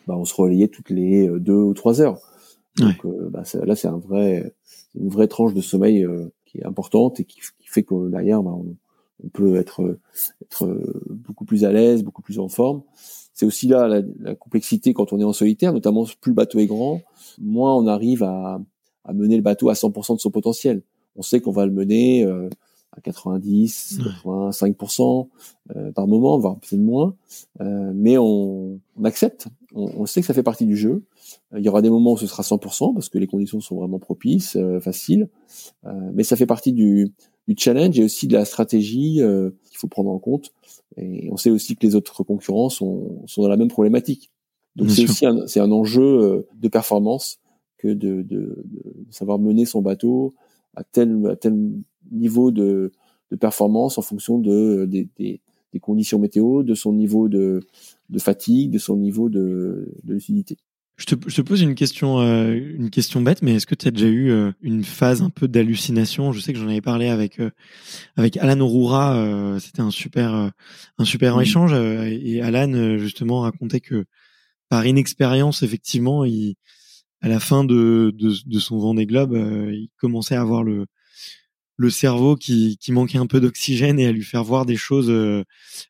Bah, 0.08 0.18
on 0.18 0.26
se 0.26 0.34
relayait 0.34 0.68
toutes 0.68 0.90
les 0.90 1.28
deux 1.40 1.54
ou 1.54 1.74
trois 1.74 2.02
heures. 2.02 2.20
Donc 2.78 3.06
bah, 3.30 3.44
là, 3.66 3.76
c'est 3.76 3.88
un 3.88 3.98
vrai, 3.98 4.52
une 4.96 5.10
vraie 5.10 5.28
tranche 5.28 5.54
de 5.54 5.62
sommeil 5.62 6.08
qui 6.46 6.58
est 6.58 6.66
importante 6.66 7.20
et 7.20 7.26
qui, 7.26 7.40
fait 7.66 7.84
que 7.84 8.10
derrière, 8.10 8.42
bah, 8.42 8.52
on, 8.52 8.76
on, 9.24 9.30
peut 9.30 9.58
être, 9.58 10.00
être 10.42 10.82
beaucoup 11.10 11.46
plus 11.46 11.66
à 11.66 11.72
l'aise, 11.72 12.04
beaucoup 12.04 12.24
plus 12.24 12.40
en 12.40 12.48
forme. 12.48 12.82
C'est 13.42 13.48
aussi 13.48 13.66
là 13.66 13.88
la, 13.88 14.36
complexité 14.36 14.94
quand 14.94 15.14
on 15.14 15.20
est 15.20 15.24
en 15.24 15.34
solitaire, 15.34 15.74
notamment 15.74 16.06
plus 16.22 16.30
le 16.30 16.36
bateau 16.36 16.60
est 16.60 16.68
grand, 16.68 17.02
moins 17.40 17.76
on 17.76 17.88
arrive 17.88 18.22
à, 18.22 18.62
à 19.04 19.14
mener 19.14 19.36
le 19.36 19.42
bateau 19.42 19.70
à 19.70 19.74
100% 19.74 20.18
de 20.18 20.20
son 20.20 20.30
potentiel. 20.30 20.84
On 21.16 21.24
sait 21.24 21.40
qu'on 21.40 21.52
va 21.52 21.66
le 21.66 21.72
mener 21.72 22.24
euh, 22.24 22.50
à 22.92 23.02
90, 23.02 24.00
85% 24.26 25.28
euh, 25.76 25.92
par 25.92 26.08
moment, 26.08 26.38
voire 26.38 26.58
peut-être 26.60 26.82
moins, 26.82 27.16
euh, 27.62 27.92
mais 27.96 28.18
on, 28.18 28.80
on 28.98 29.04
accepte. 29.06 29.48
On, 29.74 29.92
on, 29.98 30.06
sait 30.06 30.22
que 30.22 30.28
ça 30.28 30.34
fait 30.34 30.44
partie 30.44 30.66
du 30.66 30.76
jeu. 30.76 31.04
Il 31.56 31.64
y 31.64 31.70
aura 31.70 31.82
des 31.82 31.90
moments 31.90 32.14
où 32.14 32.18
ce 32.18 32.28
sera 32.28 32.44
100% 32.44 32.94
parce 32.94 33.10
que 33.10 33.18
les 33.18 33.28
conditions 33.28 33.62
sont 33.62 33.78
vraiment 33.78 34.00
propices, 34.00 34.58
faciles, 34.82 35.30
mais 36.14 36.24
ça 36.24 36.36
fait 36.36 36.46
partie 36.46 36.74
du, 36.74 37.14
du 37.48 37.56
challenge 37.58 37.98
et 37.98 38.04
aussi 38.04 38.28
de 38.28 38.34
la 38.34 38.44
stratégie 38.44 39.16
qu'il 39.16 39.78
faut 39.78 39.88
prendre 39.88 40.10
en 40.10 40.20
compte. 40.20 40.52
Et 40.98 41.30
on 41.32 41.38
sait 41.38 41.50
aussi 41.50 41.76
que 41.76 41.86
les 41.86 41.96
autres 41.96 42.24
concurrents 42.24 42.70
sont, 42.70 43.24
sont 43.28 43.44
dans 43.44 43.48
la 43.48 43.58
même 43.58 43.70
problématique. 43.70 44.30
Donc 44.76 44.90
c'est 44.90 45.04
aussi 45.04 45.26
un, 45.26 45.48
c'est 45.48 45.60
un 45.60 45.72
enjeu 45.72 46.02
euh, 46.02 46.48
de 46.56 46.68
performance 46.68 47.40
que 47.78 47.90
de, 47.90 48.22
de, 48.22 48.64
de, 48.66 49.06
savoir 49.10 49.40
mener 49.40 49.66
son 49.66 49.82
bateau 49.82 50.34
à 50.76 50.84
tel, 50.84 51.28
à 51.28 51.36
tel 51.36 51.72
niveau 52.12 52.52
de, 52.52 52.92
de 53.32 53.36
performance 53.36 53.98
en 53.98 54.02
fonction 54.02 54.40
de, 54.40 54.86
des, 54.86 55.10
des, 55.18 55.42
des, 55.74 55.80
conditions 55.80 56.20
météo, 56.20 56.64
de 56.64 56.74
son 56.76 56.94
niveau 56.94 57.30
de, 57.30 57.62
de 58.10 58.20
fatigue, 58.20 58.72
de 58.72 58.78
son 58.78 58.98
niveau 58.98 59.30
de, 59.30 59.94
de 60.04 60.14
lucidité. 60.14 60.58
Je 60.98 61.06
te, 61.06 61.16
je 61.28 61.36
te, 61.36 61.42
pose 61.42 61.62
une 61.62 61.74
question, 61.74 62.20
euh, 62.20 62.54
une 62.54 62.92
question 62.92 63.22
bête, 63.22 63.42
mais 63.42 63.56
est-ce 63.56 63.66
que 63.66 63.74
tu 63.74 63.88
as 63.88 63.92
déjà 63.92 64.08
eu 64.08 64.30
euh, 64.30 64.52
une 64.62 64.84
phase 64.84 65.24
un 65.24 65.30
peu 65.32 65.48
d'hallucination? 65.48 66.32
Je 66.32 66.40
sais 66.42 66.54
que 66.54 66.60
j'en 66.60 66.68
avais 66.68 66.82
parlé 66.82 67.08
avec 67.08 67.40
euh, 67.40 67.50
avec 68.18 68.38
Alan 68.38 68.60
Aurora. 68.60 69.16
Euh, 69.16 69.58
c'était 69.58 69.82
un 69.82 69.90
super 69.90 70.52
un 70.98 71.06
super 71.06 71.40
échange 71.42 71.74
et 71.74 72.42
Alan 72.42 72.98
justement 72.98 73.42
racontait 73.42 73.80
que 73.80 74.06
par 74.70 74.86
inexpérience, 74.86 75.64
effectivement, 75.64 76.24
il, 76.24 76.56
à 77.22 77.28
la 77.28 77.40
fin 77.40 77.64
de, 77.64 78.14
de, 78.16 78.34
de 78.46 78.60
son 78.60 78.80
Vendée 78.80 79.06
Globe, 79.06 79.34
euh, 79.34 79.72
il 79.74 79.90
commençait 79.98 80.36
à 80.36 80.42
avoir 80.42 80.64
le, 80.64 80.88
le 81.78 81.90
cerveau 81.90 82.36
qui, 82.36 82.78
qui 82.80 82.92
manquait 82.92 83.18
un 83.18 83.28
peu 83.28 83.40
d'oxygène 83.40 84.00
et 84.00 84.06
à 84.06 84.12
lui 84.12 84.24
faire 84.24 84.44
voir 84.44 84.66
des 84.66 84.76
choses 84.76 85.10
euh, 85.10 85.44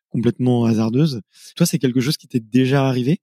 complètement 0.08 0.64
hasardeuses. 0.64 1.20
Toi, 1.56 1.66
c'est 1.66 1.78
quelque 1.78 2.00
chose 2.00 2.16
qui 2.16 2.28
t'est 2.28 2.40
déjà 2.40 2.86
arrivé? 2.88 3.20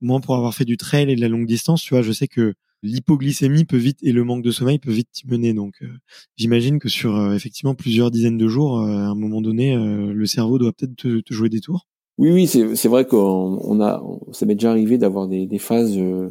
Moi, 0.00 0.20
pour 0.20 0.36
avoir 0.36 0.54
fait 0.54 0.64
du 0.64 0.76
trail 0.76 1.10
et 1.10 1.16
de 1.16 1.20
la 1.20 1.28
longue 1.28 1.46
distance, 1.46 1.82
tu 1.82 1.94
vois, 1.94 2.02
je 2.02 2.12
sais 2.12 2.28
que 2.28 2.54
l'hypoglycémie 2.82 3.64
peut 3.64 3.76
vite 3.76 3.98
et 4.02 4.12
le 4.12 4.24
manque 4.24 4.42
de 4.42 4.50
sommeil 4.50 4.78
peut 4.78 4.92
vite 4.92 5.08
t'y 5.12 5.26
mener. 5.28 5.54
Donc, 5.54 5.76
euh, 5.82 5.88
j'imagine 6.36 6.78
que 6.78 6.88
sur 6.88 7.32
effectivement 7.32 7.74
plusieurs 7.74 8.10
dizaines 8.10 8.38
de 8.38 8.48
jours, 8.48 8.80
à 8.80 9.08
un 9.08 9.14
moment 9.14 9.40
donné, 9.40 9.76
le 9.76 10.26
cerveau 10.26 10.58
doit 10.58 10.72
peut-être 10.72 10.96
te, 10.96 11.20
te 11.20 11.34
jouer 11.34 11.48
des 11.48 11.60
tours. 11.60 11.86
Oui, 12.18 12.30
oui, 12.30 12.46
c'est 12.46 12.88
vrai 12.88 13.06
qu'on 13.06 13.80
a, 13.80 14.02
ça 14.32 14.44
m'est 14.44 14.54
déjà 14.54 14.70
arrivé 14.70 14.98
d'avoir 14.98 15.28
des, 15.28 15.46
des, 15.46 15.58
phases 15.58 15.96
où 15.96 16.30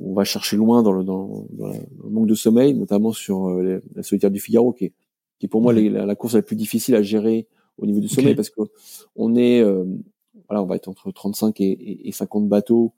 on 0.00 0.14
va 0.14 0.24
chercher 0.24 0.56
loin 0.56 0.82
dans 0.82 0.92
le, 0.92 1.04
dans, 1.04 1.46
dans 1.50 1.68
le 1.68 2.10
manque 2.10 2.26
de 2.26 2.34
sommeil, 2.34 2.74
notamment 2.74 3.12
sur 3.12 3.48
euh, 3.48 3.82
la 3.94 4.02
solitaire 4.02 4.30
du 4.30 4.40
Figaro, 4.40 4.72
qui 4.72 4.86
est, 4.86 4.92
qui 5.38 5.46
est 5.46 5.48
pour 5.48 5.60
moi 5.60 5.74
la, 5.74 6.06
la, 6.06 6.14
course 6.14 6.34
la 6.34 6.42
plus 6.42 6.56
difficile 6.56 6.94
à 6.94 7.02
gérer 7.02 7.46
au 7.76 7.86
niveau 7.86 8.00
du 8.00 8.08
sommeil, 8.08 8.34
parce 8.34 8.48
que 8.48 8.62
on 9.14 9.36
est, 9.36 9.60
euh, 9.60 9.84
voilà, 10.48 10.62
on 10.62 10.66
va 10.66 10.76
être 10.76 10.88
entre 10.88 11.12
35 11.12 11.60
et, 11.60 12.08
et 12.08 12.12
50 12.12 12.48
bateaux, 12.48 12.94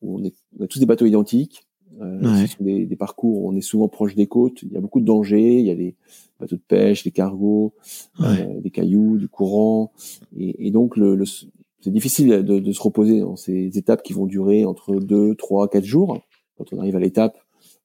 où 0.00 0.18
on, 0.18 0.24
est, 0.24 0.34
on 0.58 0.64
a 0.64 0.66
tous 0.66 0.78
des 0.78 0.86
bateaux 0.86 1.06
identiques, 1.06 1.66
euh, 2.00 2.46
ce 2.46 2.56
sont 2.56 2.64
des, 2.64 2.86
des, 2.86 2.96
parcours 2.96 3.42
où 3.42 3.48
on 3.48 3.56
est 3.56 3.60
souvent 3.60 3.88
proche 3.88 4.14
des 4.14 4.26
côtes, 4.26 4.62
il 4.62 4.72
y 4.72 4.76
a 4.76 4.80
beaucoup 4.80 5.00
de 5.00 5.04
dangers, 5.04 5.58
il 5.58 5.66
y 5.66 5.70
a 5.70 5.74
des 5.74 5.94
bateaux 6.38 6.56
de 6.56 6.62
pêche, 6.66 7.04
des 7.04 7.10
cargos, 7.10 7.74
euh, 8.20 8.60
des 8.60 8.70
cailloux, 8.70 9.18
du 9.18 9.28
courant, 9.28 9.92
et, 10.36 10.66
et 10.66 10.70
donc 10.70 10.96
le, 10.96 11.14
le 11.14 11.24
c'est 11.82 11.90
difficile 11.90 12.28
de, 12.28 12.58
de, 12.58 12.72
se 12.72 12.82
reposer 12.82 13.20
dans 13.20 13.36
ces 13.36 13.78
étapes 13.78 14.02
qui 14.02 14.12
vont 14.12 14.26
durer 14.26 14.66
entre 14.66 14.96
2, 14.96 15.34
3, 15.34 15.68
4 15.68 15.82
jours. 15.82 16.20
Quand 16.58 16.72
on 16.72 16.78
arrive 16.78 16.96
à 16.96 16.98
l'étape, 16.98 17.38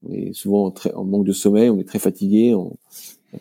on 0.06 0.12
est 0.12 0.34
souvent 0.34 0.70
très, 0.70 0.94
en 0.94 1.06
manque 1.06 1.26
de 1.26 1.32
sommeil, 1.32 1.70
on 1.70 1.80
est 1.80 1.88
très 1.88 2.00
fatigué, 2.00 2.54
on, 2.54 2.76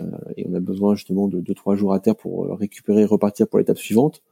euh, 0.01 0.05
et 0.37 0.47
on 0.49 0.55
a 0.55 0.61
besoin 0.61 0.95
justement 0.95 1.27
de 1.29 1.41
2-3 1.41 1.77
jours 1.77 1.93
à 1.93 2.01
terre 2.01 2.17
pour 2.17 2.47
récupérer 2.57 3.03
et 3.03 3.05
repartir 3.05 3.49
pour 3.49 3.59
l'étape 3.59 3.79
suivante. 3.79 4.23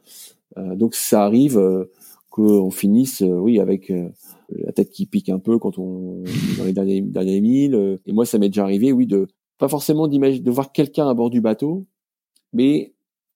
Euh, 0.59 0.74
donc 0.76 0.95
ça 0.95 1.24
arrive 1.24 1.59
euh, 1.59 1.90
qu'on 2.33 2.70
finisse, 2.70 3.20
euh, 3.20 3.39
oui, 3.39 3.61
avec 3.61 3.91
euh, 3.91 4.09
la 4.49 4.72
tête 4.72 4.91
qui 4.91 5.05
pique 5.05 5.28
un 5.28 5.39
peu 5.39 5.59
quand 5.59 5.78
on 5.78 6.24
dans 6.57 6.64
les 6.64 6.72
derniers, 6.72 7.03
derniers 7.03 7.43
milles. 7.43 7.99
Et 8.07 8.12
moi, 8.12 8.24
ça 8.24 8.39
m'est 8.39 8.49
déjà 8.49 8.64
arrivé, 8.64 8.91
oui, 8.91 9.07
de 9.07 9.28
pas 9.59 9.68
forcément 9.68 10.09
d'imaginer 10.09 10.43
de 10.43 10.51
voir 10.51 10.72
quelqu'un 10.72 11.09
à 11.09 11.14
bord 11.14 11.28
du 11.28 11.43
bateau, 11.43 11.87
mais 12.55 12.95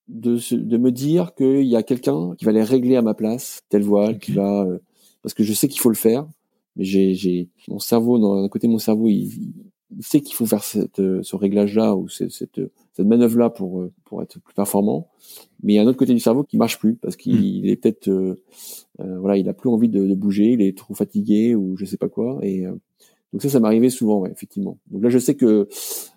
de, 0.08 0.38
de 0.56 0.76
me 0.78 0.90
dire 0.90 1.34
qu'il 1.34 1.66
y 1.66 1.76
a 1.76 1.82
quelqu'un 1.82 2.34
qui 2.38 2.46
va 2.46 2.52
les 2.52 2.62
régler 2.62 2.96
à 2.96 3.02
ma 3.02 3.12
place, 3.12 3.62
telle 3.68 3.82
voile, 3.82 4.18
qui 4.18 4.32
va, 4.32 4.64
euh, 4.64 4.78
parce 5.22 5.34
que 5.34 5.44
je 5.44 5.52
sais 5.52 5.68
qu'il 5.68 5.80
faut 5.80 5.90
le 5.90 5.94
faire, 5.94 6.26
mais 6.76 6.84
j'ai, 6.84 7.12
j'ai 7.12 7.50
mon 7.68 7.78
cerveau, 7.78 8.18
d'un 8.18 8.48
côté 8.48 8.66
mon 8.66 8.78
cerveau, 8.78 9.08
il, 9.08 9.52
il 9.94 10.04
sait 10.04 10.20
qu'il 10.20 10.34
faut 10.34 10.46
faire 10.46 10.64
cette, 10.64 10.96
ce 10.96 11.36
réglage-là 11.36 11.94
ou 11.94 12.08
cette, 12.08 12.30
cette, 12.30 12.60
cette 12.92 13.06
manœuvre-là 13.06 13.50
pour 13.50 13.80
euh, 13.80 13.92
pour 14.04 14.22
être 14.22 14.40
plus 14.40 14.54
performant, 14.54 15.08
mais 15.62 15.74
il 15.74 15.76
y 15.76 15.78
a 15.78 15.82
un 15.82 15.86
autre 15.86 15.98
côté 15.98 16.14
du 16.14 16.20
cerveau 16.20 16.44
qui 16.44 16.56
marche 16.56 16.78
plus 16.78 16.94
parce 16.94 17.16
qu'il 17.16 17.62
hmm. 17.62 17.66
est 17.66 17.76
peut-être, 17.76 18.08
euh, 18.08 18.34
voilà, 18.96 19.36
il 19.36 19.48
a 19.48 19.52
plus 19.52 19.68
envie 19.68 19.88
de, 19.88 20.06
de, 20.06 20.14
bouger, 20.14 20.52
il 20.52 20.62
est 20.62 20.76
trop 20.76 20.94
fatigué 20.94 21.54
ou 21.54 21.76
je 21.76 21.84
sais 21.84 21.96
pas 21.98 22.08
quoi, 22.08 22.38
et 22.42 22.64
Donc 23.32 23.42
ça, 23.42 23.48
ça 23.48 23.60
m'arrivait 23.60 23.90
souvent, 23.90 24.20
ouais, 24.20 24.30
effectivement. 24.30 24.78
Donc 24.90 25.02
là, 25.02 25.10
je 25.10 25.18
sais 25.18 25.34
que 25.34 25.68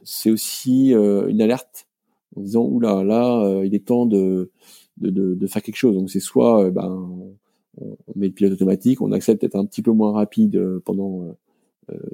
c'est 0.04 0.32
aussi 0.32 0.94
euh, 0.94 1.28
une 1.28 1.42
alerte 1.42 1.88
en 2.36 2.42
disant 2.42 2.64
oula, 2.64 3.04
là, 3.04 3.62
il 3.64 3.76
est 3.76 3.86
temps 3.86 4.06
de, 4.06 4.52
de, 4.98 5.10
de, 5.10 5.36
de 5.36 5.48
faire 5.48 5.62
quelque 5.62 5.76
chose. 5.76 5.96
Donc 5.96 6.10
c'est 6.10 6.20
soit 6.20 6.70
ben 6.72 7.36
on, 7.78 7.96
met 8.16 8.28
le 8.28 8.34
pilote 8.34 8.54
automatique, 8.54 9.02
on 9.02 9.12
accepte 9.12 9.42
d'être 9.42 9.56
un 9.56 9.66
petit 9.66 9.82
peu 9.82 9.92
moins 9.92 10.12
rapide 10.12 10.80
pendant 10.86 11.36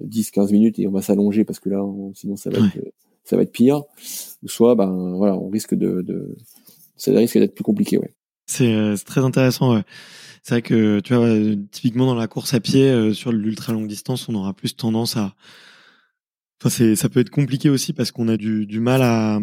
10-15 0.04 0.52
minutes 0.52 0.80
et 0.80 0.88
on 0.88 0.92
va 0.92 1.02
s'allonger 1.02 1.44
parce 1.44 1.60
que 1.60 1.70
là, 1.70 1.84
sinon 2.14 2.36
ça 2.36 2.50
va 2.50 2.60
être 2.60 2.78
ça 3.24 3.36
va 3.36 3.42
être 3.42 3.52
pire. 3.52 3.82
Ou 4.44 4.48
soit, 4.48 4.76
ben 4.76 5.14
voilà, 5.16 5.36
on 5.36 5.50
risque 5.50 5.76
de, 5.76 6.02
de 6.02 6.38
ça 6.96 7.12
risque 7.12 7.38
d'être 7.38 7.56
plus 7.56 7.64
compliqué, 7.64 7.98
ouais. 7.98 8.14
C'est 8.48 8.96
très 9.06 9.22
intéressant. 9.22 9.76
Ouais. 9.76 9.84
C'est 10.44 10.54
vrai 10.54 10.62
que 10.62 11.00
tu 11.00 11.16
vois, 11.16 11.28
typiquement 11.72 12.06
dans 12.06 12.16
la 12.16 12.28
course 12.28 12.54
à 12.54 12.60
pied 12.60 12.84
euh, 12.84 13.14
sur 13.14 13.32
l'ultra 13.32 13.74
longue 13.74 13.88
distance, 13.88 14.30
on 14.30 14.36
aura 14.36 14.54
plus 14.54 14.76
tendance 14.76 15.18
à 15.18 15.34
Enfin, 16.62 16.70
c'est, 16.70 16.96
ça 16.96 17.10
peut 17.10 17.20
être 17.20 17.30
compliqué 17.30 17.70
aussi 17.70 17.92
parce 17.92 18.12
qu'on 18.12 18.30
a 18.30 18.38
du, 18.38 18.66
du 18.66 18.80
mal 18.80 19.02
à, 19.02 19.40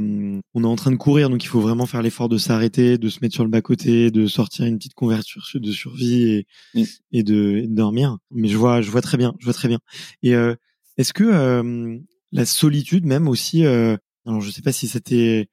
on 0.54 0.64
est 0.64 0.66
en 0.66 0.76
train 0.76 0.90
de 0.90 0.96
courir, 0.96 1.28
donc 1.28 1.44
il 1.44 1.46
faut 1.46 1.60
vraiment 1.60 1.84
faire 1.84 2.00
l'effort 2.00 2.30
de 2.30 2.38
s'arrêter, 2.38 2.96
de 2.96 3.08
se 3.10 3.18
mettre 3.20 3.34
sur 3.34 3.44
le 3.44 3.50
bas 3.50 3.60
côté, 3.60 4.10
de 4.10 4.26
sortir 4.26 4.64
une 4.64 4.78
petite 4.78 4.94
couverture 4.94 5.42
de 5.54 5.72
survie 5.72 6.22
et, 6.22 6.46
mm. 6.74 6.84
et, 7.12 7.22
de, 7.22 7.64
dormir. 7.68 8.16
Mais 8.30 8.48
je 8.48 8.56
vois, 8.56 8.80
je 8.80 8.90
vois 8.90 9.02
très 9.02 9.18
bien, 9.18 9.34
je 9.40 9.44
vois 9.44 9.54
très 9.54 9.68
bien. 9.68 9.78
Et 10.22 10.34
euh, 10.34 10.54
est-ce 10.96 11.12
que 11.12 11.24
euh, 11.24 11.98
la 12.32 12.46
solitude 12.46 13.04
même 13.04 13.28
aussi, 13.28 13.64
euh, 13.64 13.96
alors 14.26 14.40
je 14.40 14.50
sais 14.50 14.62
pas 14.62 14.72
si 14.72 14.88
c'était, 14.88 15.48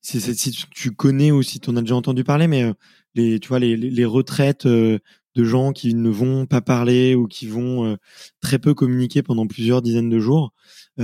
si, 0.00 0.20
si, 0.20 0.52
tu 0.70 0.92
connais 0.92 1.32
ou 1.32 1.42
si 1.42 1.60
tu 1.60 1.70
en 1.70 1.76
as 1.76 1.80
déjà 1.80 1.96
entendu 1.96 2.24
parler, 2.24 2.46
mais 2.46 2.62
euh, 2.62 2.72
les, 3.14 3.40
tu 3.40 3.48
vois, 3.48 3.58
les, 3.58 3.76
les 3.76 4.04
retraites 4.04 4.66
euh, 4.66 4.98
de 5.34 5.44
gens 5.44 5.72
qui 5.72 5.94
ne 5.94 6.08
vont 6.08 6.46
pas 6.46 6.60
parler 6.60 7.14
ou 7.14 7.26
qui 7.26 7.46
vont 7.46 7.84
euh, 7.86 7.96
très 8.40 8.58
peu 8.58 8.74
communiquer 8.74 9.22
pendant 9.22 9.46
plusieurs 9.46 9.82
dizaines 9.82 10.08
de 10.08 10.18
jours, 10.18 10.52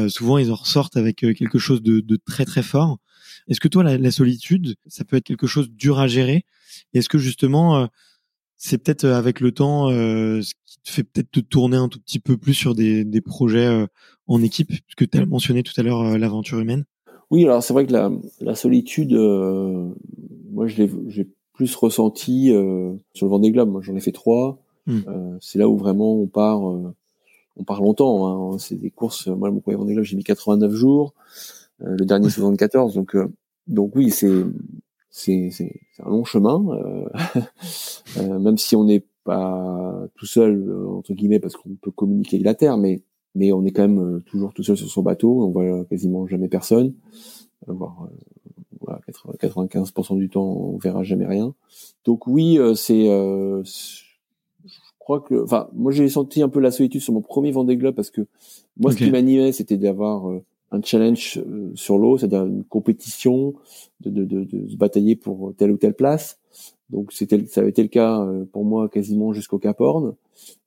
souvent 0.08 0.38
ils 0.38 0.50
en 0.50 0.56
ressortent 0.56 0.96
avec 0.96 1.18
quelque 1.18 1.58
chose 1.58 1.80
de, 1.80 2.00
de 2.00 2.16
très 2.16 2.44
très 2.44 2.64
fort. 2.64 2.98
Est-ce 3.46 3.60
que 3.60 3.68
toi, 3.68 3.84
la, 3.84 3.96
la, 3.96 4.10
solitude, 4.10 4.74
ça 4.88 5.04
peut 5.04 5.16
être 5.16 5.24
quelque 5.24 5.46
chose 5.46 5.70
dur 5.70 6.00
à 6.00 6.08
gérer? 6.08 6.44
Est-ce 6.94 7.08
que 7.08 7.18
justement, 7.18 7.88
c'est 8.56 8.78
peut-être 8.78 9.04
avec 9.04 9.38
le 9.38 9.52
temps 9.52 9.88
ce 9.90 10.52
qui 10.66 10.80
te 10.82 10.90
fait 10.90 11.04
peut-être 11.04 11.30
te 11.30 11.38
tourner 11.38 11.76
un 11.76 11.88
tout 11.88 12.00
petit 12.00 12.18
peu 12.18 12.36
plus 12.36 12.54
sur 12.54 12.74
des, 12.74 13.04
des 13.04 13.20
projets 13.20 13.86
en 14.26 14.42
équipe, 14.42 14.68
puisque 14.68 15.08
tu 15.08 15.16
as 15.16 15.26
mentionné 15.26 15.62
tout 15.62 15.74
à 15.76 15.84
l'heure 15.84 16.18
l'aventure 16.18 16.58
humaine? 16.58 16.84
Oui, 17.30 17.44
alors 17.44 17.62
c'est 17.62 17.72
vrai 17.72 17.86
que 17.86 17.92
la, 17.92 18.10
la 18.40 18.54
solitude, 18.54 19.12
euh, 19.12 19.88
moi 20.50 20.66
je 20.66 20.82
l'ai 20.82 21.28
plus 21.54 21.74
ressenti 21.76 22.52
euh, 22.52 22.92
sur 23.14 23.26
le 23.26 23.30
Vendée 23.30 23.50
Globe. 23.50 23.70
Moi 23.70 23.80
j'en 23.82 23.96
ai 23.96 24.00
fait 24.00 24.12
trois. 24.12 24.58
Hmm. 24.86 25.00
Euh, 25.08 25.36
c'est 25.40 25.58
là 25.58 25.68
où 25.68 25.78
vraiment 25.78 26.14
on 26.14 26.26
part, 26.26 26.62
on 26.62 27.64
part 27.64 27.80
longtemps. 27.80 28.52
Hein. 28.52 28.58
C'est 28.58 28.76
des 28.76 28.90
courses. 28.90 29.28
Moi 29.28 29.50
mon 29.50 29.60
premier 29.60 29.76
Vendée 29.76 29.94
Globe 29.94 30.04
j'ai 30.04 30.16
mis 30.16 30.24
89 30.24 30.72
jours. 30.72 31.14
le 31.78 32.04
dernier 32.04 32.28
74. 32.28 32.94
Donc 32.94 33.16
donc 33.66 33.96
oui 33.96 34.10
c'est 34.10 34.44
c'est 35.10 35.80
un 36.00 36.10
long 36.10 36.24
chemin. 36.24 36.62
même 38.20 38.58
si 38.58 38.76
on 38.76 38.84
n'est 38.84 39.04
pas 39.24 40.06
tout 40.16 40.26
seul 40.26 40.70
entre 40.86 41.14
guillemets 41.14 41.40
parce 41.40 41.56
qu'on 41.56 41.76
peut 41.80 41.90
communiquer 41.90 42.36
avec 42.36 42.44
la 42.44 42.54
terre, 42.54 42.76
mais 42.76 43.02
mais 43.34 43.52
on 43.52 43.64
est 43.64 43.72
quand 43.72 43.82
même 43.82 43.98
euh, 43.98 44.20
toujours 44.26 44.52
tout 44.54 44.62
seul 44.62 44.76
sur 44.76 44.88
son 44.88 45.02
bateau, 45.02 45.44
on 45.44 45.50
voit 45.50 45.84
quasiment 45.86 46.26
jamais 46.26 46.48
personne, 46.48 46.94
euh, 47.68 47.72
voire 47.72 48.08
euh, 48.88 49.12
voilà, 49.24 49.38
95% 49.38 50.18
du 50.18 50.28
temps 50.28 50.44
on 50.44 50.78
verra 50.78 51.02
jamais 51.02 51.26
rien. 51.26 51.54
Donc 52.04 52.26
oui, 52.26 52.58
c'est, 52.76 53.06
je 53.06 54.00
crois 54.98 55.20
que, 55.20 55.42
enfin, 55.42 55.68
moi 55.72 55.92
j'ai 55.92 56.08
senti 56.08 56.42
un 56.42 56.48
peu 56.48 56.60
la 56.60 56.70
solitude 56.70 57.00
sur 57.00 57.12
mon 57.12 57.22
premier 57.22 57.50
Vendée 57.50 57.76
Globe 57.76 57.94
parce 57.94 58.10
que 58.10 58.26
moi 58.76 58.92
ce 58.92 58.98
qui 58.98 59.10
m'animait 59.10 59.52
c'était 59.52 59.76
d'avoir 59.76 60.26
un 60.70 60.82
challenge 60.82 61.40
sur 61.74 61.98
l'eau, 61.98 62.18
c'est-à-dire 62.18 62.44
une 62.44 62.64
compétition, 62.64 63.54
de, 64.00 64.10
de, 64.10 64.24
de, 64.24 64.44
de, 64.44 64.68
se 64.68 64.76
batailler 64.76 65.16
pour 65.16 65.54
telle 65.56 65.70
ou 65.70 65.76
telle 65.76 65.94
place. 65.94 66.38
Donc 66.90 67.12
c'était, 67.12 67.46
ça 67.46 67.60
avait 67.60 67.70
été 67.70 67.82
le 67.82 67.88
cas 67.88 68.26
pour 68.52 68.64
moi 68.64 68.88
quasiment 68.88 69.32
jusqu'au 69.32 69.58
Cap 69.58 69.80
Horn. 69.80 70.14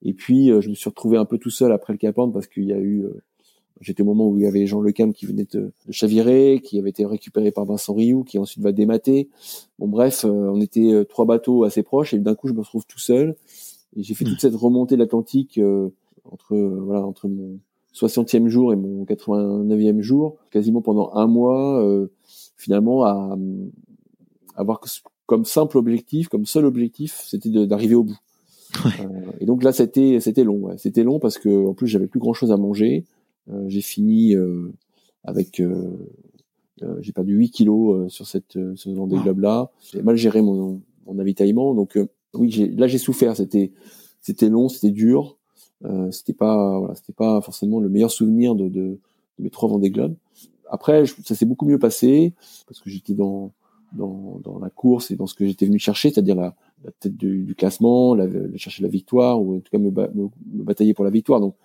Et 0.04 0.14
puis, 0.14 0.52
euh, 0.52 0.62
je 0.62 0.70
me 0.70 0.76
suis 0.76 0.90
retrouvé 0.90 1.18
un 1.18 1.26
peu 1.26 1.38
tout 1.38 1.50
seul 1.50 1.72
après 1.72 1.94
le 1.94 1.98
Cap 1.98 2.18
Horn 2.18 2.32
parce 2.32 2.48
qu'il 2.48 2.66
y 2.66 2.74
a 2.74 2.78
eu, 2.78 3.04
euh, 3.04 3.22
j'étais 3.82 4.02
au 4.02 4.06
moment 4.06 4.28
où 4.28 4.38
il 4.38 4.44
y 4.44 4.48
avait 4.48 4.66
Jean 4.66 4.82
Lecam 4.82 5.14
qui 5.14 5.26
venait 5.26 5.48
de, 5.52 5.72
chavirer, 5.90 6.62
qui 6.64 6.80
avait 6.80 6.90
été 6.90 7.06
récupéré 7.06 7.52
par 7.52 7.66
Vincent 7.66 7.94
Rioux, 7.94 8.24
qui 8.24 8.38
ensuite 8.38 8.64
va 8.64 8.72
démater. 8.72 9.30
Bon, 9.80 9.88
bref, 9.88 10.26
euh, 10.26 10.30
on 10.30 10.62
était 10.62 11.06
trois 11.10 11.26
bateaux 11.26 11.64
assez 11.64 11.84
proches 11.84 12.14
et 12.14 12.20
d'un 12.20 12.36
coup, 12.36 12.48
je 12.48 12.54
me 12.54 12.60
retrouve 12.60 12.86
tout 12.86 13.00
seul. 13.00 13.36
Et 13.96 14.04
j'ai 14.04 14.14
fait 14.14 14.26
toute 14.26 14.42
cette 14.42 14.56
remontée 14.56 14.96
de 14.96 15.00
l'Atlantique 15.00 15.60
entre, 16.30 16.56
voilà, 16.56 17.06
entre 17.06 17.28
mon 17.28 17.60
60e 17.96 18.48
jour 18.48 18.74
et 18.74 18.76
mon 18.76 19.06
89e 19.06 20.02
jour, 20.02 20.38
quasiment 20.52 20.82
pendant 20.82 21.12
un 21.14 21.26
mois, 21.26 21.84
finalement, 22.58 23.06
à, 23.06 23.36
avoir 24.56 24.82
comme 25.28 25.46
simple 25.46 25.78
objectif, 25.78 26.28
comme 26.30 26.46
seul 26.46 26.66
objectif, 26.66 27.24
c'était 27.28 27.50
d'arriver 27.68 27.96
au 27.96 28.04
bout. 28.04 28.18
Euh, 28.86 29.32
et 29.40 29.46
donc 29.46 29.64
là, 29.64 29.72
c'était 29.72 30.20
c'était 30.20 30.44
long. 30.44 30.58
Ouais. 30.58 30.78
C'était 30.78 31.04
long 31.04 31.20
parce 31.20 31.38
que 31.38 31.68
en 31.68 31.74
plus, 31.74 31.88
j'avais 31.88 32.08
plus 32.08 32.20
grand 32.20 32.34
chose 32.34 32.52
à 32.52 32.58
manger. 32.58 33.06
Euh, 33.50 33.66
j'ai 33.68 33.82
fini 33.82 34.36
euh, 34.36 34.72
avec 35.24 35.62
j'ai 37.00 37.12
perdu 37.12 37.34
8 37.34 37.50
kilos 37.50 38.12
sur 38.12 38.28
cette 38.28 38.54
ce 38.76 38.90
Vendée 38.90 39.18
Globe 39.18 39.40
là. 39.40 39.72
J'ai 39.92 40.02
mal 40.02 40.16
géré 40.16 40.42
mon, 40.42 40.82
mon 41.08 41.20
avitaillement. 41.20 41.74
Donc 41.74 41.98
oui, 42.34 42.52
j'ai, 42.52 42.70
là 42.70 42.88
j'ai 42.88 43.00
souffert. 43.00 43.36
C'était 43.36 43.72
c'était 44.22 44.50
long, 44.50 44.70
c'était 44.70 44.92
dur. 44.92 45.38
Euh, 45.86 46.12
c'était 46.12 46.34
pas 46.34 46.80
voilà, 46.80 46.96
c'était 46.96 47.14
pas 47.14 47.42
forcément 47.42 47.80
le 47.80 47.90
meilleur 47.90 48.12
souvenir 48.12 48.56
de, 48.56 48.68
de, 48.68 48.70
de 48.80 49.00
mes 49.40 49.50
trois 49.50 49.70
Vendée 49.70 49.90
Globe. 49.90 50.16
Après, 50.70 51.06
ça 51.24 51.36
s'est 51.36 51.46
beaucoup 51.46 51.66
mieux 51.66 51.80
passé 51.80 52.34
parce 52.68 52.80
que 52.80 52.90
j'étais 52.90 53.14
dans, 53.14 53.54
dans 53.94 54.40
dans 54.44 54.60
la 54.60 54.70
course 54.70 55.12
et 55.12 55.16
dans 55.16 55.28
ce 55.28 55.34
que 55.34 55.46
j'étais 55.46 55.66
venu 55.66 55.80
chercher, 55.80 56.12
c'est-à-dire 56.12 56.36
la 56.36 56.56
la 56.84 56.92
tête 57.00 57.16
du, 57.18 57.44
du 57.44 57.56
classement, 57.56 58.14
la, 58.16 58.28
chercher 58.56 58.84
la 58.84 58.90
victoire 58.90 59.42
ou 59.42 59.58
en 59.58 59.60
tout 59.60 59.72
cas 59.72 59.80
me, 59.80 59.90
me, 59.90 60.30
batailler 60.64 60.94
pour 60.94 61.06
la 61.06 61.12
victoire. 61.12 61.40
Donc 61.40 61.56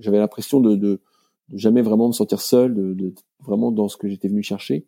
j'avais 0.00 0.18
l'impression 0.18 0.60
de, 0.60 0.74
de, 0.74 1.00
de, 1.48 1.58
jamais 1.58 1.82
vraiment 1.82 2.08
me 2.08 2.12
sentir 2.12 2.40
seul, 2.40 2.74
de, 2.74 2.94
de 2.94 3.14
vraiment 3.40 3.70
dans 3.72 3.88
ce 3.88 3.96
que 3.96 4.08
j'étais 4.08 4.28
venu 4.28 4.42
chercher. 4.42 4.84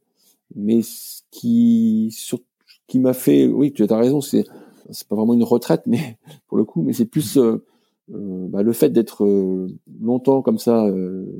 Mais 0.54 0.82
ce 0.82 1.22
qui, 1.30 2.10
sur, 2.12 2.40
qui 2.86 2.98
m'a 2.98 3.14
fait, 3.14 3.46
oui, 3.46 3.72
tu 3.72 3.84
as 3.84 3.96
raison, 3.96 4.20
c'est 4.20 4.44
c'est 4.90 5.06
pas 5.06 5.16
vraiment 5.16 5.34
une 5.34 5.44
retraite, 5.44 5.82
mais 5.86 6.18
pour 6.48 6.58
le 6.58 6.64
coup, 6.64 6.82
mais 6.82 6.92
c'est 6.92 7.06
plus 7.06 7.38
euh, 7.38 7.64
euh 8.12 8.48
bah, 8.48 8.62
le 8.62 8.72
fait 8.72 8.90
d'être 8.90 9.24
euh, 9.24 9.68
longtemps 10.00 10.42
comme 10.42 10.58
ça 10.58 10.86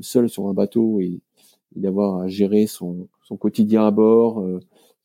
seul 0.01 0.29
sur 0.29 0.47
un 0.47 0.53
bateau 0.53 0.99
et, 0.99 1.19
d'avoir 1.75 2.21
à 2.21 2.27
gérer 2.27 2.67
son, 2.67 3.07
son 3.23 3.35
quotidien 3.35 3.87
à 3.87 3.89
bord, 3.89 4.45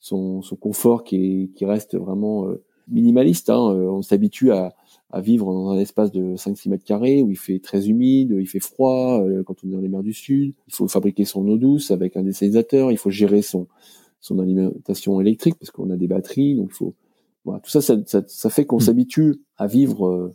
son, 0.00 0.42
son 0.42 0.56
confort 0.56 1.02
qui, 1.02 1.16
est, 1.16 1.48
qui 1.54 1.64
reste 1.64 1.96
vraiment 1.96 2.46
minimaliste. 2.88 3.48
Hein. 3.48 3.56
On 3.56 4.02
s'habitue 4.02 4.52
à, 4.52 4.74
à, 5.10 5.20
vivre 5.20 5.52
dans 5.52 5.70
un 5.70 5.78
espace 5.78 6.12
de 6.12 6.36
5-6 6.36 6.68
mètres 6.68 6.84
carrés 6.84 7.22
où 7.22 7.30
il 7.30 7.38
fait 7.38 7.58
très 7.58 7.88
humide, 7.88 8.36
il 8.38 8.46
fait 8.46 8.60
froid 8.60 9.22
euh, 9.22 9.42
quand 9.42 9.56
on 9.64 9.68
est 9.68 9.72
dans 9.72 9.80
les 9.80 9.88
mers 9.88 10.02
du 10.02 10.12
Sud. 10.12 10.54
Il 10.66 10.74
faut 10.74 10.88
fabriquer 10.88 11.24
son 11.24 11.46
eau 11.48 11.56
douce 11.56 11.90
avec 11.90 12.16
un 12.16 12.22
désalisateur. 12.22 12.92
Il 12.92 12.98
faut 12.98 13.10
gérer 13.10 13.42
son, 13.42 13.66
son 14.20 14.38
alimentation 14.38 15.20
électrique 15.20 15.56
parce 15.58 15.70
qu'on 15.70 15.90
a 15.90 15.96
des 15.96 16.08
batteries. 16.08 16.56
Donc 16.56 16.70
il 16.70 16.74
faut 16.74 16.94
voilà, 17.44 17.60
tout 17.60 17.70
ça, 17.70 17.80
ça, 17.80 17.96
ça, 18.26 18.50
fait 18.50 18.66
qu'on 18.66 18.76
mmh. 18.76 18.80
s'habitue 18.80 19.36
à 19.56 19.66
vivre 19.66 20.06
euh, 20.06 20.34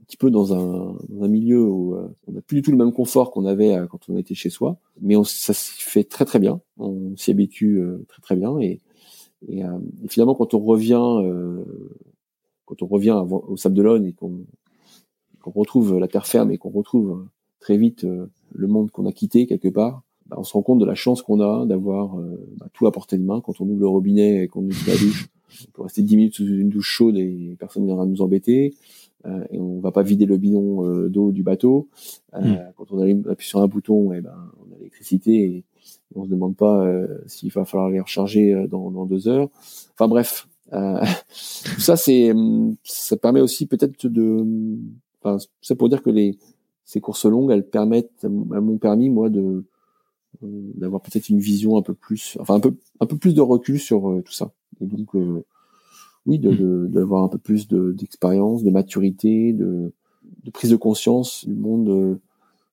un 0.00 0.04
petit 0.04 0.16
peu 0.16 0.30
dans 0.30 0.54
un, 0.54 0.96
dans 1.08 1.24
un 1.24 1.28
milieu 1.28 1.62
où 1.62 1.96
on 2.26 2.32
n'a 2.32 2.40
plus 2.40 2.56
du 2.56 2.62
tout 2.62 2.70
le 2.70 2.76
même 2.76 2.92
confort 2.92 3.30
qu'on 3.30 3.44
avait 3.44 3.76
quand 3.90 4.08
on 4.08 4.16
était 4.16 4.34
chez 4.34 4.50
soi, 4.50 4.78
mais 5.00 5.14
on, 5.16 5.24
ça 5.24 5.52
se 5.52 5.70
fait 5.78 6.04
très 6.04 6.24
très 6.24 6.38
bien. 6.38 6.60
On 6.78 7.16
s'y 7.16 7.30
habitue 7.30 7.80
très 8.08 8.22
très 8.22 8.36
bien 8.36 8.58
et 8.58 8.80
et, 9.48 9.64
euh, 9.64 9.78
finalement, 10.08 10.34
quand 10.34 10.54
on 10.54 10.60
revient, 10.60 11.02
euh, 11.22 11.64
quand 12.64 12.82
on 12.82 12.86
revient 12.86 13.22
au 13.28 13.56
Sable 13.56 13.74
d'Olonne 13.74 14.06
et 14.06 14.12
qu'on 14.12 14.44
retrouve 15.44 15.98
la 15.98 16.08
terre 16.08 16.26
ferme 16.26 16.50
et 16.50 16.58
qu'on 16.58 16.70
retrouve 16.70 17.10
euh, 17.10 17.28
très 17.60 17.76
vite 17.76 18.06
le 18.52 18.66
monde 18.66 18.90
qu'on 18.90 19.06
a 19.06 19.12
quitté 19.12 19.46
quelque 19.46 19.68
part, 19.68 20.02
bah, 20.26 20.36
on 20.38 20.44
se 20.44 20.52
rend 20.52 20.62
compte 20.62 20.78
de 20.78 20.86
la 20.86 20.94
chance 20.94 21.22
qu'on 21.22 21.40
a 21.40 21.66
d'avoir 21.66 22.16
bah, 22.58 22.66
tout 22.72 22.86
à 22.86 22.92
portée 22.92 23.18
de 23.18 23.24
main 23.24 23.40
quand 23.40 23.60
on 23.60 23.68
ouvre 23.68 23.80
le 23.80 23.88
robinet 23.88 24.44
et 24.44 24.48
qu'on 24.48 24.64
ouvre 24.64 24.86
la 24.86 24.96
douche. 24.96 25.28
On 25.68 25.72
peut 25.72 25.82
rester 25.82 26.02
10 26.02 26.16
minutes 26.16 26.34
sous 26.34 26.46
une 26.46 26.68
douche 26.68 26.88
chaude 26.88 27.16
et 27.16 27.56
personne 27.58 27.82
ne 27.82 27.86
viendra 27.86 28.06
nous 28.06 28.22
embêter. 28.22 28.74
Euh, 29.26 29.44
et 29.50 29.58
on 29.58 29.80
va 29.80 29.90
pas 29.90 30.02
vider 30.02 30.26
le 30.26 30.36
bidon 30.36 30.84
euh, 30.84 31.08
d'eau 31.08 31.32
du 31.32 31.42
bateau. 31.42 31.88
Euh, 32.34 32.40
hmm. 32.40 32.72
Quand 32.76 32.92
on 32.92 33.24
appuie 33.30 33.46
sur 33.46 33.60
un 33.60 33.66
bouton, 33.68 34.12
et 34.12 34.18
eh 34.18 34.20
ben, 34.20 34.36
on 34.60 34.74
a 34.74 34.76
l'électricité 34.76 35.32
et 35.32 35.64
on 36.14 36.24
se 36.24 36.30
demande 36.30 36.56
pas 36.56 36.84
euh, 36.84 37.18
s'il 37.26 37.50
va 37.52 37.64
falloir 37.64 37.90
les 37.90 38.00
recharger 38.00 38.52
euh, 38.52 38.66
dans, 38.66 38.90
dans 38.90 39.06
deux 39.06 39.28
heures. 39.28 39.48
Enfin 39.94 40.08
bref, 40.08 40.48
euh, 40.72 41.00
tout 41.74 41.80
ça 41.80 41.96
c'est 41.96 42.32
ça 42.82 43.16
permet 43.16 43.40
aussi 43.40 43.66
peut-être 43.66 44.06
de, 44.06 44.44
enfin 45.22 45.44
c'est 45.60 45.74
pour 45.74 45.88
dire 45.88 46.02
que 46.02 46.10
les 46.10 46.38
ces 46.84 47.00
courses 47.00 47.26
longues 47.26 47.50
elles 47.50 47.68
permettent 47.68 48.10
elles 48.22 48.30
m'ont 48.30 48.78
permis 48.78 49.10
moi 49.10 49.30
de 49.30 49.64
d'avoir 50.42 51.00
peut-être 51.00 51.28
une 51.28 51.38
vision 51.38 51.78
un 51.78 51.82
peu 51.82 51.94
plus, 51.94 52.36
enfin 52.40 52.54
un 52.54 52.60
peu 52.60 52.74
un 53.00 53.06
peu 53.06 53.16
plus 53.16 53.34
de 53.34 53.40
recul 53.40 53.78
sur 53.78 54.20
tout 54.24 54.32
ça. 54.32 54.52
Et 54.80 54.86
donc 54.86 55.14
oui, 56.26 56.38
de 56.38 56.86
d'avoir 56.88 57.22
un 57.22 57.28
peu 57.28 57.38
plus 57.38 57.68
d'expérience, 57.68 58.64
de, 58.64 58.70
maturité, 58.70 59.52
de, 59.52 59.92
de 60.42 60.50
prise 60.50 60.70
de 60.70 60.76
conscience 60.76 61.46
du 61.46 61.54
monde 61.54 62.18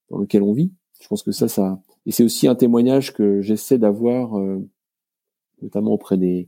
dans 0.10 0.18
lequel 0.18 0.44
on 0.44 0.54
vit. 0.54 0.72
Je 1.00 1.08
pense 1.08 1.24
que 1.24 1.32
ça, 1.32 1.48
ça, 1.48 1.80
et 2.06 2.12
c'est 2.12 2.24
aussi 2.24 2.48
un 2.48 2.56
témoignage 2.56 3.14
que 3.14 3.42
j'essaie 3.42 3.78
d'avoir, 3.78 4.38
euh, 4.38 4.60
notamment 5.62 5.92
auprès 5.92 6.18
des, 6.18 6.48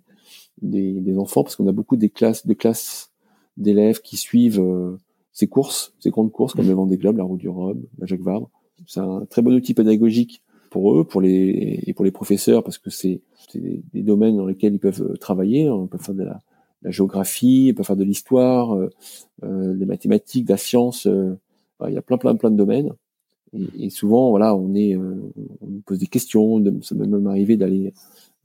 des, 0.61 0.93
des 0.93 1.17
enfants, 1.17 1.43
parce 1.43 1.55
qu'on 1.55 1.67
a 1.67 1.71
beaucoup 1.71 1.95
des 1.95 2.09
classes, 2.09 2.45
de 2.45 2.53
classes 2.53 3.11
d'élèves 3.57 4.01
qui 4.01 4.17
suivent 4.17 4.61
euh, 4.61 4.97
ces 5.31 5.47
courses, 5.47 5.93
ces 5.99 6.09
grandes 6.09 6.31
courses 6.31 6.53
comme 6.53 6.67
le 6.67 6.73
Vendée 6.73 6.97
Globe, 6.97 7.17
la 7.17 7.23
Route 7.23 7.39
du 7.39 7.49
Rhum, 7.49 7.81
la 7.97 8.05
Jacques 8.05 8.21
Vabre. 8.21 8.49
C'est 8.87 8.99
un 8.99 9.25
très 9.25 9.41
bon 9.41 9.53
outil 9.53 9.73
pédagogique 9.73 10.41
pour 10.69 10.95
eux, 10.95 11.03
pour 11.03 11.21
les 11.21 11.83
et 11.85 11.93
pour 11.93 12.05
les 12.05 12.11
professeurs, 12.11 12.63
parce 12.63 12.77
que 12.77 12.89
c'est 12.89 13.21
des, 13.53 14.01
domaines 14.01 14.37
dans 14.37 14.45
lesquels 14.45 14.73
ils 14.73 14.79
peuvent 14.79 15.17
travailler. 15.19 15.69
On 15.69 15.87
peut 15.87 15.97
faire 15.97 16.15
de 16.15 16.23
la, 16.23 16.39
la 16.81 16.91
géographie, 16.91 17.67
ils 17.67 17.75
peuvent 17.75 17.85
faire 17.85 17.95
de 17.95 18.03
l'histoire, 18.03 18.75
euh, 18.75 18.89
euh, 19.43 19.73
des 19.75 19.85
mathématiques, 19.85 20.45
de 20.45 20.51
la 20.53 20.57
science. 20.57 21.07
Euh, 21.07 21.37
il 21.87 21.93
y 21.93 21.97
a 21.97 22.01
plein, 22.01 22.17
plein, 22.17 22.35
plein 22.35 22.51
de 22.51 22.57
domaines. 22.57 22.91
Et, 23.77 23.89
souvent, 23.89 24.31
voilà, 24.31 24.55
on 24.55 24.73
est, 24.73 24.95
euh, 24.95 25.31
on 25.61 25.81
pose 25.85 25.99
des 25.99 26.07
questions. 26.07 26.63
Ça 26.81 26.95
m'est 26.95 27.07
même 27.07 27.27
arrivé 27.27 27.55
d'aller 27.55 27.93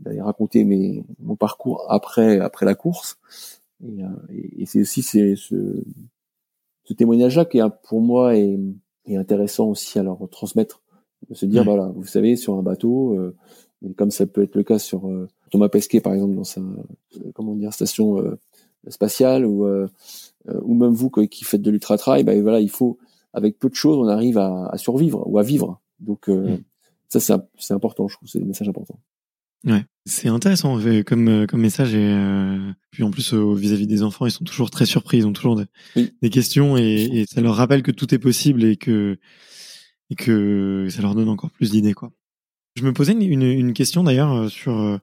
d'aller 0.01 0.21
raconter 0.21 0.65
mes, 0.65 1.05
mon 1.21 1.37
parcours 1.37 1.85
après 1.89 2.41
après 2.41 2.67
la 2.67 2.75
course. 2.75 3.19
Et, 3.85 4.01
et, 4.31 4.63
et 4.63 4.67
c'est 4.67 4.81
aussi 4.81 5.03
c'est 5.03 5.37
ce, 5.37 5.85
ce 6.85 6.93
témoignage-là 6.95 7.45
qui, 7.45 7.61
pour 7.85 8.01
moi, 8.01 8.37
est, 8.37 8.59
est 9.07 9.17
intéressant 9.17 9.69
aussi 9.69 9.99
à 9.99 10.03
leur 10.03 10.29
transmettre 10.31 10.83
de 11.29 11.35
se 11.35 11.47
dire 11.47 11.65
voilà 11.65 11.91
vous 11.95 12.07
savez 12.07 12.37
sur 12.37 12.55
un 12.55 12.63
bateau 12.63 13.15
euh, 13.17 13.37
comme 13.97 14.11
ça 14.11 14.27
peut 14.27 14.43
être 14.43 14.55
le 14.55 14.63
cas 14.63 14.79
sur 14.79 15.09
euh, 15.09 15.29
Thomas 15.51 15.69
Pesquet 15.69 16.01
par 16.01 16.15
exemple 16.15 16.35
dans 16.35 16.45
sa 16.45 16.61
euh, 16.61 17.33
comment 17.35 17.55
dire 17.55 17.73
station 17.73 18.19
euh, 18.19 18.39
spatiale 18.89 19.45
ou 19.45 19.67
euh, 19.67 19.89
ou 20.63 20.75
même 20.75 20.93
vous 20.93 21.11
qui 21.11 21.45
faites 21.45 21.63
de 21.63 21.71
l'ultra 21.71 21.99
trail 21.99 22.25
ben 22.25 22.41
voilà 22.41 22.61
il 22.61 22.71
faut 22.71 22.99
avec 23.33 23.59
peu 23.59 23.69
de 23.69 23.75
choses 23.75 23.99
on 23.99 24.09
arrive 24.09 24.39
à, 24.39 24.67
à 24.67 24.79
survivre 24.79 25.25
ou 25.27 25.39
à 25.39 25.43
vivre 25.43 25.81
donc 26.01 26.29
mm. 26.29 26.59
ça 27.09 27.21
c'est 27.21 27.35
c'est 27.59 27.75
important 27.75 28.09
je 28.09 28.17
trouve 28.17 28.29
c'est 28.29 28.39
des 28.39 28.47
messages 28.47 28.69
importants 28.69 28.99
Ouais, 29.65 29.85
c'est 30.07 30.29
intéressant 30.29 30.79
comme 31.05 31.47
comme 31.47 31.61
message 31.61 31.95
et 31.95 31.99
euh, 31.99 32.73
puis 32.91 33.03
en 33.03 33.11
plus 33.11 33.35
vis-à-vis 33.35 33.87
des 33.87 34.03
enfants, 34.03 34.27
ils 34.27 34.31
sont 34.31 34.45
toujours 34.45 34.71
très 34.71 34.87
surpris, 34.87 35.19
ils 35.19 35.27
ont 35.27 35.33
toujours 35.33 35.57
des, 35.57 35.65
oui. 35.97 36.13
des 36.23 36.31
questions 36.31 36.77
et, 36.77 36.83
et, 37.13 37.27
ça 37.27 37.41
leur 37.41 37.57
rappelle 37.57 37.83
que 37.83 37.91
tout 37.91 38.15
est 38.15 38.19
possible 38.19 38.65
et 38.65 38.77
que 38.77 39.19
et 40.11 40.15
que 40.15 40.87
ça 40.91 41.03
leur 41.03 41.15
donne 41.15 41.29
encore 41.29 41.51
plus 41.51 41.71
d'idées 41.71 41.95
quoi. 41.95 42.13
Je 42.77 42.85
me 42.85 42.93
posais 42.93 43.13
une, 43.13 43.23
une, 43.23 43.43
une 43.43 43.73
question 43.73 44.05
d'ailleurs 44.05 44.33
euh, 44.33 44.49
sur 44.49 44.79
euh, 44.79 44.99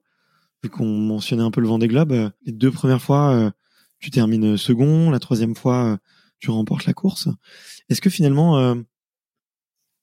vu 0.64 0.70
qu'on 0.70 0.86
mentionnait 0.86 1.44
un 1.44 1.52
peu 1.52 1.60
le 1.62 1.68
Vendée 1.68 1.88
Globe, 1.88 2.14
euh, 2.14 2.30
les 2.46 2.54
deux 2.54 2.72
premières 2.72 3.02
fois 3.02 3.52
tu 4.00 4.12
termines 4.12 4.58
second, 4.58 5.10
la 5.10 5.20
troisième 5.20 5.56
fois 5.56 5.98
tu 6.40 6.52
remportes 6.52 6.86
la 6.86 6.94
course. 6.94 7.28
Est-ce 7.90 8.02
que 8.02 8.10
finalement 8.10 8.76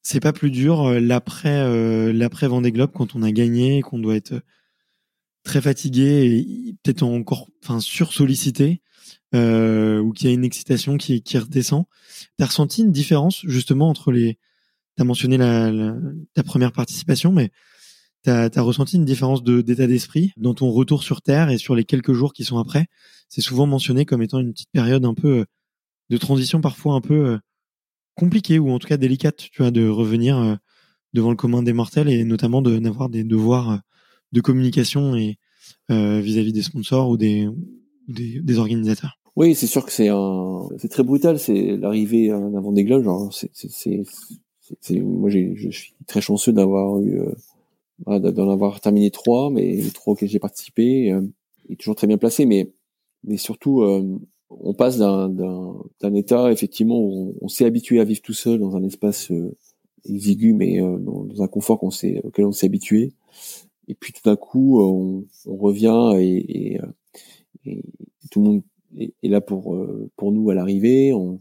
c'est 0.03 0.21
pas 0.21 0.33
plus 0.33 0.51
dur 0.51 1.01
l'après 1.01 2.13
l'après 2.13 2.49
Vendée 2.49 2.73
Globe 2.73 2.93
quand 2.95 3.15
on 3.15 3.23
a 3.23 3.33
gagné, 3.33 3.83
qu'on 3.83 3.99
doit 3.99 4.17
être 4.17 4.43
très 5.45 5.61
fatigué 5.61 6.45
et 6.49 6.77
peut-être 6.83 7.03
encore 7.03 7.49
enfin 7.63 7.81
sursollicité 7.81 8.81
euh, 9.35 10.01
ou 10.01 10.13
qu'il 10.13 10.29
y 10.29 10.31
a 10.31 10.35
une 10.35 10.45
excitation 10.45 10.97
qui 10.97 11.23
qui 11.23 11.39
redescend. 11.39 11.85
T'as 12.39 12.47
ressenti 12.47 12.83
une 12.83 12.93
différence 12.93 13.43
justement 13.47 13.89
entre 13.89 14.13
les 14.13 14.39
tu 14.97 15.03
as 15.03 15.05
mentionné 15.05 15.39
la, 15.39 15.71
la, 15.73 15.97
ta 16.35 16.43
première 16.43 16.73
participation, 16.73 17.33
mais 17.33 17.51
tu 18.25 18.31
as, 18.31 18.49
ressenti 18.63 18.97
une 18.97 19.05
différence 19.05 19.43
d'état 19.43 19.87
d'esprit 19.87 20.33
dans 20.37 20.55
ton 20.55 20.71
retour 20.71 21.03
sur 21.03 21.23
Terre 21.23 21.51
et 21.51 21.59
sur 21.59 21.75
les 21.75 21.85
quelques 21.85 22.13
jours 22.13 22.33
qui 22.33 22.45
sont 22.45 22.59
après? 22.59 22.87
C'est 23.29 23.41
souvent 23.41 23.67
mentionné 23.67 24.05
comme 24.05 24.23
étant 24.23 24.39
une 24.39 24.53
petite 24.53 24.71
période 24.73 25.05
un 25.05 25.15
peu 25.15 25.41
euh, 25.41 25.45
de 26.11 26.17
transition, 26.19 26.61
parfois 26.61 26.95
un 26.95 27.01
peu 27.01 27.15
euh, 27.15 27.39
compliquée 28.15 28.59
ou 28.59 28.71
en 28.71 28.79
tout 28.79 28.89
cas 28.89 28.97
délicate, 28.97 29.37
tu 29.37 29.63
vois, 29.63 29.71
de 29.71 29.89
revenir 29.89 30.39
euh, 30.39 30.55
devant 31.13 31.31
le 31.31 31.37
commun 31.37 31.63
des 31.63 31.73
mortels 31.73 32.09
et 32.09 32.25
notamment 32.25 32.63
de 32.63 32.79
n'avoir 32.79 33.09
des 33.09 33.25
devoirs 33.25 33.81
de 34.33 34.41
communication 34.41 35.15
et 35.17 35.39
vis-à-vis 35.89 36.51
-vis 36.51 36.53
des 36.53 36.63
sponsors 36.63 37.11
ou 37.11 37.19
des, 37.19 37.47
des, 38.09 38.41
des 38.41 38.59
organisateurs. 38.59 39.19
Oui, 39.37 39.55
c'est 39.55 39.67
sûr 39.67 39.85
que 39.85 39.93
c'est 39.93 40.09
un, 40.09 40.69
c'est 40.79 40.89
très 40.89 41.03
brutal. 41.03 41.39
C'est 41.39 41.77
l'arrivée 41.77 42.29
d'un 42.29 42.61
Vendée 42.61 42.85
Globe. 42.85 43.05
Genre, 43.05 43.31
c'est, 43.33 44.05
moi 45.01 45.31
je 45.31 45.71
suis 45.71 45.95
très 46.07 46.21
chanceux 46.21 46.53
d'avoir 46.53 47.01
eu 47.01 47.21
euh, 48.09 48.19
d'en 48.19 48.51
avoir 48.51 48.81
terminé 48.81 49.11
trois 49.11 49.51
mais 49.51 49.77
les 49.77 49.91
trois 49.91 50.13
auxquels 50.13 50.29
j'ai 50.29 50.39
participé 50.39 51.13
euh, 51.13 51.23
est 51.69 51.77
toujours 51.77 51.95
très 51.95 52.07
bien 52.07 52.19
placé 52.19 52.47
mais 52.47 52.73
mais 53.25 53.37
surtout 53.37 53.83
euh, 53.83 54.19
on 54.61 54.75
passe 54.75 54.99
d'un 54.99 56.15
état 56.15 56.53
effectivement 56.53 57.01
où 57.01 57.35
on, 57.41 57.49
s'est 57.49 57.65
habitué 57.65 58.01
à 58.01 58.05
vivre 58.05 58.23
tout 58.23 58.33
seul 58.33 58.59
dans 58.59 58.77
un 58.77 58.83
espace 58.85 59.31
euh, 59.31 59.57
exigu 60.05 60.53
mais 60.53 60.81
euh, 60.81 60.99
dans, 60.99 61.43
un 61.43 61.49
confort 61.49 61.79
qu'on 61.79 61.91
s'est 61.91 62.21
auquel 62.25 62.45
on 62.45 62.53
s'est 62.53 62.67
habitué 62.67 63.13
et 63.89 63.95
puis 63.95 64.13
tout 64.13 64.23
d'un 64.25 64.37
coup 64.37 64.81
on, 64.81 65.25
on 65.47 65.57
revient 65.57 66.13
et, 66.19 66.75
et, 66.75 66.81
et, 67.67 67.83
tout 68.31 68.41
le 68.43 68.47
monde 68.49 68.63
est, 68.99 69.15
là 69.29 69.41
pour 69.41 69.77
pour 70.17 70.33
nous 70.33 70.51
à 70.51 70.55
l'arrivée 70.55 71.13
on 71.13 71.41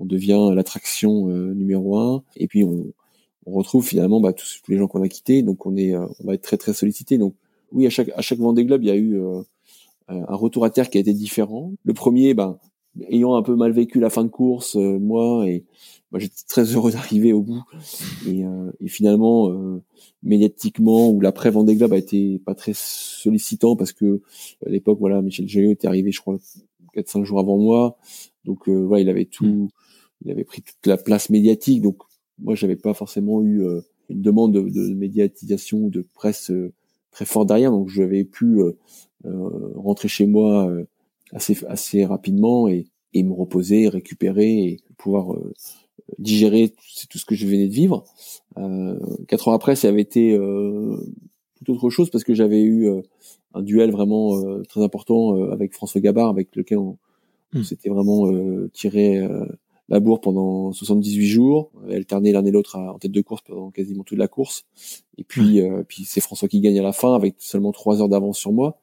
on 0.00 0.06
devient 0.06 0.50
l'attraction 0.54 1.28
euh, 1.28 1.52
numéro 1.54 1.98
un. 1.98 2.22
Et 2.36 2.48
puis 2.48 2.64
on, 2.64 2.92
on 3.46 3.52
retrouve 3.52 3.86
finalement 3.86 4.20
bah, 4.20 4.32
tous, 4.32 4.60
tous, 4.64 4.70
les 4.70 4.78
gens 4.78 4.88
qu'on 4.88 5.02
a 5.02 5.08
quittés, 5.08 5.42
donc 5.42 5.66
on 5.66 5.76
est, 5.76 5.94
euh, 5.94 6.06
on 6.20 6.26
va 6.26 6.34
être 6.34 6.42
très 6.42 6.56
très 6.56 6.72
sollicité. 6.72 7.18
Donc 7.18 7.34
oui, 7.72 7.86
à 7.86 7.90
chaque 7.90 8.10
à 8.16 8.22
chaque 8.22 8.38
Vendée 8.38 8.64
Globe, 8.64 8.82
il 8.82 8.88
y 8.88 8.92
a 8.92 8.96
eu 8.96 9.20
euh, 9.20 9.42
un 10.10 10.34
retour 10.34 10.64
à 10.64 10.70
terre 10.70 10.90
qui 10.90 10.98
a 10.98 11.00
été 11.00 11.12
différent. 11.12 11.72
Le 11.84 11.94
premier, 11.94 12.34
ben 12.34 12.58
ayant 13.08 13.36
un 13.36 13.42
peu 13.42 13.54
mal 13.54 13.72
vécu 13.72 14.00
la 14.00 14.10
fin 14.10 14.24
de 14.24 14.28
course, 14.28 14.74
moi 14.74 15.48
et 15.48 15.64
moi 16.10 16.18
j'étais 16.18 16.42
très 16.48 16.64
heureux 16.64 16.90
d'arriver 16.92 17.32
au 17.32 17.42
bout. 17.42 17.62
Et, 18.26 18.42
et 18.80 18.88
finalement, 18.88 19.50
médiatiquement, 20.22 21.10
ou 21.10 21.20
l'après 21.20 21.50
Vendée 21.50 21.76
Globe 21.76 21.92
a 21.92 21.98
été 21.98 22.40
pas 22.44 22.54
très 22.54 22.72
sollicitant 22.74 23.76
parce 23.76 23.92
que 23.92 24.20
à 24.66 24.70
l'époque, 24.70 24.98
voilà, 24.98 25.22
Michel 25.22 25.48
Géo 25.48 25.70
était 25.70 25.86
arrivé, 25.86 26.10
je 26.10 26.20
crois, 26.20 26.38
4-5 26.96 27.24
jours 27.24 27.38
avant 27.38 27.58
moi. 27.58 27.96
Donc 28.44 28.68
voilà, 28.68 29.02
il 29.02 29.08
avait 29.08 29.26
tout, 29.26 29.70
il 30.24 30.30
avait 30.30 30.44
pris 30.44 30.62
toute 30.62 30.86
la 30.86 30.96
place 30.96 31.30
médiatique. 31.30 31.82
Donc 31.82 32.02
moi, 32.40 32.54
j'avais 32.54 32.76
pas 32.76 32.94
forcément 32.94 33.42
eu 33.42 33.64
euh, 33.64 33.80
une 34.08 34.22
demande 34.22 34.52
de, 34.52 34.60
de, 34.60 34.94
médiatisation 34.94 35.88
de 35.88 36.06
presse 36.14 36.50
euh, 36.50 36.72
très 37.10 37.24
forte 37.24 37.48
derrière. 37.48 37.70
Donc 37.70 37.88
j'avais 37.88 38.24
pu 38.24 38.60
euh, 38.60 38.76
rentrer 39.24 40.08
chez 40.08 40.26
moi 40.26 40.70
assez 41.32 41.58
assez 41.66 42.04
rapidement 42.04 42.68
et, 42.68 42.86
et 43.14 43.22
me 43.22 43.32
reposer, 43.32 43.88
récupérer 43.88 44.64
et 44.64 44.80
pouvoir 44.96 45.36
digérer 46.18 46.72
tout 47.08 47.18
ce 47.18 47.24
que 47.24 47.34
je 47.34 47.46
venais 47.46 47.68
de 47.68 47.72
vivre. 47.72 48.04
Euh, 48.58 48.98
quatre 49.28 49.48
ans 49.48 49.52
après, 49.52 49.76
ça 49.76 49.88
avait 49.88 50.00
été 50.00 50.32
euh, 50.32 50.96
tout 51.64 51.72
autre 51.72 51.90
chose 51.90 52.10
parce 52.10 52.24
que 52.24 52.34
j'avais 52.34 52.60
eu 52.60 52.88
euh, 52.88 53.02
un 53.54 53.62
duel 53.62 53.90
vraiment 53.90 54.40
très 54.68 54.82
important 54.82 55.50
avec 55.50 55.74
François 55.74 56.00
Gabard, 56.00 56.28
avec 56.28 56.54
lequel 56.54 56.78
on, 56.78 56.98
on 57.54 57.58
mmh. 57.58 57.64
s'était 57.64 57.88
vraiment 57.88 58.30
tiré 58.72 59.26
la 59.88 59.98
bourre 59.98 60.20
pendant 60.20 60.72
78 60.72 61.26
jours, 61.26 61.72
alterner 61.90 62.30
l'un 62.30 62.44
et 62.44 62.52
l'autre 62.52 62.76
en 62.76 62.98
tête 63.00 63.10
de 63.10 63.20
course 63.20 63.42
pendant 63.42 63.70
quasiment 63.70 64.04
toute 64.04 64.18
la 64.18 64.28
course. 64.28 64.64
Et 65.18 65.24
puis, 65.24 65.60
euh, 65.60 65.82
puis 65.86 66.04
c'est 66.04 66.20
François 66.20 66.46
qui 66.46 66.60
gagne 66.60 66.78
à 66.78 66.82
la 66.82 66.92
fin 66.92 67.12
avec 67.12 67.34
seulement 67.38 67.72
trois 67.72 68.00
heures 68.00 68.08
d'avance 68.08 68.38
sur 68.38 68.52
moi. 68.52 68.78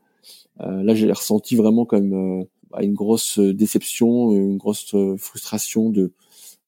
Euh, 0.61 0.83
là, 0.83 0.95
j'ai 0.95 1.11
ressenti 1.11 1.55
vraiment 1.55 1.85
comme 1.85 2.13
euh, 2.13 2.43
bah, 2.71 2.83
une 2.83 2.93
grosse 2.93 3.39
déception, 3.39 4.31
une 4.35 4.57
grosse 4.57 4.95
frustration 5.17 5.89
de 5.89 6.11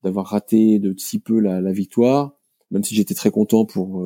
d'avoir 0.03 0.27
raté 0.27 0.79
de 0.79 0.93
si 0.97 1.19
peu 1.19 1.39
la, 1.39 1.59
la 1.59 1.73
victoire, 1.73 2.33
même 2.71 2.83
si 2.83 2.95
j'étais 2.95 3.15
très 3.15 3.31
content 3.31 3.65
pour 3.65 4.05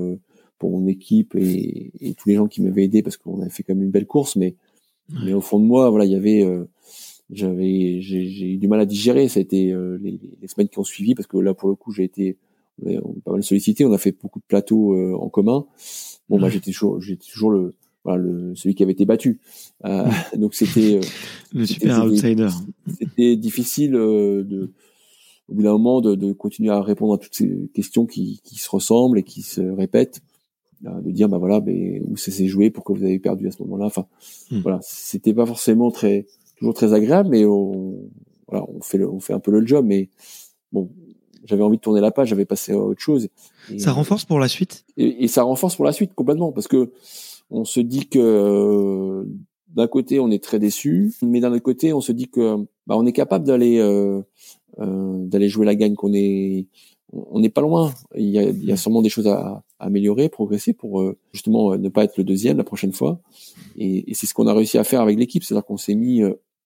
pour 0.57 0.71
mon 0.71 0.87
équipe 0.87 1.35
et, 1.35 1.91
et 1.99 2.15
tous 2.15 2.29
les 2.29 2.35
gens 2.35 2.47
qui 2.47 2.61
m'avaient 2.61 2.85
aidé 2.85 3.03
parce 3.03 3.17
qu'on 3.17 3.41
avait 3.41 3.51
fait 3.51 3.61
quand 3.61 3.75
même 3.75 3.83
une 3.83 3.91
belle 3.91 4.07
course, 4.07 4.35
mais 4.35 4.55
mais 5.23 5.33
au 5.33 5.41
fond 5.41 5.59
de 5.59 5.65
moi, 5.65 5.89
voilà, 5.89 6.05
il 6.05 6.11
y 6.11 6.15
avait 6.15 6.43
j'avais 7.29 8.01
j'ai 8.01 8.53
eu 8.53 8.57
du 8.57 8.67
mal 8.67 8.79
à 8.79 8.85
digérer. 8.85 9.27
Ça 9.27 9.39
a 9.39 9.41
été 9.41 9.71
euh, 9.71 9.97
les, 10.01 10.19
les, 10.41 10.47
semaines 10.47 10.69
qui 10.69 10.79
ont 10.79 10.83
suivi 10.83 11.15
parce 11.15 11.27
que 11.27 11.37
là 11.37 11.53
pour 11.53 11.69
le 11.69 11.75
coup 11.75 11.91
j'ai 11.91 12.03
été 12.03 12.37
pas 13.23 13.31
mal 13.31 13.43
sollicité 13.43 13.85
on 13.85 13.93
a 13.93 13.99
fait 13.99 14.15
beaucoup 14.19 14.39
de 14.39 14.45
plateaux 14.47 14.93
euh, 14.93 15.15
en 15.15 15.29
commun. 15.29 15.65
Bon 16.29 16.39
bah 16.39 16.49
j'étais 16.49 16.71
toujours 16.71 17.01
j'étais 17.01 17.25
toujours 17.31 17.51
le 17.51 17.73
voilà 18.03 18.21
le 18.21 18.55
celui 18.55 18.75
qui 18.75 18.83
avait 18.83 18.91
été 18.91 19.05
battu 19.05 19.39
euh, 19.85 20.07
donc 20.37 20.53
c'était 20.53 20.97
euh, 20.97 21.01
le 21.53 21.65
super 21.65 22.05
outsider 22.05 22.49
c'était 22.99 23.35
difficile 23.35 23.91
de 23.91 24.71
au 25.49 25.55
bout 25.55 25.63
d'un 25.63 25.73
moment 25.73 25.99
de, 25.99 26.15
de, 26.15 26.31
continuer 26.31 26.71
à 26.71 26.81
répondre 26.81 27.15
à 27.15 27.17
toutes 27.17 27.35
ces 27.35 27.69
questions 27.73 28.05
qui, 28.05 28.39
qui 28.45 28.55
se 28.55 28.69
ressemblent 28.69 29.19
et 29.19 29.23
qui 29.23 29.41
se 29.41 29.61
répètent 29.61 30.21
de 30.81 31.11
dire 31.11 31.29
bah 31.29 31.37
voilà 31.37 31.61
mais 31.61 32.01
où 32.07 32.17
ça 32.17 32.31
s'est 32.31 32.47
joué 32.47 32.69
pourquoi 32.69 32.95
vous 32.95 33.03
avez 33.03 33.19
perdu 33.19 33.47
à 33.47 33.51
ce 33.51 33.61
moment-là 33.63 33.85
enfin 33.85 34.05
hmm. 34.51 34.59
voilà 34.59 34.79
c'était 34.81 35.33
pas 35.33 35.45
forcément 35.45 35.91
très 35.91 36.25
toujours 36.63 36.73
très 36.73 36.93
agréable, 36.93 37.29
mais 37.29 37.45
on, 37.45 38.09
voilà, 38.47 38.65
on 38.73 38.81
fait, 38.81 38.97
le, 38.97 39.09
on 39.09 39.19
fait 39.19 39.33
un 39.33 39.39
peu 39.39 39.51
le 39.51 39.65
job. 39.65 39.85
Mais 39.85 40.09
bon, 40.71 40.89
j'avais 41.43 41.63
envie 41.63 41.77
de 41.77 41.81
tourner 41.81 42.01
la 42.01 42.11
page, 42.11 42.29
j'avais 42.29 42.45
passé 42.45 42.71
à 42.71 42.77
autre 42.77 43.01
chose. 43.01 43.27
Et, 43.69 43.79
ça 43.79 43.91
renforce 43.91 44.25
pour 44.25 44.39
la 44.39 44.47
suite? 44.47 44.85
Et, 44.97 45.25
et, 45.25 45.27
ça 45.27 45.43
renforce 45.43 45.75
pour 45.75 45.85
la 45.85 45.91
suite 45.91 46.13
complètement, 46.13 46.51
parce 46.51 46.67
que 46.67 46.91
on 47.53 47.65
se 47.65 47.79
dit 47.79 48.07
que 48.07 48.19
euh, 48.19 49.23
d'un 49.69 49.87
côté 49.87 50.19
on 50.19 50.29
est 50.31 50.43
très 50.43 50.59
déçu, 50.59 51.13
mais 51.21 51.39
d'un 51.39 51.51
autre 51.51 51.63
côté 51.63 51.93
on 51.93 52.01
se 52.01 52.11
dit 52.11 52.27
que 52.27 52.57
bah, 52.87 52.95
on 52.97 53.05
est 53.05 53.13
capable 53.13 53.45
d'aller 53.45 53.79
euh, 53.79 54.21
euh, 54.79 55.25
d'aller 55.25 55.49
jouer 55.49 55.65
la 55.65 55.75
gagne, 55.75 55.95
qu'on 55.95 56.13
est 56.13 56.67
on 57.11 57.39
n'est 57.39 57.49
pas 57.49 57.61
loin. 57.61 57.93
Il 58.15 58.29
y, 58.29 58.39
a, 58.39 58.43
il 58.43 58.65
y 58.65 58.71
a 58.71 58.77
sûrement 58.77 59.03
des 59.03 59.09
choses 59.09 59.27
à, 59.27 59.63
à 59.77 59.85
améliorer, 59.85 60.29
progresser 60.29 60.73
pour 60.73 61.01
euh, 61.01 61.15
justement 61.31 61.77
ne 61.77 61.89
pas 61.89 62.03
être 62.03 62.17
le 62.17 62.23
deuxième 62.23 62.57
la 62.57 62.63
prochaine 62.63 62.91
fois. 62.91 63.19
Et, 63.77 64.09
et 64.09 64.13
c'est 64.15 64.25
ce 64.25 64.33
qu'on 64.33 64.47
a 64.47 64.53
réussi 64.53 64.79
à 64.79 64.83
faire 64.83 65.01
avec 65.01 65.19
l'équipe, 65.19 65.43
c'est-à-dire 65.43 65.65
qu'on 65.65 65.77
s'est 65.77 65.93
mis 65.93 66.21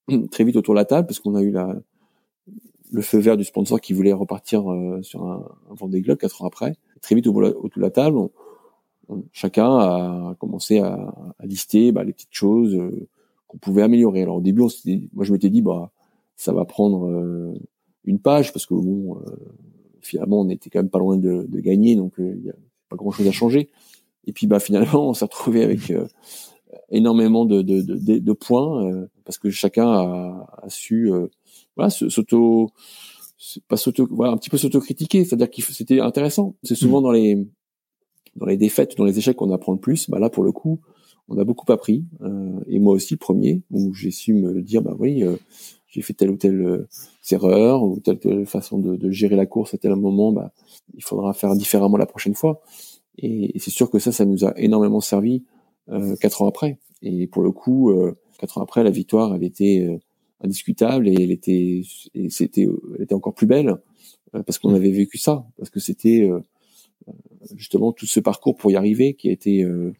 très 0.32 0.46
vite 0.46 0.56
autour 0.56 0.74
de 0.74 0.80
la 0.80 0.86
table 0.86 1.06
parce 1.06 1.20
qu'on 1.20 1.36
a 1.36 1.42
eu 1.42 1.52
la, 1.52 1.76
le 2.92 3.02
feu 3.02 3.18
vert 3.18 3.36
du 3.36 3.44
sponsor 3.44 3.82
qui 3.82 3.92
voulait 3.92 4.14
repartir 4.14 4.64
sur 5.02 5.26
un, 5.26 5.46
un 5.70 5.74
Vendée 5.74 6.00
Globe 6.00 6.18
quatre 6.18 6.42
ans 6.42 6.48
après. 6.48 6.76
Très 7.02 7.14
vite 7.14 7.28
autour 7.28 7.42
de 7.42 7.82
la 7.82 7.90
table, 7.90 8.18
chacun 9.32 9.78
a 9.78 10.36
commencé 10.40 10.80
à, 10.80 11.14
à 11.40 11.46
lister 11.46 11.92
bah, 11.92 12.04
les 12.04 12.14
petites 12.14 12.34
choses 12.34 12.76
euh, 12.76 13.08
qu'on 13.48 13.58
pouvait 13.58 13.84
améliorer. 13.84 14.22
Alors 14.22 14.38
au 14.38 14.42
début, 14.42 14.62
on 14.62 14.70
moi 15.14 15.26
je 15.26 15.32
m'étais 15.32 15.50
dit 15.50 15.62
bah 15.62 15.92
ça 16.36 16.54
va 16.54 16.66
prendre 16.66 17.08
euh, 17.08 17.54
une 18.06 18.20
page 18.20 18.54
parce 18.54 18.66
que 18.66 18.74
bon 18.74 19.18
euh, 19.18 19.36
finalement 20.02 20.42
on 20.42 20.50
était 20.50 20.70
quand 20.70 20.80
même 20.80 20.90
pas 20.90 21.00
loin 21.00 21.18
de, 21.18 21.46
de 21.48 21.60
gagner 21.60 21.96
donc 21.96 22.14
il 22.18 22.46
y 22.46 22.50
a 22.50 22.56
pas 22.90 22.96
grand 22.96 23.12
chose 23.12 23.28
à 23.28 23.32
changer. 23.32 23.70
Et 24.26 24.34
puis 24.34 24.48
bah 24.48 24.60
finalement 24.60 25.10
on 25.10 25.14
s'est 25.14 25.26
retrouvé 25.26 25.64
avec 25.64 25.94
énormément 26.90 27.46
de, 27.46 27.62
de, 27.62 27.82
de, 27.82 28.20
de 28.20 28.34
points 28.34 29.08
parce 29.24 29.38
que 29.38 29.50
chacun 29.50 29.88
a, 29.88 30.48
a 30.64 30.70
su 30.70 31.10
voilà 31.76 31.90
s'auto 31.90 32.70
pas 33.70 33.78
s'auto 33.78 34.08
voilà 34.12 34.34
un 34.34 34.38
petit 34.38 34.50
peu 34.50 34.58
s'auto-critiquer 34.58 35.24
c'est-à-dire 35.24 35.50
que 35.50 35.62
c'était 35.62 36.02
intéressant 36.02 36.56
c'est 36.64 36.76
souvent 36.76 37.00
mmh. 37.00 37.04
dans 37.04 37.12
les 37.12 37.48
dans 38.36 38.46
les 38.46 38.58
défaites, 38.58 38.98
dans 38.98 39.06
les 39.06 39.18
échecs 39.18 39.38
qu'on 39.38 39.52
apprend 39.52 39.74
le 39.74 39.80
plus, 39.80 40.10
bah 40.10 40.20
là 40.20 40.30
pour 40.30 40.44
le 40.44 40.52
coup, 40.52 40.80
on 41.30 41.38
a 41.38 41.44
beaucoup 41.44 41.72
appris. 41.72 42.06
Euh, 42.22 42.60
et 42.68 42.80
moi 42.80 42.94
aussi 42.94 43.14
le 43.14 43.20
premier, 43.20 43.62
où 43.72 43.94
j'ai 43.94 44.12
su 44.12 44.34
me 44.34 44.62
dire 44.62 44.82
bah 44.82 44.96
oui, 44.98 45.24
euh, 45.24 45.36
j'ai 45.88 46.02
fait 46.02 46.14
telle 46.14 46.30
ou 46.30 46.38
telle 46.38 46.62
euh, 46.62 46.88
erreur 47.32 47.84
ou 47.84 48.00
telle, 48.00 48.20
telle 48.20 48.46
façon 48.46 48.78
de, 48.78 48.96
de, 48.96 49.12
gérer 49.12 49.36
la 49.36 49.46
course 49.46 49.74
à 49.74 49.78
tel 49.78 49.96
moment, 49.96 50.32
bah 50.32 50.52
il 50.96 51.04
faudra 51.04 51.34
faire 51.34 51.56
différemment 51.56 51.98
la 51.98 52.06
prochaine 52.06 52.36
fois. 52.36 52.62
Et, 53.18 53.56
et 53.56 53.60
c'est 53.60 53.72
sûr 53.72 53.90
que 53.90 54.00
ça, 54.00 54.12
ça 54.12 54.26
nous 54.26 54.46
a 54.46 54.54
énormément 54.58 55.02
servi 55.02 55.44
euh, 55.90 56.16
quatre 56.18 56.42
ans 56.42 56.48
après. 56.48 56.78
Et 57.02 57.28
pour 57.28 57.42
le 57.42 57.52
coup, 57.52 57.92
euh, 57.92 58.16
quatre 58.38 58.58
ans 58.58 58.62
après, 58.62 58.84
la 58.84 58.92
victoire, 58.92 59.34
elle 59.34 59.44
était 59.44 60.00
indiscutable 60.42 61.08
et 61.08 61.16
elle 61.20 61.32
était, 61.32 61.82
et 62.14 62.30
c'était, 62.30 62.68
elle 62.96 63.04
était 63.04 63.16
encore 63.16 63.34
plus 63.34 63.48
belle 63.48 63.76
parce 64.32 64.60
qu'on 64.60 64.76
avait 64.76 64.92
vécu 64.92 65.18
ça, 65.18 65.48
parce 65.58 65.70
que 65.70 65.80
c'était 65.80 66.30
justement 67.56 67.92
tout 67.92 68.06
ce 68.06 68.20
parcours 68.20 68.56
pour 68.56 68.72
y 68.72 68.76
arriver 68.76 69.14
qui 69.14 69.30
a 69.30 69.32
été 69.32 69.64
euh, 69.64 69.94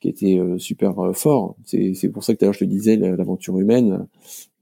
qui 0.00 0.08
a 0.08 0.10
été 0.10 0.38
euh, 0.38 0.58
super 0.58 0.98
euh, 0.98 1.12
fort. 1.12 1.56
C'est 1.64 2.08
pour 2.12 2.24
ça 2.24 2.34
que 2.34 2.38
tout 2.38 2.44
à 2.44 2.46
l'heure 2.46 2.54
je 2.54 2.60
te 2.60 2.64
disais 2.64 2.96
l'aventure 2.96 3.58
humaine. 3.58 4.06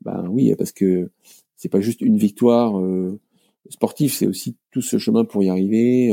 Ben 0.02 0.26
oui, 0.30 0.54
parce 0.56 0.72
que 0.72 1.10
c'est 1.56 1.68
pas 1.68 1.80
juste 1.80 2.00
une 2.00 2.16
victoire 2.16 2.80
sportive, 3.68 4.12
c'est 4.12 4.26
aussi 4.26 4.56
tout 4.72 4.82
ce 4.82 4.98
chemin 4.98 5.24
pour 5.24 5.44
y 5.44 5.48
arriver. 5.48 6.10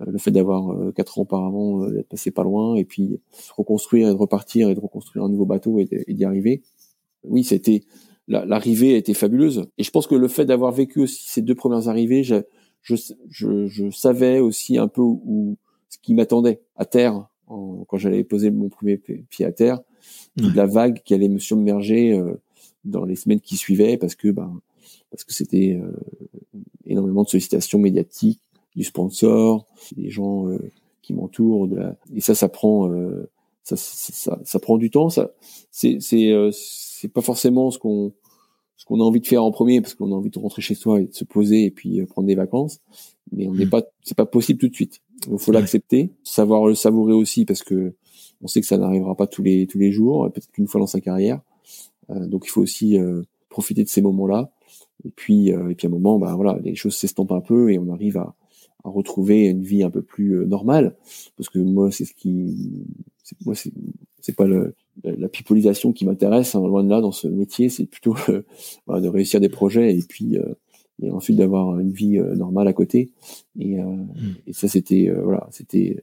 le 0.00 0.18
fait 0.18 0.30
d'avoir 0.30 0.94
quatre 0.94 1.18
ans 1.18 1.22
auparavant 1.22 1.86
d'être 1.90 2.08
passé 2.08 2.30
pas 2.30 2.42
loin 2.42 2.76
et 2.76 2.84
puis 2.84 3.20
reconstruire 3.54 4.08
et 4.08 4.12
de 4.12 4.16
repartir 4.16 4.70
et 4.70 4.74
de 4.74 4.80
reconstruire 4.80 5.26
un 5.26 5.28
nouveau 5.28 5.44
bateau 5.44 5.78
et 5.78 6.14
d'y 6.14 6.24
arriver. 6.24 6.62
Oui, 7.22 7.44
c'était 7.44 7.82
l'arrivée 8.28 8.94
a 8.94 8.96
été 8.96 9.12
fabuleuse 9.12 9.66
et 9.76 9.82
je 9.82 9.90
pense 9.90 10.06
que 10.06 10.14
le 10.14 10.28
fait 10.28 10.46
d'avoir 10.46 10.72
vécu 10.72 11.02
aussi 11.02 11.28
ces 11.28 11.42
deux 11.42 11.54
premières 11.54 11.90
arrivées, 11.90 12.22
je, 12.82 12.96
je, 13.30 13.66
je, 13.66 13.90
savais 13.90 14.40
aussi 14.40 14.78
un 14.78 14.88
peu 14.88 15.02
où, 15.02 15.56
ce 15.88 15.98
qui 15.98 16.14
m'attendait 16.14 16.60
à 16.76 16.84
terre 16.84 17.26
quand 17.46 17.98
j'allais 17.98 18.24
poser 18.24 18.50
mon 18.50 18.68
premier 18.68 18.96
pied 18.96 19.44
à 19.44 19.52
terre, 19.52 19.80
de 20.36 20.56
la 20.56 20.66
vague 20.66 21.02
qui 21.04 21.14
allait 21.14 21.28
me 21.28 21.38
submerger 21.38 22.12
euh, 22.12 22.40
dans 22.84 23.04
les 23.04 23.16
semaines 23.16 23.40
qui 23.40 23.56
suivaient 23.56 23.96
parce 23.96 24.14
que 24.14 24.28
ben 24.28 24.60
parce 25.10 25.24
que 25.24 25.32
c'était 25.32 25.78
euh, 25.80 25.92
énormément 26.86 27.22
de 27.22 27.28
sollicitations 27.28 27.78
médiatiques 27.78 28.40
du 28.74 28.84
sponsor, 28.84 29.66
des 29.96 30.08
gens 30.08 30.48
euh, 30.48 30.58
qui 31.02 31.12
m'entourent 31.12 31.68
de 31.68 31.76
la... 31.76 31.96
et 32.14 32.20
ça 32.20 32.34
ça 32.34 32.48
prend 32.48 32.90
ça, 33.64 33.76
ça, 33.76 34.40
ça, 34.42 34.58
prend 34.58 34.76
du 34.76 34.90
temps 34.90 35.08
ça 35.08 35.30
c'est 35.70 35.98
c'est 36.00 36.32
c'est 36.52 37.12
pas 37.12 37.20
forcément 37.20 37.70
ce 37.70 37.78
qu'on 37.78 38.12
ce 38.82 38.86
qu'on 38.86 38.98
a 38.98 39.04
envie 39.04 39.20
de 39.20 39.26
faire 39.28 39.44
en 39.44 39.52
premier 39.52 39.80
parce 39.80 39.94
qu'on 39.94 40.10
a 40.10 40.14
envie 40.16 40.30
de 40.30 40.40
rentrer 40.40 40.60
chez 40.60 40.74
soi 40.74 41.00
et 41.00 41.04
de 41.04 41.14
se 41.14 41.22
poser 41.22 41.66
et 41.66 41.70
puis 41.70 42.00
euh, 42.00 42.06
prendre 42.06 42.26
des 42.26 42.34
vacances. 42.34 42.80
Mais 43.30 43.46
on 43.46 43.54
n'est 43.54 43.66
mm. 43.66 43.70
pas 43.70 43.82
c'est 44.02 44.16
pas 44.16 44.26
possible 44.26 44.58
tout 44.58 44.68
de 44.68 44.74
suite. 44.74 45.02
Il 45.30 45.38
faut 45.38 45.52
l'accepter 45.52 46.10
savoir 46.24 46.66
le 46.66 46.74
savourer 46.74 47.12
aussi 47.12 47.44
parce 47.44 47.62
que 47.62 47.94
on 48.40 48.48
sait 48.48 48.60
que 48.60 48.66
ça 48.66 48.78
n'arrivera 48.78 49.14
pas 49.14 49.28
tous 49.28 49.44
les 49.44 49.68
tous 49.68 49.78
les 49.78 49.92
jours 49.92 50.28
peut-être 50.32 50.50
qu'une 50.50 50.66
fois 50.66 50.80
dans 50.80 50.88
sa 50.88 51.00
carrière. 51.00 51.40
Euh, 52.10 52.26
donc 52.26 52.42
il 52.44 52.48
faut 52.48 52.60
aussi 52.60 52.98
euh, 52.98 53.22
profiter 53.50 53.84
de 53.84 53.88
ces 53.88 54.02
moments 54.02 54.26
là 54.26 54.50
et 55.04 55.10
puis 55.10 55.50
et 55.50 55.74
puis 55.76 55.86
à 55.86 55.88
un 55.88 55.92
moment 55.92 56.18
bah 56.18 56.34
voilà 56.34 56.58
les 56.64 56.74
choses 56.74 56.96
s'estompent 56.96 57.30
un 57.30 57.40
peu 57.40 57.70
et 57.70 57.78
on 57.78 57.88
arrive 57.88 58.16
à, 58.16 58.34
à 58.82 58.88
retrouver 58.88 59.44
une 59.44 59.62
vie 59.62 59.84
un 59.84 59.90
peu 59.90 60.02
plus 60.02 60.44
normale. 60.44 60.96
Parce 61.36 61.48
que 61.48 61.60
moi 61.60 61.92
c'est 61.92 62.04
ce 62.04 62.14
qui 62.14 62.84
moi 63.44 63.54
c'est 63.54 63.72
c'est 64.20 64.34
pas 64.34 64.46
le 64.46 64.74
la 65.04 65.28
pipolisation 65.28 65.92
qui 65.92 66.04
m'intéresse, 66.04 66.54
hein, 66.54 66.60
loin 66.60 66.84
de 66.84 66.90
là 66.90 67.00
dans 67.00 67.12
ce 67.12 67.26
métier, 67.26 67.68
c'est 67.68 67.86
plutôt 67.86 68.16
euh, 68.28 68.42
de 69.00 69.08
réussir 69.08 69.40
des 69.40 69.48
projets 69.48 69.96
et 69.96 70.02
puis 70.02 70.38
euh, 70.38 70.54
et 71.02 71.10
ensuite 71.10 71.36
d'avoir 71.36 71.78
une 71.80 71.92
vie 71.92 72.18
euh, 72.18 72.34
normale 72.34 72.68
à 72.68 72.72
côté. 72.72 73.10
Et, 73.58 73.76
mm. 73.76 74.36
et 74.46 74.52
ça, 74.52 74.68
c'était 74.68 75.10
voilà, 75.22 75.48
c'était 75.50 76.02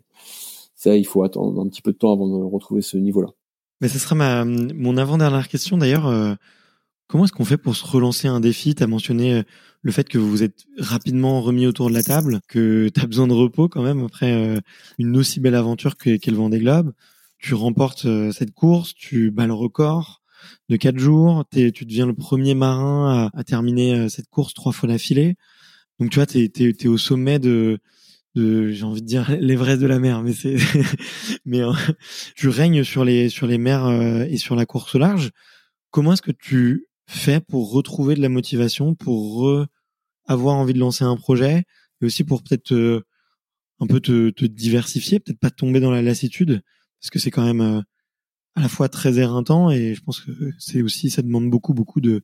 ça. 0.75 0.95
Il 0.95 1.05
faut 1.05 1.23
attendre 1.23 1.61
un 1.61 1.67
petit 1.67 1.81
peu 1.81 1.91
de 1.91 1.97
temps 1.97 2.13
avant 2.13 2.27
de 2.27 2.43
retrouver 2.43 2.81
ce 2.81 2.97
niveau-là. 2.97 3.29
Mais 3.81 3.87
ce 3.87 3.99
sera 3.99 4.15
ma 4.15 4.43
mon 4.43 4.97
avant-dernière 4.97 5.47
question 5.47 5.77
d'ailleurs. 5.77 6.37
comment 7.07 7.23
est-ce 7.23 7.31
qu'on 7.31 7.45
fait 7.45 7.57
pour 7.57 7.75
se 7.75 7.85
relancer 7.85 8.27
un 8.27 8.41
défi? 8.41 8.75
Tu 8.75 8.83
as 8.83 8.87
mentionné 8.87 9.43
le 9.81 9.91
fait 9.93 10.09
que 10.09 10.17
vous 10.17 10.29
vous 10.29 10.43
êtes 10.43 10.65
rapidement 10.77 11.39
remis 11.41 11.65
autour 11.65 11.87
de 11.89 11.93
la 11.93 12.03
table, 12.03 12.41
que 12.49 12.89
tu 12.89 12.99
as 12.99 13.07
besoin 13.07 13.27
de 13.27 13.33
repos 13.33 13.69
quand 13.69 13.83
même 13.83 14.03
après 14.03 14.59
une 14.97 15.15
aussi 15.15 15.39
belle 15.39 15.55
aventure 15.55 15.95
qu'est 15.95 16.27
le 16.27 16.35
Vendée 16.35 16.59
Globe 16.59 16.91
tu 17.39 17.53
remportes 17.53 18.05
euh, 18.05 18.31
cette 18.31 18.51
course, 18.51 18.93
tu 18.93 19.31
bats 19.31 19.47
le 19.47 19.53
record 19.53 20.21
de 20.69 20.77
quatre 20.77 20.99
jours, 20.99 21.45
tu 21.51 21.85
deviens 21.85 22.05
le 22.05 22.13
premier 22.13 22.53
marin 22.53 23.29
à, 23.33 23.43
terminer 23.43 23.95
euh, 23.95 24.09
cette 24.09 24.29
course 24.29 24.53
trois 24.53 24.71
fois 24.71 24.87
d'affilée. 24.87 25.35
Donc 25.99 26.11
tu 26.11 26.15
vois, 26.15 26.25
tu 26.25 26.49
es, 26.55 26.87
au 26.87 26.97
sommet 26.97 27.39
de, 27.39 27.79
de 28.35 28.69
j'ai 28.69 28.83
envie 28.83 29.01
de 29.01 29.07
dire 29.07 29.29
l'Everest 29.39 29.81
de 29.81 29.87
la 29.87 29.99
mer, 29.99 30.21
mais 30.21 30.33
c'est 30.33 30.57
mais 31.45 31.61
euh, 31.61 31.73
tu 32.35 32.49
règnes 32.49 32.83
sur 32.83 33.03
les 33.03 33.29
sur 33.29 33.47
les 33.47 33.57
mers 33.57 33.89
et 34.23 34.37
sur 34.37 34.55
la 34.55 34.65
course 34.65 34.95
large. 34.95 35.31
Comment 35.91 36.13
est-ce 36.13 36.21
que 36.21 36.31
tu 36.31 36.87
fais 37.07 37.39
pour 37.41 37.71
retrouver 37.71 38.15
de 38.15 38.21
la 38.21 38.29
motivation, 38.29 38.95
pour 38.95 39.51
avoir 40.25 40.55
envie 40.55 40.73
de 40.73 40.79
lancer 40.79 41.03
un 41.03 41.17
projet, 41.17 41.63
et 42.01 42.05
aussi 42.05 42.23
pour 42.23 42.43
peut-être 42.43 43.03
un 43.81 43.87
peu 43.87 43.99
te, 43.99 44.29
te 44.29 44.45
diversifier, 44.45 45.19
peut-être 45.19 45.39
pas 45.39 45.49
tomber 45.49 45.79
dans 45.79 45.91
la 45.91 46.01
lassitude? 46.01 46.61
Parce 47.01 47.09
que 47.09 47.19
c'est 47.19 47.31
quand 47.31 47.45
même 47.45 47.61
euh, 47.61 47.81
à 48.55 48.61
la 48.61 48.69
fois 48.69 48.89
très 48.89 49.19
éreintant 49.19 49.69
et 49.69 49.93
je 49.93 50.03
pense 50.03 50.19
que 50.19 50.31
c'est 50.57 50.81
aussi 50.81 51.09
ça 51.09 51.21
demande 51.21 51.49
beaucoup 51.49 51.73
beaucoup 51.73 52.01
de 52.01 52.21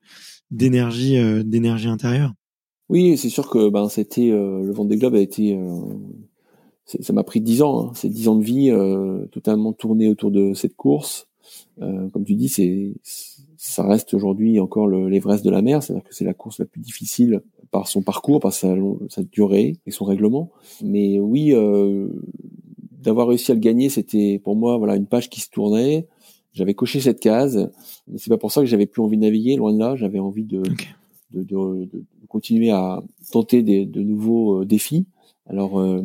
d'énergie 0.52 1.18
euh, 1.18 1.44
d'énergie 1.44 1.88
intérieure. 1.88 2.34
Oui, 2.88 3.18
c'est 3.18 3.30
sûr 3.30 3.50
que 3.50 3.70
ben 3.70 3.90
c'était 3.90 4.30
euh, 4.32 4.64
le 4.64 4.72
Vendée 4.72 4.98
Globe 4.98 5.16
a 5.16 5.20
été 5.20 5.58
ça 6.86 7.14
m'a 7.14 7.24
pris 7.24 7.42
dix 7.42 7.64
ans, 7.64 7.88
hein. 7.88 7.92
c'est 7.96 8.10
dix 8.10 8.28
ans 8.28 8.36
de 8.36 8.44
vie 8.44 8.72
totalement 9.32 9.74
tourné 9.74 10.08
autour 10.08 10.30
de 10.30 10.54
cette 10.54 10.76
course. 10.76 11.28
comme 11.80 12.24
tu 12.24 12.36
dis, 12.36 12.48
c'est 12.48 12.94
ça 13.58 13.88
reste 13.88 14.14
aujourd'hui 14.14 14.60
encore 14.60 14.88
l'Everest 14.88 15.44
de 15.44 15.50
la 15.50 15.64
mer, 15.64 15.82
c'est-à-dire 15.82 16.04
que 16.04 16.14
c'est 16.14 16.26
la 16.26 16.36
course 16.36 16.60
la 16.60 16.66
plus 16.66 16.82
difficile 16.82 17.42
par 17.72 17.88
son 17.88 18.02
parcours, 18.02 18.40
par 18.40 18.54
sa, 18.54 18.76
sa 19.10 19.24
durée 19.24 19.78
et 19.86 19.92
son 19.92 20.06
règlement. 20.06 20.52
Mais 20.84 21.20
oui, 21.20 21.54
euh, 21.54 22.08
d'avoir 23.06 23.28
réussi 23.28 23.52
à 23.52 23.56
le 23.56 23.60
gagner, 23.60 23.90
c'était 23.90 24.40
pour 24.44 24.56
moi 24.56 24.78
voilà 24.78 24.96
une 24.96 25.08
page 25.08 25.30
qui 25.30 25.42
se 25.42 25.50
tournait. 25.50 26.08
J'avais 26.54 26.74
coché 26.74 27.02
cette 27.02 27.20
case, 27.20 27.70
mais 28.08 28.18
c'est 28.18 28.30
pas 28.30 28.38
pour 28.38 28.52
ça 28.52 28.62
que 28.62 28.68
j'avais 28.68 28.86
plus 28.86 29.02
envie 29.02 29.18
de 29.18 29.24
naviguer. 29.24 29.58
Loin 29.58 29.74
de 29.74 29.80
là, 29.80 29.96
j'avais 29.96 30.20
envie 30.20 30.46
de, 30.46 30.64
de, 31.32 31.44
de, 31.44 31.86
de, 31.86 32.04
continuer 32.30 32.72
à 32.72 33.04
tenter 33.32 33.62
des, 33.62 33.86
de 33.86 34.02
nouveaux 34.02 34.62
euh, 34.62 34.66
défis. 34.66 35.06
Alors 35.48 35.80
euh, 35.80 36.02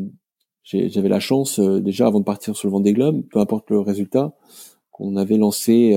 j'avais 0.64 1.08
la 1.08 1.20
chance 1.20 1.58
euh, 1.58 1.80
déjà 1.80 2.06
avant 2.06 2.20
de 2.20 2.24
partir 2.24 2.56
sur 2.56 2.68
le 2.68 2.72
Vendée 2.72 2.92
Globe, 2.92 3.22
peu 3.30 3.38
importe 3.38 3.70
le 3.70 3.80
résultat, 3.80 4.32
qu'on 4.90 5.16
avait 5.16 5.38
lancé 5.38 5.94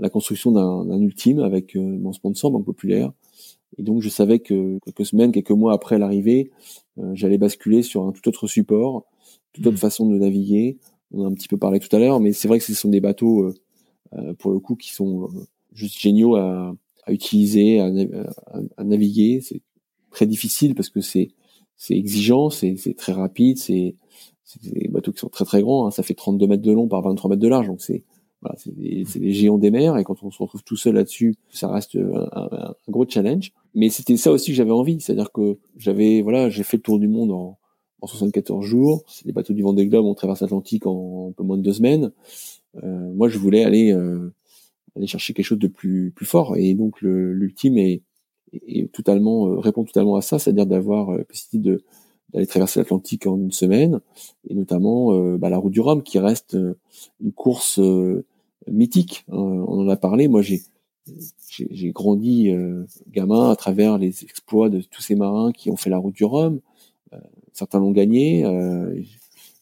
la 0.00 0.10
construction 0.10 0.50
d'un 0.50 1.00
ultime 1.00 1.38
avec 1.38 1.76
mon 1.76 2.12
sponsor 2.12 2.50
Banque 2.50 2.64
Populaire. 2.64 3.12
Et 3.76 3.82
donc 3.84 4.02
je 4.02 4.08
savais 4.08 4.40
que 4.40 4.78
quelques 4.84 5.06
semaines, 5.06 5.30
quelques 5.30 5.52
mois 5.52 5.72
après 5.72 5.98
l'arrivée, 5.98 6.50
j'allais 7.12 7.38
basculer 7.38 7.82
sur 7.82 8.06
un 8.06 8.10
tout 8.10 8.28
autre 8.28 8.48
support 8.48 9.04
toute 9.52 9.66
autre 9.66 9.78
façon 9.78 10.08
de 10.08 10.16
naviguer. 10.16 10.78
On 11.12 11.24
a 11.24 11.28
un 11.28 11.32
petit 11.32 11.48
peu 11.48 11.56
parlé 11.56 11.80
tout 11.80 11.94
à 11.94 11.98
l'heure, 11.98 12.20
mais 12.20 12.32
c'est 12.32 12.48
vrai 12.48 12.58
que 12.58 12.64
ce 12.64 12.74
sont 12.74 12.88
des 12.88 13.00
bateaux 13.00 13.44
euh, 13.44 13.54
euh, 14.14 14.34
pour 14.34 14.52
le 14.52 14.60
coup 14.60 14.76
qui 14.76 14.92
sont 14.92 15.24
euh, 15.24 15.28
juste 15.72 15.98
géniaux 15.98 16.36
à, 16.36 16.74
à 17.04 17.12
utiliser, 17.12 17.80
à, 17.80 17.90
à, 18.76 18.84
naviguer. 18.84 19.40
C'est 19.40 19.62
très 20.10 20.26
difficile 20.26 20.74
parce 20.74 20.90
que 20.90 21.00
c'est 21.00 21.28
c'est 21.76 21.94
exigeant, 21.94 22.50
c'est 22.50 22.76
très 22.96 23.12
rapide, 23.12 23.58
c'est 23.58 23.94
des 24.62 24.88
bateaux 24.88 25.12
qui 25.12 25.20
sont 25.20 25.28
très 25.28 25.44
très 25.44 25.62
grands. 25.62 25.86
Hein. 25.86 25.90
Ça 25.90 26.02
fait 26.02 26.14
32 26.14 26.46
mètres 26.46 26.62
de 26.62 26.72
long 26.72 26.88
par 26.88 27.02
23 27.02 27.30
mètres 27.30 27.42
de 27.42 27.48
large, 27.48 27.68
donc 27.68 27.80
c'est 27.80 28.04
voilà, 28.40 28.56
c'est 28.56 28.74
des, 28.74 29.32
géants 29.32 29.58
des 29.58 29.72
mers 29.72 29.96
et 29.96 30.04
quand 30.04 30.22
on 30.22 30.30
se 30.30 30.40
retrouve 30.40 30.62
tout 30.62 30.76
seul 30.76 30.94
là-dessus, 30.94 31.34
ça 31.50 31.68
reste 31.68 31.96
un, 31.96 32.28
un, 32.32 32.74
gros 32.88 33.04
challenge. 33.08 33.52
Mais 33.74 33.88
c'était 33.90 34.16
ça 34.16 34.30
aussi 34.30 34.52
que 34.52 34.56
j'avais 34.56 34.70
envie, 34.70 35.00
c'est-à-dire 35.00 35.32
que 35.32 35.58
j'avais 35.76 36.22
voilà, 36.22 36.48
j'ai 36.48 36.62
fait 36.62 36.76
le 36.76 36.82
tour 36.82 37.00
du 37.00 37.08
monde 37.08 37.32
en, 37.32 37.58
en 38.00 38.06
74 38.06 38.64
jours. 38.64 39.04
Les 39.24 39.32
bateaux 39.32 39.52
du 39.52 39.62
Vendée 39.62 39.86
Globe, 39.86 40.06
on 40.06 40.14
traverse 40.14 40.40
l'Atlantique 40.40 40.86
en 40.86 41.28
un 41.30 41.32
peu 41.32 41.42
moins 41.42 41.56
de 41.56 41.62
deux 41.62 41.72
semaines. 41.72 42.12
Euh, 42.82 43.12
moi, 43.14 43.28
je 43.28 43.38
voulais 43.38 43.64
aller 43.64 43.92
euh, 43.92 44.32
aller 44.96 45.06
chercher 45.06 45.32
quelque 45.32 45.46
chose 45.46 45.58
de 45.58 45.68
plus 45.68 46.12
plus 46.14 46.26
fort 46.26 46.56
et 46.56 46.74
donc 46.74 47.00
l'ultime 47.02 47.78
est, 47.78 48.02
est, 48.66 48.90
totalement 48.92 49.48
euh, 49.48 49.58
répond 49.58 49.84
totalement 49.84 50.16
à 50.16 50.22
ça, 50.22 50.38
c'est-à-dire 50.38 50.66
d'avoir 50.66 51.12
la 51.12 51.24
possibilité 51.24 51.70
de 51.70 51.84
d'aller 52.32 52.46
traverser 52.46 52.80
l'Atlantique 52.80 53.26
en 53.26 53.38
une 53.38 53.52
semaine, 53.52 54.00
et 54.48 54.54
notamment 54.54 55.14
euh, 55.14 55.38
bah, 55.38 55.48
la 55.48 55.58
route 55.58 55.72
du 55.72 55.80
Rhum, 55.80 56.02
qui 56.02 56.18
reste 56.18 56.54
euh, 56.54 56.78
une 57.20 57.32
course 57.32 57.78
euh, 57.78 58.24
mythique. 58.66 59.24
Hein. 59.30 59.36
on 59.36 59.80
en 59.80 59.88
a 59.88 59.96
parlé. 59.96 60.28
Moi, 60.28 60.42
j'ai 60.42 60.62
j'ai 61.70 61.90
grandi 61.90 62.52
gamin 63.10 63.50
à 63.50 63.56
travers 63.56 63.96
les 63.96 64.24
exploits 64.24 64.68
de 64.68 64.82
tous 64.82 65.00
ces 65.00 65.14
marins 65.14 65.52
qui 65.52 65.70
ont 65.70 65.76
fait 65.76 65.88
la 65.88 65.96
route 65.96 66.14
du 66.14 66.26
Rhum. 66.26 66.60
Certains 67.58 67.80
l'ont 67.80 67.92
gagné, 67.92 68.44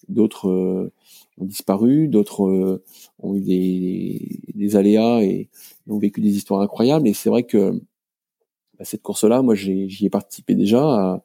d'autres 0.08 0.90
ont 1.38 1.44
disparu, 1.44 2.08
d'autres 2.08 2.80
ont 3.18 3.34
eu 3.34 3.40
des, 3.40 4.38
des, 4.54 4.76
aléas 4.76 5.22
et, 5.22 5.48
ont 5.88 5.98
vécu 5.98 6.20
des 6.20 6.36
histoires 6.36 6.60
incroyables. 6.60 7.08
Et 7.08 7.14
c'est 7.14 7.30
vrai 7.30 7.44
que 7.44 7.72
bah, 8.78 8.84
cette 8.84 9.02
course-là, 9.02 9.42
moi, 9.42 9.54
j'y 9.54 10.06
ai 10.06 10.10
participé 10.10 10.54
déjà 10.54 10.82
à, 10.82 11.24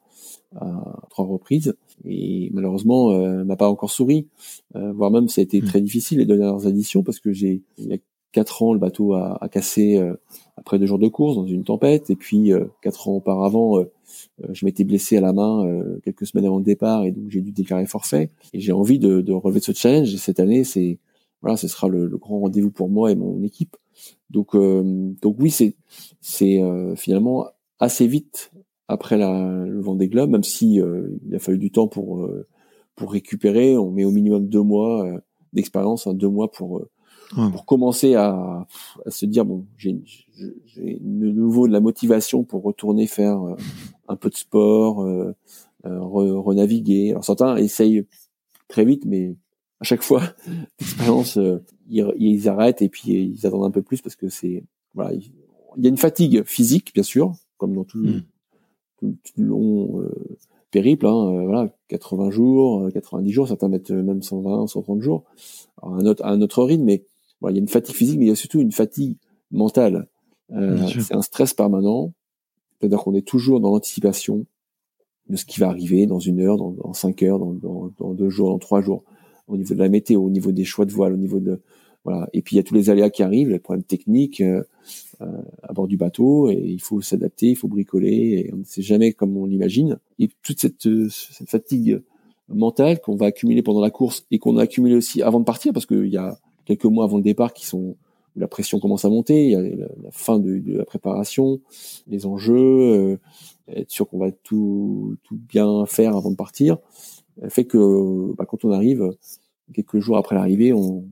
à 0.56 1.06
trois 1.10 1.26
reprises 1.26 1.74
et 2.04 2.50
malheureusement 2.52 3.12
euh, 3.12 3.44
m'a 3.44 3.56
pas 3.56 3.68
encore 3.68 3.90
souri 3.90 4.26
euh, 4.76 4.92
voire 4.92 5.10
même 5.10 5.28
ça 5.28 5.40
a 5.40 5.44
été 5.44 5.60
hmm. 5.60 5.64
très 5.64 5.80
difficile 5.80 6.18
les 6.18 6.26
dernières 6.26 6.66
éditions 6.66 7.02
parce 7.02 7.20
que 7.20 7.32
j'ai 7.32 7.62
il 7.78 7.86
y 7.86 7.92
a 7.94 7.98
quatre 8.32 8.62
ans 8.62 8.72
le 8.72 8.78
bateau 8.78 9.14
a, 9.14 9.38
a 9.40 9.48
cassé 9.48 9.96
euh, 9.98 10.14
après 10.56 10.78
deux 10.78 10.86
jours 10.86 10.98
de 10.98 11.08
course 11.08 11.36
dans 11.36 11.46
une 11.46 11.64
tempête. 11.64 12.10
Et 12.10 12.16
puis 12.16 12.52
euh, 12.52 12.66
quatre 12.82 13.08
ans 13.08 13.16
auparavant 13.16 13.84
je 14.50 14.66
m'étais 14.66 14.84
blessé 14.84 15.16
à 15.16 15.20
la 15.20 15.32
main 15.32 15.66
quelques 16.04 16.26
semaines 16.26 16.46
avant 16.46 16.58
le 16.58 16.64
départ. 16.64 17.04
Et 17.04 17.12
donc 17.12 17.30
j'ai 17.30 17.40
dû 17.40 17.52
déclarer 17.52 17.86
forfait. 17.86 18.30
Et 18.52 18.60
j'ai 18.60 18.72
envie 18.72 18.98
de, 18.98 19.20
de, 19.20 19.32
relever 19.32 19.60
ce 19.60 19.72
challenge. 19.72 20.12
Et 20.12 20.18
cette 20.18 20.40
année 20.40 20.64
c'est 20.64 20.98
voilà 21.40 21.56
ce 21.56 21.68
sera 21.68 21.88
le, 21.88 22.06
le 22.06 22.18
grand 22.18 22.40
rendez-vous 22.40 22.70
pour 22.70 22.88
moi 22.88 23.10
et 23.10 23.14
mon 23.14 23.42
équipe. 23.42 23.76
Donc 24.30 24.54
donc 24.54 25.36
oui 25.38 25.50
c'est 25.50 25.76
c'est 26.20 26.60
finalement 26.96 27.46
assez 27.78 28.06
vite 28.06 28.52
après 28.92 29.16
la, 29.16 29.64
le 29.66 29.80
Vendée 29.80 30.08
Globe, 30.08 30.30
même 30.30 30.44
si 30.44 30.80
euh, 30.80 31.08
il 31.26 31.34
a 31.34 31.38
fallu 31.38 31.58
du 31.58 31.70
temps 31.70 31.88
pour 31.88 32.20
euh, 32.20 32.46
pour 32.94 33.12
récupérer. 33.12 33.76
On 33.76 33.90
met 33.90 34.04
au 34.04 34.10
minimum 34.10 34.48
deux 34.48 34.62
mois 34.62 35.06
euh, 35.06 35.18
d'expérience, 35.52 36.06
hein, 36.06 36.14
deux 36.14 36.28
mois 36.28 36.50
pour 36.50 36.82
pour 37.34 37.64
commencer 37.64 38.14
à, 38.14 38.66
à, 39.06 39.10
se 39.10 39.26
dire 39.26 39.44
bon, 39.44 39.66
j'ai 39.76 39.92
de 39.92 41.30
nouveau 41.30 41.66
de 41.66 41.72
la 41.72 41.80
motivation 41.80 42.44
pour 42.44 42.62
retourner 42.62 43.06
faire 43.06 43.40
un 44.08 44.16
peu 44.16 44.28
de 44.30 44.36
sport, 44.36 45.02
euh, 45.02 45.34
renaviguer. 45.84 47.10
Alors 47.10 47.24
certains 47.24 47.56
essayent 47.56 48.06
très 48.68 48.84
vite, 48.84 49.04
mais 49.04 49.36
à 49.80 49.84
chaque 49.84 50.02
fois, 50.02 50.22
l'expérience, 50.80 51.38
ils, 51.88 52.12
ils, 52.18 52.48
arrêtent 52.48 52.82
et 52.82 52.88
puis 52.88 53.12
ils 53.12 53.46
attendent 53.46 53.64
un 53.64 53.70
peu 53.70 53.82
plus 53.82 54.00
parce 54.00 54.16
que 54.16 54.28
c'est 54.28 54.64
voilà, 54.94 55.12
il 55.14 55.82
y 55.82 55.86
a 55.86 55.88
une 55.88 55.96
fatigue 55.96 56.44
physique 56.44 56.92
bien 56.94 57.02
sûr, 57.02 57.32
comme 57.56 57.74
dans 57.74 57.84
tout, 57.84 57.98
mm. 57.98 58.22
tout, 58.98 59.16
long 59.36 60.00
euh, 60.00 60.36
périple, 60.70 61.06
hein, 61.06 61.32
euh, 61.32 61.44
voilà, 61.44 61.74
80 61.88 62.30
jours, 62.30 62.88
90 62.92 63.28
euh, 63.28 63.32
jours, 63.32 63.48
certains 63.48 63.68
mettent 63.68 63.90
même 63.90 64.22
120, 64.22 64.66
130 64.66 65.00
jours, 65.00 65.24
à 65.80 65.88
un 65.88 66.06
autre, 66.06 66.24
à 66.24 66.30
un 66.30 66.40
autre 66.40 66.62
rythme, 66.64 66.84
mais 66.84 67.04
voilà, 67.42 67.52
il 67.52 67.56
y 67.58 67.60
a 67.60 67.62
une 67.62 67.68
fatigue 67.68 67.94
physique, 67.94 68.18
mais 68.18 68.24
il 68.26 68.28
y 68.28 68.32
a 68.32 68.36
surtout 68.36 68.60
une 68.60 68.72
fatigue 68.72 69.16
mentale. 69.50 70.08
c'est 70.48 71.14
un 71.14 71.22
stress 71.22 71.52
permanent, 71.52 72.14
c'est-à-dire 72.80 72.98
qu'on 73.00 73.14
est 73.14 73.26
toujours 73.26 73.60
dans 73.60 73.70
l'anticipation 73.70 74.46
de 75.28 75.36
ce 75.36 75.44
qui 75.44 75.60
va 75.60 75.68
arriver 75.68 76.06
dans 76.06 76.18
une 76.18 76.40
heure, 76.40 76.56
dans, 76.56 76.70
dans 76.70 76.92
cinq 76.92 77.22
heures, 77.22 77.38
dans, 77.38 77.52
dans, 77.52 77.92
dans, 77.98 78.14
deux 78.14 78.28
jours, 78.28 78.50
dans 78.50 78.58
trois 78.58 78.80
jours, 78.80 79.04
au 79.46 79.56
niveau 79.56 79.74
de 79.74 79.78
la 79.78 79.88
météo, 79.88 80.22
au 80.22 80.30
niveau 80.30 80.52
des 80.52 80.64
choix 80.64 80.84
de 80.84 80.92
voile, 80.92 81.12
au 81.12 81.16
niveau 81.18 81.40
de 81.40 81.60
voilà. 82.04 82.28
Et 82.32 82.42
puis 82.42 82.56
il 82.56 82.58
y 82.58 82.60
a 82.60 82.64
tous 82.64 82.74
les 82.74 82.90
aléas 82.90 83.10
qui 83.10 83.22
arrivent, 83.22 83.50
les 83.50 83.60
problèmes 83.60 83.84
techniques 83.84 84.40
euh, 84.40 84.64
euh, 85.20 85.42
à 85.62 85.72
bord 85.72 85.86
du 85.86 85.96
bateau, 85.96 86.50
et 86.50 86.60
il 86.60 86.80
faut 86.80 87.00
s'adapter, 87.00 87.46
il 87.46 87.56
faut 87.56 87.68
bricoler, 87.68 88.46
et 88.46 88.52
on 88.52 88.58
ne 88.58 88.64
sait 88.64 88.82
jamais 88.82 89.12
comme 89.12 89.36
on 89.36 89.46
l'imagine. 89.46 89.98
Et 90.18 90.28
toute 90.42 90.60
cette, 90.60 90.86
euh, 90.86 91.08
cette 91.08 91.48
fatigue 91.48 92.02
mentale 92.48 93.00
qu'on 93.00 93.14
va 93.14 93.26
accumuler 93.26 93.62
pendant 93.62 93.80
la 93.80 93.90
course 93.90 94.26
et 94.30 94.38
qu'on 94.38 94.56
a 94.56 94.62
accumulé 94.62 94.96
aussi 94.96 95.22
avant 95.22 95.38
de 95.38 95.44
partir, 95.44 95.72
parce 95.72 95.86
qu'il 95.86 96.08
y 96.08 96.16
a 96.16 96.38
quelques 96.64 96.84
mois 96.84 97.04
avant 97.04 97.16
le 97.16 97.22
départ 97.22 97.52
qui 97.52 97.66
sont 97.66 97.78
où 97.78 97.96
la 98.40 98.48
pression 98.48 98.80
commence 98.80 99.04
à 99.04 99.10
monter, 99.10 99.44
il 99.44 99.50
y 99.50 99.56
a 99.56 99.60
la, 99.60 100.10
fin 100.10 100.38
de, 100.38 100.58
de, 100.58 100.78
la 100.78 100.86
préparation, 100.86 101.60
les 102.06 102.24
enjeux, 102.24 102.56
euh, 102.56 103.18
être 103.68 103.90
sûr 103.90 104.08
qu'on 104.08 104.18
va 104.18 104.32
tout, 104.32 105.16
tout 105.22 105.36
bien 105.36 105.84
faire 105.84 106.16
avant 106.16 106.30
de 106.30 106.36
partir, 106.36 106.78
fait 107.48 107.66
que 107.66 108.32
bah, 108.34 108.46
quand 108.46 108.64
on 108.64 108.72
arrive, 108.72 109.10
quelques 109.74 109.98
jours 109.98 110.16
après 110.16 110.34
l'arrivée, 110.34 110.72
on, 110.72 111.04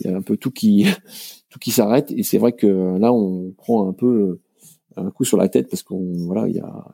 il 0.00 0.06
y 0.06 0.08
a 0.08 0.16
un 0.16 0.22
peu 0.22 0.36
tout 0.36 0.50
qui 0.50 0.86
tout 1.50 1.58
qui 1.58 1.70
s'arrête. 1.70 2.10
Et 2.12 2.22
c'est 2.22 2.38
vrai 2.38 2.52
que 2.52 2.98
là 2.98 3.12
on 3.12 3.52
prend 3.56 3.88
un 3.88 3.92
peu 3.92 4.40
un 4.96 5.10
coup 5.10 5.24
sur 5.24 5.38
la 5.38 5.48
tête 5.48 5.68
parce 5.70 5.82
qu'on 5.82 6.12
voilà 6.26 6.48
il 6.48 6.54
y 6.54 6.60
a 6.60 6.86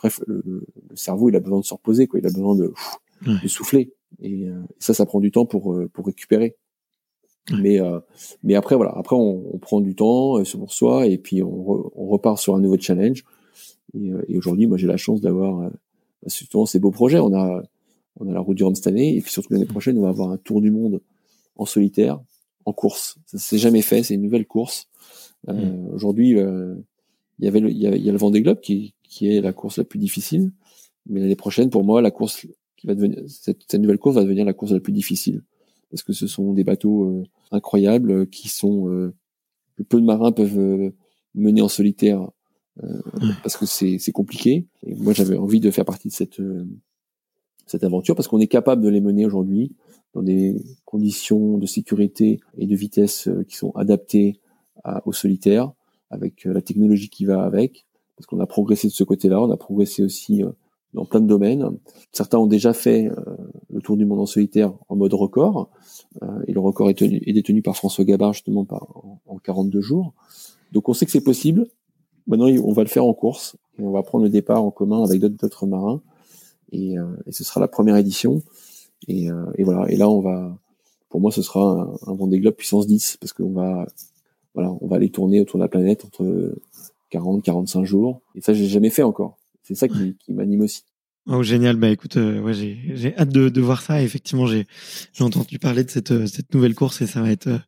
bref 0.00 0.20
le, 0.26 0.66
cerveau 0.94 1.28
il 1.28 1.36
a 1.36 1.40
besoin 1.40 1.60
de 1.60 1.64
se 1.64 1.74
reposer 1.74 2.06
quoi. 2.06 2.20
Il 2.20 2.26
a 2.26 2.30
besoin 2.30 2.56
de, 2.56 2.72
de 3.26 3.48
souffler. 3.48 3.92
Et, 4.20 4.48
euh, 4.48 4.62
ça 4.78 4.94
ça 4.94 5.06
prend 5.06 5.20
du 5.20 5.30
temps 5.30 5.46
pour 5.46 5.74
euh, 5.74 5.88
pour 5.92 6.06
récupérer 6.06 6.56
mais 7.50 7.80
euh, 7.80 8.00
mais 8.42 8.54
après 8.54 8.76
voilà 8.76 8.92
après 8.96 9.16
on, 9.16 9.54
on 9.54 9.58
prend 9.58 9.80
du 9.80 9.94
temps 9.94 10.44
c'est 10.44 10.58
pour 10.58 10.72
soi 10.72 11.06
et 11.06 11.18
puis 11.18 11.42
on, 11.42 11.92
on, 11.94 12.06
repart 12.06 12.38
sur 12.38 12.56
un 12.56 12.60
nouveau 12.60 12.76
challenge 12.78 13.24
et, 13.94 14.10
et 14.28 14.36
aujourd'hui 14.36 14.66
moi 14.66 14.76
j'ai 14.76 14.88
la 14.88 14.96
chance 14.96 15.20
d'avoir 15.20 15.70
surtout 16.26 16.66
ces 16.66 16.80
beaux 16.80 16.90
projets 16.90 17.20
on 17.20 17.34
a 17.34 17.62
on 18.18 18.28
a 18.28 18.32
la 18.32 18.40
route 18.40 18.56
du 18.56 18.64
Rhum 18.64 18.74
cette 18.74 18.88
année 18.88 19.16
et 19.16 19.20
puis 19.20 19.30
surtout 19.30 19.52
l'année 19.52 19.66
prochaine 19.66 19.96
on 19.98 20.02
va 20.02 20.08
avoir 20.08 20.30
un 20.30 20.38
tour 20.38 20.60
du 20.60 20.70
monde 20.70 21.00
en 21.58 21.66
solitaire, 21.66 22.20
en 22.64 22.72
course. 22.72 23.18
Ça 23.26 23.38
s'est 23.38 23.58
jamais 23.58 23.82
fait, 23.82 24.02
c'est 24.02 24.14
une 24.14 24.22
nouvelle 24.22 24.46
course. 24.46 24.88
Euh, 25.48 25.52
hmm. 25.52 25.94
Aujourd'hui, 25.94 26.38
euh, 26.38 26.74
il 27.38 27.44
y 27.44 27.48
avait 27.48 27.60
il 27.60 27.76
y, 27.76 27.86
a, 27.86 28.12
le 28.12 28.18
Vendée 28.18 28.42
Globe 28.42 28.60
qui, 28.60 28.94
qui 29.02 29.28
est 29.28 29.40
la 29.40 29.52
course 29.52 29.78
la 29.78 29.84
plus 29.84 29.98
difficile, 29.98 30.52
mais 31.06 31.20
l'année 31.20 31.36
prochaine, 31.36 31.70
pour 31.70 31.84
moi, 31.84 32.00
la 32.00 32.10
course 32.10 32.46
qui 32.76 32.86
va 32.86 32.94
devenir 32.94 33.18
cette, 33.28 33.60
cette, 33.68 33.80
nouvelle 33.80 33.98
course 33.98 34.16
va 34.16 34.22
devenir 34.22 34.44
la 34.44 34.52
course 34.52 34.72
la 34.72 34.80
plus 34.80 34.92
difficile 34.92 35.42
parce 35.90 36.02
que 36.02 36.12
ce 36.12 36.26
sont 36.26 36.52
des 36.52 36.64
bateaux 36.64 37.04
euh, 37.04 37.24
incroyables 37.50 38.28
qui 38.28 38.48
sont 38.48 39.12
que 39.76 39.82
peu 39.82 40.00
de 40.00 40.06
marins 40.06 40.32
peuvent 40.32 40.92
mener 41.34 41.62
en 41.62 41.68
solitaire 41.68 42.30
parce 43.42 43.56
que 43.56 43.66
c'est 43.66 43.98
c'est 43.98 44.12
compliqué. 44.12 44.66
Et 44.82 44.94
moi, 44.94 45.12
j'avais 45.12 45.36
envie 45.36 45.60
de 45.60 45.70
faire 45.70 45.84
partie 45.84 46.08
de 46.08 46.12
cette 46.12 46.40
cette 47.66 47.84
aventure 47.84 48.14
parce 48.14 48.28
qu'on 48.28 48.40
est 48.40 48.46
capable 48.46 48.82
de 48.82 48.88
les 48.88 49.00
mener 49.00 49.26
aujourd'hui 49.26 49.74
dans 50.14 50.22
des 50.22 50.56
conditions 50.84 51.58
de 51.58 51.66
sécurité 51.66 52.40
et 52.56 52.66
de 52.66 52.74
vitesse 52.74 53.28
euh, 53.28 53.44
qui 53.44 53.56
sont 53.56 53.72
adaptées 53.72 54.40
au 55.04 55.12
solitaire, 55.12 55.72
avec 56.10 56.46
euh, 56.46 56.52
la 56.52 56.62
technologie 56.62 57.08
qui 57.08 57.24
va 57.24 57.42
avec, 57.42 57.86
parce 58.16 58.26
qu'on 58.26 58.38
a 58.38 58.46
progressé 58.46 58.86
de 58.86 58.92
ce 58.92 59.02
côté-là, 59.02 59.42
on 59.42 59.50
a 59.50 59.56
progressé 59.56 60.04
aussi 60.04 60.44
euh, 60.44 60.50
dans 60.96 61.04
plein 61.04 61.20
de 61.20 61.26
domaines. 61.26 61.70
Certains 62.10 62.38
ont 62.38 62.48
déjà 62.48 62.72
fait 62.72 63.08
le 63.70 63.80
tour 63.80 63.96
du 63.96 64.04
monde 64.04 64.18
en 64.18 64.26
solitaire 64.26 64.72
en 64.88 64.96
mode 64.96 65.14
record, 65.14 65.70
et 66.48 66.52
le 66.52 66.60
record 66.60 66.90
est, 66.90 67.00
est 67.02 67.32
détenu 67.32 67.62
par 67.62 67.76
François 67.76 68.04
Gabard 68.04 68.32
justement 68.32 68.64
par, 68.64 68.88
en, 69.26 69.38
42 69.38 69.80
jours. 69.80 70.14
Donc 70.72 70.88
on 70.88 70.94
sait 70.94 71.06
que 71.06 71.12
c'est 71.12 71.20
possible. 71.20 71.66
Maintenant, 72.26 72.48
on 72.48 72.72
va 72.72 72.82
le 72.82 72.88
faire 72.88 73.04
en 73.04 73.14
course, 73.14 73.56
et 73.78 73.82
on 73.82 73.92
va 73.92 74.02
prendre 74.02 74.24
le 74.24 74.30
départ 74.30 74.64
en 74.64 74.72
commun 74.72 75.04
avec 75.04 75.20
d'autres 75.20 75.66
marins, 75.66 76.00
et, 76.72 76.94
et 77.26 77.32
ce 77.32 77.44
sera 77.44 77.60
la 77.60 77.68
première 77.68 77.96
édition. 77.96 78.42
Et, 79.08 79.30
euh, 79.30 79.44
et, 79.56 79.64
voilà. 79.64 79.90
Et 79.90 79.96
là, 79.96 80.08
on 80.08 80.20
va, 80.20 80.56
pour 81.08 81.20
moi, 81.20 81.30
ce 81.30 81.42
sera 81.42 81.60
un, 82.06 82.10
un 82.10 82.14
Vendée 82.14 82.40
Globe 82.40 82.54
puissance 82.54 82.86
10 82.86 83.18
parce 83.20 83.32
qu'on 83.32 83.52
va, 83.52 83.86
voilà, 84.54 84.74
on 84.80 84.86
va 84.86 84.96
aller 84.96 85.10
tourner 85.10 85.40
autour 85.40 85.58
de 85.58 85.64
la 85.64 85.68
planète 85.68 86.04
entre 86.04 86.54
40, 87.10 87.42
45 87.42 87.84
jours. 87.84 88.20
Et 88.34 88.40
ça, 88.40 88.54
j'ai 88.54 88.66
jamais 88.66 88.90
fait 88.90 89.02
encore. 89.02 89.36
C'est 89.66 89.74
ça 89.74 89.88
qui, 89.88 90.16
qui 90.18 90.32
m'anime 90.32 90.60
aussi. 90.60 90.82
Oh 91.28 91.42
génial, 91.42 91.74
bah 91.74 91.88
écoute, 91.90 92.18
euh, 92.18 92.38
ouais, 92.40 92.54
j'ai 92.54 92.78
j'ai 92.94 93.16
hâte 93.18 93.30
de, 93.30 93.48
de 93.48 93.60
voir 93.60 93.82
ça. 93.82 94.00
effectivement, 94.00 94.46
j'ai 94.46 94.64
j'ai 95.12 95.24
entendu 95.24 95.58
parler 95.58 95.82
de 95.82 95.90
cette 95.90 96.12
euh, 96.12 96.28
cette 96.28 96.54
nouvelle 96.54 96.76
course 96.76 97.00
et 97.02 97.08
ça 97.08 97.20
va 97.20 97.32
être 97.32 97.48
euh, 97.48 97.58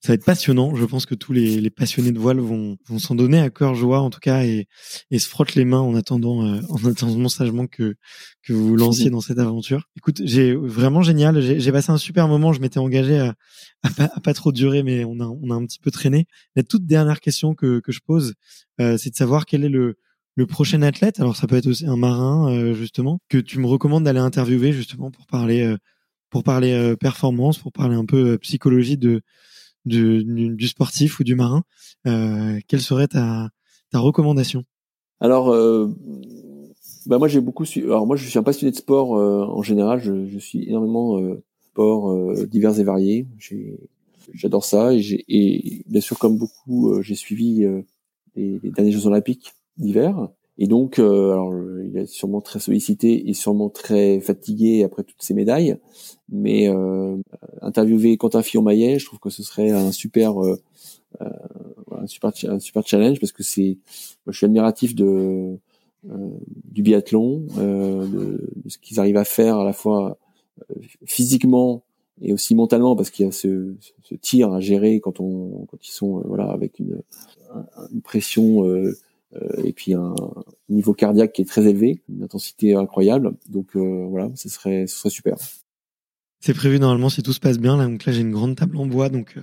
ça 0.00 0.12
va 0.12 0.14
être 0.14 0.24
passionnant. 0.24 0.76
Je 0.76 0.84
pense 0.84 1.06
que 1.06 1.16
tous 1.16 1.32
les, 1.32 1.60
les 1.60 1.70
passionnés 1.70 2.12
de 2.12 2.20
voile 2.20 2.38
vont 2.38 2.76
vont 2.86 3.00
s'en 3.00 3.16
donner 3.16 3.40
à 3.40 3.50
cœur 3.50 3.74
joie 3.74 3.98
en 4.00 4.10
tout 4.10 4.20
cas 4.20 4.44
et 4.44 4.68
et 5.10 5.18
se 5.18 5.28
frottent 5.28 5.56
les 5.56 5.64
mains 5.64 5.80
en 5.80 5.96
attendant 5.96 6.62
en 6.68 6.84
attendant 6.88 7.28
sagement 7.28 7.66
que 7.66 7.96
que 8.44 8.52
vous 8.52 8.68
vous 8.68 8.76
lanciez 8.76 9.10
dans 9.10 9.20
cette 9.20 9.40
aventure. 9.40 9.88
Écoute, 9.96 10.22
j'ai 10.24 10.54
vraiment 10.54 11.02
génial. 11.02 11.40
J'ai 11.40 11.72
passé 11.72 11.90
un 11.90 11.98
super 11.98 12.28
moment. 12.28 12.52
Je 12.52 12.60
m'étais 12.60 12.78
engagé 12.78 13.18
à, 13.18 13.34
à 13.82 13.90
pas, 13.90 14.08
à, 14.14 14.20
pas, 14.20 14.34
trop 14.34 14.52
durer, 14.52 14.84
mais 14.84 15.04
on 15.04 15.18
a 15.18 15.26
on 15.26 15.50
a 15.50 15.54
un 15.54 15.66
petit 15.66 15.80
peu 15.80 15.90
traîné. 15.90 16.26
La 16.54 16.62
toute 16.62 16.86
dernière 16.86 17.18
question 17.18 17.56
que 17.56 17.80
que 17.80 17.90
je 17.90 18.00
pose, 18.06 18.34
c'est 18.78 19.10
de 19.10 19.16
savoir 19.16 19.46
quel 19.46 19.64
est 19.64 19.68
le 19.68 19.96
le 20.40 20.46
prochain 20.46 20.80
athlète, 20.80 21.20
alors 21.20 21.36
ça 21.36 21.46
peut 21.46 21.56
être 21.56 21.66
aussi 21.66 21.86
un 21.86 21.96
marin 21.98 22.50
euh, 22.50 22.72
justement, 22.72 23.18
que 23.28 23.36
tu 23.36 23.58
me 23.58 23.66
recommandes 23.66 24.04
d'aller 24.04 24.20
interviewer 24.20 24.72
justement 24.72 25.10
pour 25.10 25.26
parler 25.26 25.60
euh, 25.60 25.76
pour 26.30 26.44
parler 26.44 26.72
euh, 26.72 26.96
performance, 26.96 27.58
pour 27.58 27.72
parler 27.72 27.94
un 27.94 28.06
peu 28.06 28.38
psychologie 28.38 28.96
de 28.96 29.20
du, 29.84 30.24
du, 30.24 30.68
sportif 30.68 31.20
ou 31.20 31.24
du 31.24 31.34
marin, 31.34 31.62
quelle 32.04 32.80
serait 32.80 33.08
ta, 33.08 33.48
ta 33.90 33.98
recommandation? 33.98 34.64
Alors, 35.20 35.46
bah 37.06 37.18
moi 37.18 37.28
j'ai 37.28 37.40
beaucoup 37.40 37.64
suivi. 37.64 37.86
Alors 37.86 38.06
moi 38.06 38.16
je 38.16 38.28
suis 38.28 38.38
un 38.38 38.42
passionné 38.42 38.72
de 38.72 38.76
sport 38.76 39.12
en 39.12 39.62
général. 39.62 40.02
Je, 40.02 40.26
je 40.26 40.38
suis 40.38 40.68
énormément 40.68 41.18
sports 41.70 42.34
divers 42.46 42.78
et 42.78 42.84
variés. 42.84 43.26
J'adore 44.34 44.64
ça 44.66 44.92
et, 44.92 45.24
et 45.28 45.82
bien 45.88 46.02
sûr 46.02 46.18
comme 46.18 46.36
beaucoup 46.36 47.02
j'ai 47.02 47.14
suivi 47.14 47.66
les, 48.36 48.60
les 48.62 48.70
derniers 48.70 48.92
Jeux 48.92 49.06
Olympiques 49.06 49.54
d'hiver. 49.80 50.28
Et 50.58 50.66
donc, 50.66 50.98
euh, 50.98 51.32
alors, 51.32 51.54
il 51.82 51.96
est 51.96 52.06
sûrement 52.06 52.42
très 52.42 52.60
sollicité 52.60 53.28
et 53.28 53.32
sûrement 53.32 53.70
très 53.70 54.20
fatigué 54.20 54.84
après 54.84 55.04
toutes 55.04 55.22
ces 55.22 55.32
médailles. 55.32 55.78
Mais 56.28 56.68
euh, 56.68 57.16
interviewer 57.62 58.18
Quentin 58.18 58.42
Fillon-Maillet, 58.42 58.98
je 58.98 59.06
trouve 59.06 59.18
que 59.18 59.30
ce 59.30 59.42
serait 59.42 59.70
un 59.70 59.90
super, 59.90 60.44
euh, 60.44 60.60
euh 61.22 61.28
un 61.92 62.06
super, 62.06 62.30
un 62.44 62.58
super 62.60 62.86
challenge 62.86 63.20
parce 63.20 63.32
que 63.32 63.42
c'est, 63.42 63.78
moi, 64.26 64.32
je 64.32 64.36
suis 64.36 64.46
admiratif 64.46 64.94
de 64.94 65.58
euh, 66.10 66.30
du 66.70 66.82
biathlon, 66.82 67.46
de, 67.56 68.06
de, 68.06 68.50
ce 68.68 68.78
qu'ils 68.78 69.00
arrivent 69.00 69.18
à 69.18 69.24
faire 69.24 69.58
à 69.58 69.64
la 69.64 69.72
fois 69.72 70.18
physiquement 71.04 71.82
et 72.22 72.32
aussi 72.32 72.54
mentalement 72.54 72.96
parce 72.96 73.10
qu'il 73.10 73.26
y 73.26 73.28
a 73.28 73.32
ce, 73.32 73.74
ce, 74.02 74.14
tir 74.14 74.52
à 74.52 74.60
gérer 74.60 75.00
quand 75.00 75.20
on, 75.20 75.66
quand 75.70 75.78
ils 75.82 75.90
sont, 75.90 76.22
voilà, 76.26 76.50
avec 76.50 76.78
une, 76.78 77.02
une 77.92 78.02
pression 78.02 78.66
euh, 78.66 78.96
et 79.62 79.72
puis 79.72 79.94
un 79.94 80.14
niveau 80.68 80.94
cardiaque 80.94 81.32
qui 81.32 81.42
est 81.42 81.46
très 81.46 81.66
élevé, 81.66 82.02
une 82.08 82.22
intensité 82.22 82.74
incroyable. 82.74 83.32
Donc 83.48 83.76
euh, 83.76 84.06
voilà, 84.08 84.30
ce 84.34 84.48
serait, 84.48 84.86
ce 84.86 84.96
serait 84.96 85.10
super. 85.10 85.36
C'est 86.40 86.54
prévu 86.54 86.80
normalement 86.80 87.10
si 87.10 87.22
tout 87.22 87.32
se 87.32 87.40
passe 87.40 87.58
bien. 87.58 87.76
Là, 87.76 87.86
donc 87.86 88.04
là, 88.04 88.12
j'ai 88.12 88.22
une 88.22 88.32
grande 88.32 88.56
table 88.56 88.76
en 88.76 88.86
bois, 88.86 89.08
donc 89.08 89.34
euh, 89.36 89.42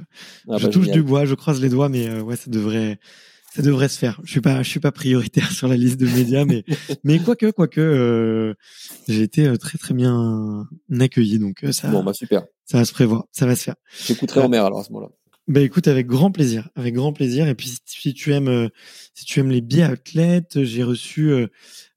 ah 0.50 0.58
je 0.58 0.66
bah, 0.66 0.72
touche 0.72 0.90
du 0.90 1.04
bois, 1.04 1.26
je 1.26 1.36
croise 1.36 1.62
les 1.62 1.70
doigts, 1.70 1.90
mais 1.90 2.20
ouais, 2.22 2.36
ça 2.36 2.50
devrait, 2.50 3.00
ça 3.54 3.62
devrait 3.62 3.88
se 3.88 4.00
faire. 4.00 4.20
Je 4.24 4.32
suis 4.32 4.42
pas, 4.42 4.64
je 4.64 4.70
suis 4.70 4.80
pas 4.80 4.92
prioritaire 4.92 5.52
sur 5.52 5.68
la 5.68 5.78
liste 5.78 6.00
de 6.00 6.08
médias, 6.08 6.44
mais 6.46 6.64
mais 7.04 7.20
quoique, 7.20 7.52
quoique, 7.52 7.80
euh, 7.80 8.56
j'ai 9.08 9.22
été 9.22 9.58
très 9.58 9.78
très 9.78 9.94
bien 9.94 10.68
accueilli, 11.00 11.40
donc 11.40 11.64
ça. 11.72 11.90
Bon 11.90 12.04
bah 12.04 12.14
super. 12.14 12.46
Ça 12.66 12.80
va 12.80 12.86
se 12.86 12.94
prévoir, 12.94 13.26
ça 13.32 13.46
va 13.46 13.56
se 13.56 13.64
faire. 13.64 13.76
J'écouterai 14.06 14.42
en 14.42 14.50
mer 14.50 14.66
alors 14.66 14.80
à 14.80 14.84
ce 14.84 14.92
moment-là. 14.92 15.14
Bah 15.48 15.62
écoute, 15.62 15.88
avec 15.88 16.08
grand 16.08 16.30
plaisir, 16.30 16.68
avec 16.76 16.94
grand 16.94 17.14
plaisir. 17.14 17.48
Et 17.48 17.56
puis 17.56 17.74
si 17.86 18.14
tu 18.14 18.34
aimes, 18.34 18.50
euh, 18.50 18.68
si 19.14 19.24
tu 19.24 19.40
aimes 19.40 19.50
les 19.50 19.62
biathlètes, 19.62 20.62
j'ai 20.64 20.84
reçu 20.84 21.30
euh, 21.30 21.48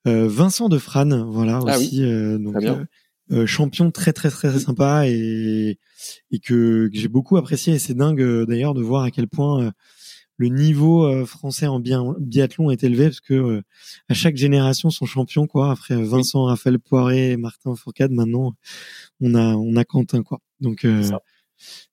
euh, 0.06 0.28
Vincent 0.28 0.68
de 0.68 0.78
Frane, 0.78 1.24
voilà 1.28 1.58
ah 1.66 1.76
aussi, 1.76 2.02
donc 2.38 2.56
champion 3.46 3.90
très 3.90 4.12
très 4.12 4.30
très, 4.30 4.56
sympa 4.58 5.08
et 5.08 5.78
et 6.30 6.38
que, 6.38 6.88
que 6.92 6.96
j'ai 6.96 7.08
beaucoup 7.08 7.36
apprécié. 7.38 7.74
Et 7.74 7.78
c'est 7.80 7.94
dingue 7.94 8.44
d'ailleurs 8.46 8.74
de 8.74 8.82
voir 8.82 9.02
à 9.02 9.10
quel 9.10 9.26
point 9.26 9.72
le 10.36 10.48
niveau 10.48 11.26
français 11.26 11.66
en 11.66 11.80
biathlon 11.80 12.70
est 12.70 12.84
élevé 12.84 13.06
parce 13.06 13.20
que 13.20 13.62
à 14.08 14.14
chaque 14.14 14.36
génération 14.36 14.90
son 14.90 15.06
champion 15.06 15.48
quoi. 15.48 15.72
Après 15.72 16.00
Vincent, 16.00 16.44
Raphaël 16.44 16.78
Poiré, 16.78 17.36
Martin 17.36 17.74
Fourcade, 17.74 18.12
maintenant 18.12 18.54
on 19.20 19.34
a 19.34 19.54
on 19.56 19.74
a 19.74 19.84
Quentin 19.84 20.22
quoi. 20.22 20.40
Donc 20.60 20.84
euh, 20.84 21.10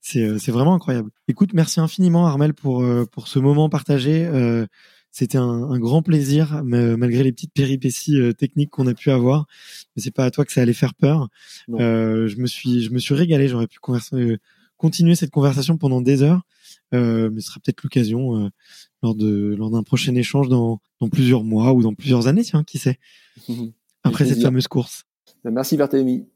c'est 0.02 0.50
vraiment 0.50 0.74
incroyable. 0.74 1.12
Écoute, 1.28 1.52
merci 1.54 1.80
infiniment 1.80 2.28
Armel 2.28 2.54
pour 2.54 2.84
euh, 2.84 3.06
pour 3.06 3.28
ce 3.28 3.40
moment 3.40 3.70
partagé. 3.70 4.26
Euh, 4.26 4.66
c'était 5.12 5.38
un, 5.38 5.44
un, 5.48 5.80
grand 5.80 6.04
plaisir, 6.04 6.62
malgré 6.64 7.24
les 7.24 7.32
petites 7.32 7.54
péripéties 7.54 8.20
techniques 8.38 8.70
qu'on 8.70 8.86
a 8.86 8.94
pu 8.94 9.10
avoir. 9.10 9.48
Mais 9.96 10.04
c'est 10.04 10.12
pas 10.12 10.26
à 10.26 10.32
toi 10.32 10.46
que 10.46 10.52
ça 10.52 10.62
allait 10.62 10.74
faire 10.74 10.94
peur. 10.94 11.30
je 11.68 12.36
me 12.40 12.46
suis 12.46 12.82
je 12.82 12.92
me 12.92 13.00
suis 13.00 13.16
régalé. 13.16 13.48
J'aurais 13.48 13.66
pu 13.66 13.80
converser, 13.80 14.38
continuer 14.76 15.16
cette 15.16 15.32
conversation 15.32 15.78
pendant 15.78 16.02
des 16.02 16.22
heures, 16.22 16.44
mais 16.92 17.40
ce 17.40 17.48
sera 17.48 17.60
peut-être 17.62 17.82
l'occasion 17.82 18.52
lors 19.02 19.16
de 19.16 19.56
lors 19.58 19.72
d'un 19.72 19.82
prochain 19.82 20.14
échange 20.14 20.50
dans 20.50 20.82
dans 21.02 21.10
plusieurs 21.10 21.44
mois 21.44 21.74
ou 21.74 21.82
dans 21.82 21.96
plusieurs 21.96 22.28
années, 22.28 22.44
tiens, 22.44 22.64
qui 22.64 22.78
sait. 22.78 23.00
Après 24.04 24.26
cette 24.26 24.42
fameuse 24.42 24.68
course. 24.68 25.06
Merci 25.44 25.78
Barthélemy. 25.78 26.28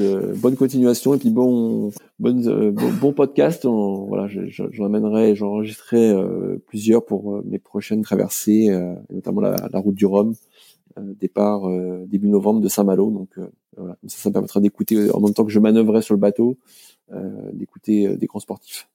Euh, 0.00 0.34
bonne 0.36 0.56
continuation 0.56 1.14
et 1.14 1.18
puis 1.18 1.30
bon, 1.30 1.90
euh, 2.24 2.70
bon, 2.70 3.12
podcast. 3.12 3.64
On, 3.64 4.06
voilà, 4.06 4.28
j'en 4.28 4.84
amènerai, 4.84 5.34
j'enregistrerai 5.34 6.10
euh, 6.10 6.62
plusieurs 6.66 7.04
pour 7.04 7.42
mes 7.44 7.58
prochaines 7.58 8.02
traversées, 8.02 8.68
notamment 9.10 9.40
la, 9.40 9.78
route 9.78 9.94
du 9.94 10.06
Rhum, 10.06 10.34
départ 10.98 11.68
début 12.06 12.28
novembre 12.28 12.60
de 12.60 12.68
Saint-Malo. 12.68 13.10
Donc 13.10 13.30
voilà, 13.76 13.96
ça, 14.06 14.18
ça 14.18 14.28
me 14.30 14.32
permettra 14.34 14.60
d'écouter 14.60 15.10
en 15.10 15.20
même 15.20 15.34
temps 15.34 15.44
que 15.44 15.52
je 15.52 15.60
manœuvrais 15.60 16.02
sur 16.02 16.14
le 16.14 16.20
bateau, 16.20 16.58
d'écouter 17.52 18.16
des 18.16 18.26
grands 18.26 18.40
sportifs. 18.40 18.88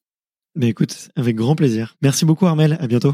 Mais 0.56 0.68
écoute, 0.68 1.10
avec 1.16 1.36
grand 1.36 1.56
plaisir. 1.56 1.96
Merci 2.02 2.26
beaucoup 2.26 2.46
Armel. 2.46 2.78
À 2.80 2.88
bientôt. 2.88 3.14